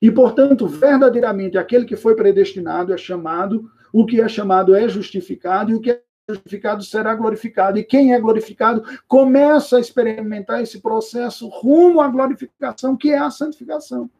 E, 0.00 0.10
portanto, 0.10 0.66
verdadeiramente, 0.66 1.56
aquele 1.56 1.84
que 1.84 1.96
foi 1.96 2.14
predestinado 2.14 2.92
é 2.92 2.96
chamado, 2.96 3.70
o 3.92 4.04
que 4.04 4.20
é 4.20 4.28
chamado 4.28 4.74
é 4.74 4.88
justificado, 4.88 5.72
e 5.72 5.74
o 5.74 5.80
que 5.80 5.90
é 5.90 6.02
justificado 6.34 6.82
será 6.82 7.14
glorificado. 7.14 7.78
E 7.78 7.84
quem 7.84 8.14
é 8.14 8.20
glorificado 8.20 8.82
começa 9.06 9.76
a 9.76 9.80
experimentar 9.80 10.62
esse 10.62 10.80
processo 10.80 11.48
rumo 11.48 12.00
à 12.00 12.08
glorificação, 12.08 12.96
que 12.96 13.10
é 13.10 13.18
a 13.18 13.30
santificação. 13.30 14.10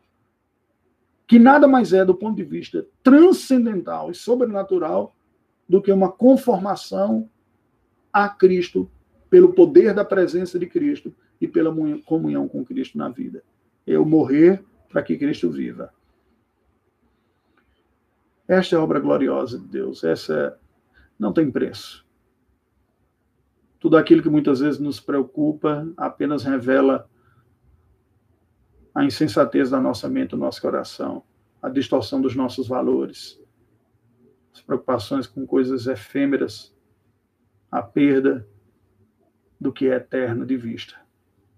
Que 1.26 1.38
nada 1.38 1.66
mais 1.66 1.92
é, 1.92 2.04
do 2.04 2.14
ponto 2.14 2.36
de 2.36 2.44
vista 2.44 2.86
transcendental 3.02 4.10
e 4.10 4.14
sobrenatural, 4.14 5.14
do 5.68 5.80
que 5.80 5.92
uma 5.92 6.10
conformação 6.10 7.28
a 8.12 8.28
Cristo 8.28 8.90
pelo 9.30 9.52
poder 9.52 9.94
da 9.94 10.04
presença 10.04 10.58
de 10.58 10.66
Cristo 10.66 11.14
e 11.40 11.46
pela 11.46 11.74
comunhão 12.04 12.48
com 12.48 12.64
Cristo 12.64 12.98
na 12.98 13.08
vida. 13.08 13.42
Eu 13.86 14.04
morrer 14.04 14.64
para 14.88 15.02
que 15.02 15.16
Cristo 15.16 15.48
viva. 15.48 15.92
Esta 18.48 18.74
é 18.74 18.78
a 18.78 18.82
obra 18.82 18.98
gloriosa 18.98 19.60
de 19.60 19.66
Deus. 19.68 20.02
Essa 20.02 20.58
não 21.20 21.34
tem 21.34 21.50
preço. 21.50 22.06
Tudo 23.78 23.98
aquilo 23.98 24.22
que 24.22 24.30
muitas 24.30 24.60
vezes 24.60 24.80
nos 24.80 24.98
preocupa 24.98 25.86
apenas 25.96 26.44
revela 26.44 27.08
a 28.94 29.04
insensatez 29.04 29.70
da 29.70 29.78
nossa 29.78 30.08
mente, 30.08 30.30
do 30.30 30.38
nosso 30.38 30.60
coração, 30.60 31.22
a 31.62 31.68
distorção 31.68 32.22
dos 32.22 32.34
nossos 32.34 32.66
valores, 32.66 33.38
as 34.52 34.62
preocupações 34.62 35.26
com 35.26 35.46
coisas 35.46 35.86
efêmeras, 35.86 36.74
a 37.70 37.82
perda 37.82 38.48
do 39.60 39.72
que 39.72 39.88
é 39.88 39.96
eterno 39.96 40.46
de 40.46 40.56
vista. 40.56 40.96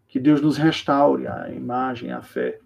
Que 0.08 0.18
Deus 0.18 0.42
nos 0.42 0.56
restaure 0.56 1.26
a 1.26 1.50
imagem, 1.50 2.12
a 2.12 2.20
fé, 2.20 2.60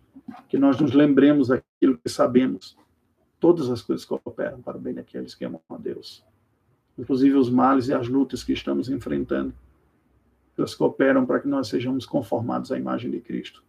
que 0.49 0.59
nós 0.59 0.81
nos 0.81 0.93
lembremos 0.93 1.49
daquilo 1.49 1.99
que 1.99 2.09
sabemos. 2.09 2.77
Todas 3.39 3.71
as 3.71 3.83
coisas 3.83 4.05
cooperam 4.05 4.63
para 4.63 4.79
o 4.79 4.81
bem 4.81 4.95
daqueles 4.95 5.35
que 5.35 5.45
amam 5.45 5.61
a 5.69 5.77
Deus. 5.77 6.25
Inclusive 6.99 7.37
os 7.37 7.51
males 7.51 7.89
e 7.89 7.95
as 7.95 8.09
lutas 8.09 8.43
que 8.43 8.53
estamos 8.53 8.89
enfrentando. 8.89 9.53
Elas 10.57 10.75
cooperam 10.75 11.27
para 11.27 11.41
que 11.41 11.49
nós 11.49 11.69
sejamos 11.69 12.07
conformados 12.07 12.73
à 12.73 12.79
imagem 12.79 13.11
de 13.11 13.21
Cristo. 13.21 13.63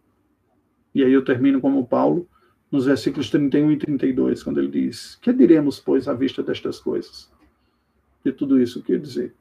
E 0.94 1.04
aí 1.04 1.12
eu 1.12 1.24
termino 1.24 1.60
como 1.60 1.86
Paulo, 1.86 2.26
nos 2.70 2.86
versículos 2.86 3.30
31 3.30 3.72
e 3.72 3.76
32, 3.76 4.42
quando 4.42 4.58
ele 4.58 4.70
diz: 4.70 5.16
Que 5.16 5.32
diremos, 5.32 5.78
pois, 5.78 6.08
à 6.08 6.14
vista 6.14 6.42
destas 6.42 6.78
coisas? 6.78 7.30
De 8.24 8.32
tudo 8.32 8.60
isso, 8.60 8.80
o 8.80 8.82
que 8.82 8.98
dizer? 8.98 9.34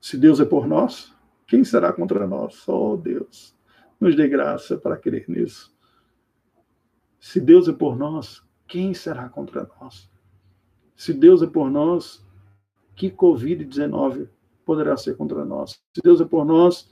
Se 0.00 0.16
Deus 0.16 0.40
é 0.40 0.44
por 0.44 0.66
nós, 0.66 1.14
quem 1.46 1.64
será 1.64 1.92
contra 1.92 2.26
nós? 2.26 2.66
Oh, 2.68 2.96
Deus. 2.96 3.54
Nos 4.00 4.14
dê 4.14 4.28
graça 4.28 4.76
para 4.76 4.96
crer 4.96 5.24
nisso. 5.28 5.74
Se 7.18 7.40
Deus 7.40 7.68
é 7.68 7.72
por 7.72 7.96
nós, 7.96 8.42
quem 8.68 8.92
será 8.92 9.28
contra 9.28 9.68
nós? 9.80 10.10
Se 10.94 11.12
Deus 11.12 11.42
é 11.42 11.46
por 11.46 11.70
nós, 11.70 12.25
que 12.96 13.10
Covid-19 13.10 14.28
poderá 14.64 14.96
ser 14.96 15.16
contra 15.16 15.44
nós? 15.44 15.78
Se 15.94 16.02
Deus 16.02 16.20
é 16.20 16.24
por 16.24 16.44
nós, 16.44 16.90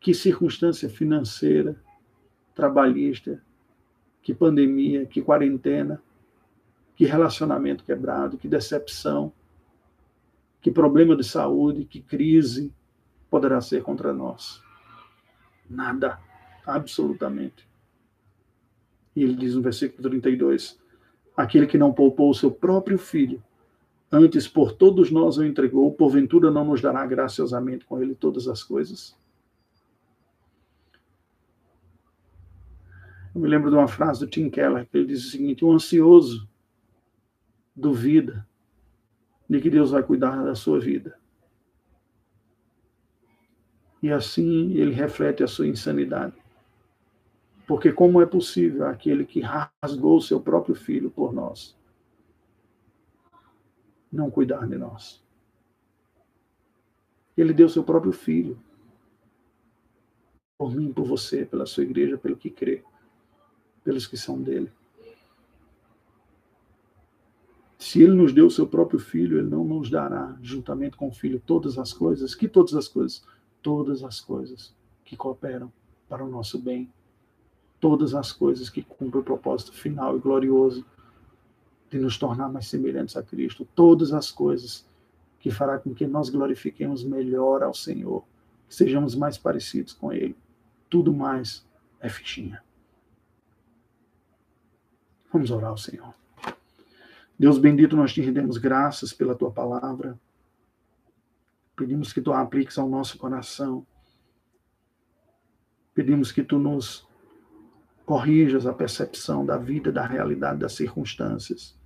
que 0.00 0.14
circunstância 0.14 0.88
financeira, 0.88 1.76
trabalhista, 2.54 3.42
que 4.22 4.32
pandemia, 4.32 5.04
que 5.06 5.20
quarentena, 5.20 6.00
que 6.94 7.04
relacionamento 7.04 7.84
quebrado, 7.84 8.38
que 8.38 8.48
decepção, 8.48 9.32
que 10.60 10.70
problema 10.70 11.16
de 11.16 11.24
saúde, 11.24 11.84
que 11.84 12.00
crise 12.00 12.72
poderá 13.28 13.60
ser 13.60 13.82
contra 13.82 14.12
nós. 14.12 14.62
Nada, 15.68 16.18
absolutamente. 16.64 17.68
E 19.14 19.22
ele 19.22 19.34
diz 19.34 19.54
no 19.54 19.62
versículo 19.62 20.08
32: 20.08 20.78
Aquele 21.36 21.66
que 21.66 21.78
não 21.78 21.92
poupou 21.92 22.30
o 22.30 22.34
seu 22.34 22.50
próprio 22.50 22.98
filho, 22.98 23.42
antes 24.10 24.48
por 24.48 24.72
todos 24.72 25.10
nós 25.10 25.36
o 25.36 25.44
entregou, 25.44 25.92
porventura 25.92 26.50
não 26.50 26.64
nos 26.64 26.80
dará 26.80 27.06
graciosamente 27.06 27.84
com 27.84 28.00
ele 28.02 28.14
todas 28.14 28.48
as 28.48 28.62
coisas? 28.62 29.16
Eu 33.34 33.40
me 33.40 33.48
lembro 33.48 33.70
de 33.70 33.76
uma 33.76 33.88
frase 33.88 34.20
do 34.20 34.26
Tim 34.26 34.50
Keller, 34.50 34.86
que 34.86 34.96
ele 34.96 35.06
diz 35.06 35.24
o 35.24 35.30
seguinte: 35.30 35.64
o 35.64 35.72
ansioso 35.72 36.48
duvida 37.76 38.46
de 39.48 39.60
que 39.60 39.70
Deus 39.70 39.92
vai 39.92 40.02
cuidar 40.02 40.42
da 40.42 40.54
sua 40.54 40.80
vida. 40.80 41.16
E 44.02 44.10
assim 44.10 44.72
ele 44.72 44.92
reflete 44.92 45.42
a 45.42 45.46
sua 45.46 45.66
insanidade. 45.66 46.34
Porque 47.66 47.92
como 47.92 48.20
é 48.20 48.26
possível 48.26 48.86
aquele 48.86 49.24
que 49.24 49.40
rasgou 49.40 50.20
seu 50.20 50.40
próprio 50.40 50.74
filho 50.74 51.10
por 51.10 51.32
nós 51.32 51.77
não 54.10 54.30
cuidar 54.30 54.66
de 54.66 54.76
nós? 54.76 55.22
Ele 57.36 57.52
deu 57.52 57.68
seu 57.68 57.84
próprio 57.84 58.12
filho 58.12 58.58
por 60.56 60.74
mim, 60.74 60.92
por 60.92 61.04
você, 61.04 61.44
pela 61.44 61.66
sua 61.66 61.84
igreja, 61.84 62.18
pelo 62.18 62.36
que 62.36 62.50
crê 62.50 62.84
pelos 63.88 64.06
que 64.06 64.18
são 64.18 64.42
dele. 64.42 64.70
Se 67.78 68.02
ele 68.02 68.12
nos 68.12 68.34
deu 68.34 68.48
o 68.48 68.50
seu 68.50 68.66
próprio 68.66 68.98
filho, 68.98 69.38
ele 69.38 69.48
não 69.48 69.64
nos 69.64 69.88
dará, 69.88 70.36
juntamente 70.42 70.94
com 70.94 71.08
o 71.08 71.12
filho, 71.12 71.40
todas 71.40 71.78
as 71.78 71.90
coisas. 71.90 72.34
Que 72.34 72.46
todas 72.46 72.74
as 72.74 72.86
coisas? 72.86 73.24
Todas 73.62 74.04
as 74.04 74.20
coisas 74.20 74.74
que 75.06 75.16
cooperam 75.16 75.72
para 76.06 76.22
o 76.22 76.28
nosso 76.28 76.58
bem. 76.58 76.92
Todas 77.80 78.14
as 78.14 78.30
coisas 78.30 78.68
que 78.68 78.82
cumprem 78.82 79.22
o 79.22 79.24
propósito 79.24 79.72
final 79.72 80.18
e 80.18 80.20
glorioso 80.20 80.84
de 81.90 81.98
nos 81.98 82.18
tornar 82.18 82.48
mais 82.48 82.66
semelhantes 82.66 83.16
a 83.16 83.22
Cristo. 83.22 83.66
Todas 83.74 84.12
as 84.12 84.30
coisas 84.30 84.86
que 85.40 85.50
fará 85.50 85.78
com 85.78 85.94
que 85.94 86.06
nós 86.06 86.28
glorifiquemos 86.28 87.04
melhor 87.04 87.62
ao 87.62 87.72
Senhor, 87.72 88.24
que 88.68 88.74
sejamos 88.74 89.14
mais 89.14 89.38
parecidos 89.38 89.92
com 89.92 90.12
Ele. 90.12 90.36
Tudo 90.90 91.12
mais 91.12 91.66
é 92.00 92.08
fichinha. 92.08 92.62
Vamos 95.32 95.50
orar 95.50 95.70
ao 95.70 95.78
Senhor. 95.78 96.14
Deus 97.38 97.58
bendito, 97.58 97.94
nós 97.94 98.12
te 98.12 98.20
rendemos 98.20 98.58
graças 98.58 99.12
pela 99.12 99.34
tua 99.34 99.50
palavra. 99.50 100.18
Pedimos 101.76 102.12
que 102.12 102.20
tu 102.20 102.32
a 102.32 102.40
apliques 102.40 102.76
ao 102.78 102.88
nosso 102.88 103.16
coração. 103.16 103.86
Pedimos 105.94 106.32
que 106.32 106.42
tu 106.42 106.58
nos 106.58 107.06
corrijas 108.04 108.66
a 108.66 108.72
percepção 108.72 109.46
da 109.46 109.56
vida, 109.56 109.92
da 109.92 110.04
realidade, 110.04 110.58
das 110.58 110.72
circunstâncias. 110.72 111.77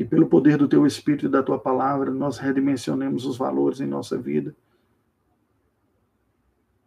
Que 0.00 0.04
pelo 0.06 0.30
poder 0.30 0.56
do 0.56 0.66
teu 0.66 0.86
Espírito 0.86 1.26
e 1.26 1.28
da 1.28 1.42
tua 1.42 1.58
palavra 1.58 2.10
nós 2.10 2.38
redimensionemos 2.38 3.26
os 3.26 3.36
valores 3.36 3.82
em 3.82 3.86
nossa 3.86 4.16
vida 4.16 4.56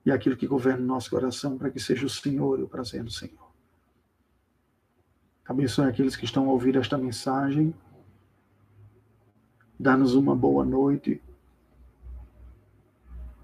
e 0.04 0.12
aquilo 0.12 0.36
que 0.36 0.48
governa 0.48 0.82
o 0.82 0.88
nosso 0.88 1.12
coração, 1.12 1.56
para 1.56 1.70
que 1.70 1.80
seja 1.80 2.08
o 2.08 2.10
Senhor 2.10 2.60
e 2.60 2.64
o 2.64 2.68
prazer 2.68 3.04
do 3.04 3.12
Senhor. 3.12 3.52
Abençoe 5.46 5.86
aqueles 5.86 6.16
que 6.16 6.26
estão 6.26 6.50
a 6.50 6.52
ouvir 6.54 6.76
esta 6.76 6.98
mensagem. 6.98 7.72
Dá-nos 9.80 10.16
uma 10.16 10.36
boa 10.36 10.66
noite. 10.66 11.22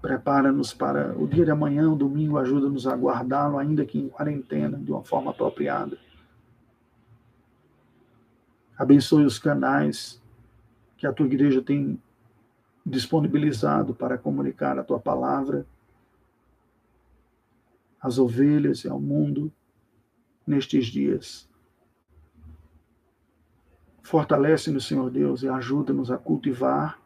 Prepara-nos 0.02 0.74
para 0.74 1.16
o 1.16 1.28
dia 1.28 1.44
de 1.44 1.52
amanhã, 1.52 1.88
o 1.88 1.94
domingo, 1.94 2.38
ajuda-nos 2.38 2.88
a 2.88 2.96
guardá-lo, 2.96 3.56
ainda 3.56 3.86
que 3.86 4.00
em 4.00 4.08
quarentena, 4.08 4.76
de 4.78 4.90
uma 4.90 5.04
forma 5.04 5.30
apropriada. 5.30 5.96
Abençoe 8.80 9.26
os 9.26 9.38
canais 9.38 10.18
que 10.96 11.06
a 11.06 11.12
tua 11.12 11.26
igreja 11.26 11.60
tem 11.60 12.02
disponibilizado 12.84 13.94
para 13.94 14.16
comunicar 14.16 14.78
a 14.78 14.82
tua 14.82 14.98
palavra 14.98 15.66
às 18.00 18.18
ovelhas 18.18 18.82
e 18.82 18.88
ao 18.88 18.98
mundo 18.98 19.52
nestes 20.46 20.86
dias. 20.86 21.46
Fortalece-nos, 24.02 24.86
Senhor 24.86 25.10
Deus, 25.10 25.42
e 25.42 25.48
ajuda-nos 25.50 26.10
a 26.10 26.16
cultivar 26.16 26.98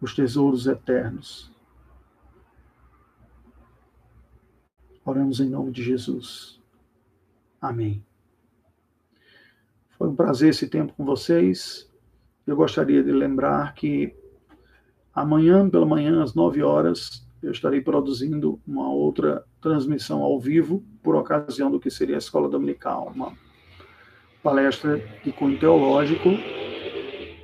os 0.00 0.16
tesouros 0.16 0.66
eternos. 0.66 1.48
Oramos 5.04 5.38
em 5.38 5.48
nome 5.48 5.70
de 5.70 5.84
Jesus. 5.84 6.60
Amém. 7.60 8.04
Foi 9.98 10.08
um 10.08 10.14
prazer 10.14 10.50
esse 10.50 10.68
tempo 10.68 10.92
com 10.96 11.04
vocês. 11.04 11.90
Eu 12.46 12.54
gostaria 12.54 13.02
de 13.02 13.10
lembrar 13.10 13.74
que 13.74 14.14
amanhã 15.12 15.68
pela 15.68 15.84
manhã, 15.84 16.22
às 16.22 16.34
9 16.34 16.62
horas, 16.62 17.26
eu 17.42 17.50
estarei 17.50 17.80
produzindo 17.80 18.60
uma 18.64 18.88
outra 18.92 19.44
transmissão 19.60 20.22
ao 20.22 20.38
vivo, 20.38 20.84
por 21.02 21.16
ocasião 21.16 21.68
do 21.68 21.80
que 21.80 21.90
seria 21.90 22.14
a 22.14 22.18
Escola 22.18 22.48
Dominical, 22.48 23.12
uma 23.12 23.32
palestra 24.40 24.98
de 25.24 25.32
cunho 25.32 25.58
teológico. 25.58 26.28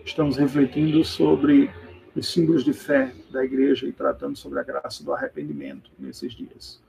Estamos 0.05 0.37
refletindo 0.37 1.05
sobre 1.05 1.69
os 2.15 2.33
símbolos 2.33 2.65
de 2.65 2.73
fé 2.73 3.13
da 3.33 3.45
igreja 3.45 3.89
e 3.89 3.93
tratando 3.93 4.39
sobre 4.39 4.61
a 4.61 4.63
graça 4.63 5.03
do 5.03 5.13
arrependimento 5.13 5.91
nesses 5.99 6.33
dias. 6.33 6.81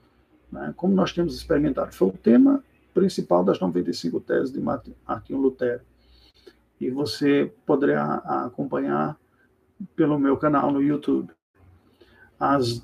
Né? 0.52 0.72
Como 0.76 0.94
nós 0.94 1.12
temos 1.12 1.34
experimentado, 1.36 1.92
foi 1.92 2.08
o 2.08 2.12
tema 2.12 2.62
principal 2.96 3.44
das 3.44 3.60
95 3.60 4.18
teses 4.20 4.50
de 4.50 4.58
Martinho 4.58 5.38
Lutero. 5.38 5.82
E 6.80 6.88
você 6.88 7.52
poderá 7.66 8.14
acompanhar 8.46 9.18
pelo 9.94 10.18
meu 10.18 10.38
canal 10.38 10.72
no 10.72 10.82
YouTube. 10.82 11.30
Às 12.40 12.82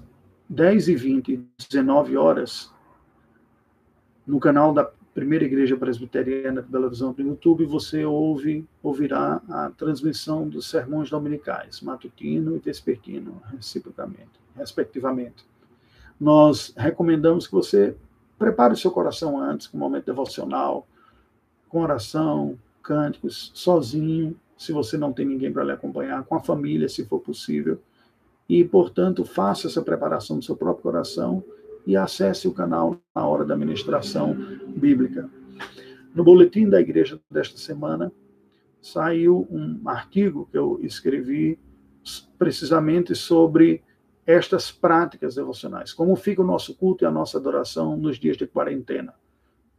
10h20, 0.52 1.42
19 1.70 2.18
horas, 2.18 2.70
no 4.26 4.38
canal 4.38 4.74
da 4.74 4.84
Primeira 5.14 5.46
Igreja 5.46 5.78
Presbiteriana 5.78 6.60
de 6.60 6.68
Belo 6.68 6.84
Horizonte 6.84 7.22
no 7.22 7.30
YouTube, 7.30 7.64
você 7.64 8.04
ouve, 8.04 8.66
ouvirá 8.82 9.40
a 9.48 9.70
transmissão 9.70 10.46
dos 10.46 10.68
sermões 10.68 11.08
dominicais, 11.08 11.80
matutino 11.80 12.54
e 12.54 12.58
vespertino, 12.58 13.42
reciprocamente, 13.50 14.38
respectivamente. 14.54 15.46
Nós 16.20 16.74
recomendamos 16.76 17.46
que 17.46 17.52
você 17.54 17.96
Prepare 18.42 18.72
o 18.72 18.76
seu 18.76 18.90
coração 18.90 19.38
antes, 19.38 19.68
com 19.68 19.76
um 19.76 19.80
momento 19.80 20.06
devocional, 20.06 20.84
com 21.68 21.80
oração, 21.80 22.58
cânticos, 22.82 23.52
sozinho, 23.54 24.36
se 24.58 24.72
você 24.72 24.98
não 24.98 25.12
tem 25.12 25.24
ninguém 25.24 25.52
para 25.52 25.62
lhe 25.62 25.70
acompanhar, 25.70 26.24
com 26.24 26.34
a 26.34 26.40
família, 26.40 26.88
se 26.88 27.04
for 27.04 27.20
possível. 27.20 27.78
E, 28.48 28.64
portanto, 28.64 29.24
faça 29.24 29.68
essa 29.68 29.80
preparação 29.80 30.40
do 30.40 30.44
seu 30.44 30.56
próprio 30.56 30.82
coração 30.82 31.44
e 31.86 31.96
acesse 31.96 32.48
o 32.48 32.52
canal 32.52 32.96
na 33.14 33.24
hora 33.24 33.44
da 33.44 33.56
ministração 33.56 34.34
bíblica. 34.74 35.30
No 36.12 36.24
boletim 36.24 36.68
da 36.68 36.80
igreja 36.80 37.20
desta 37.30 37.56
semana, 37.56 38.10
saiu 38.80 39.46
um 39.52 39.88
artigo 39.88 40.48
que 40.50 40.58
eu 40.58 40.80
escrevi 40.82 41.60
precisamente 42.36 43.14
sobre 43.14 43.84
estas 44.26 44.70
práticas 44.70 45.34
devocionais. 45.34 45.92
Como 45.92 46.14
fica 46.16 46.42
o 46.42 46.46
nosso 46.46 46.74
culto 46.74 47.04
e 47.04 47.06
a 47.06 47.10
nossa 47.10 47.38
adoração 47.38 47.96
nos 47.96 48.18
dias 48.18 48.36
de 48.36 48.46
quarentena. 48.46 49.14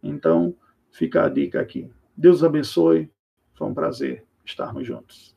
Então, 0.01 0.55
fica 0.91 1.25
a 1.25 1.29
dica 1.29 1.61
aqui. 1.61 1.89
Deus 2.15 2.43
abençoe. 2.43 3.09
Foi 3.53 3.67
um 3.67 3.73
prazer 3.73 4.25
estarmos 4.45 4.85
juntos. 4.85 5.32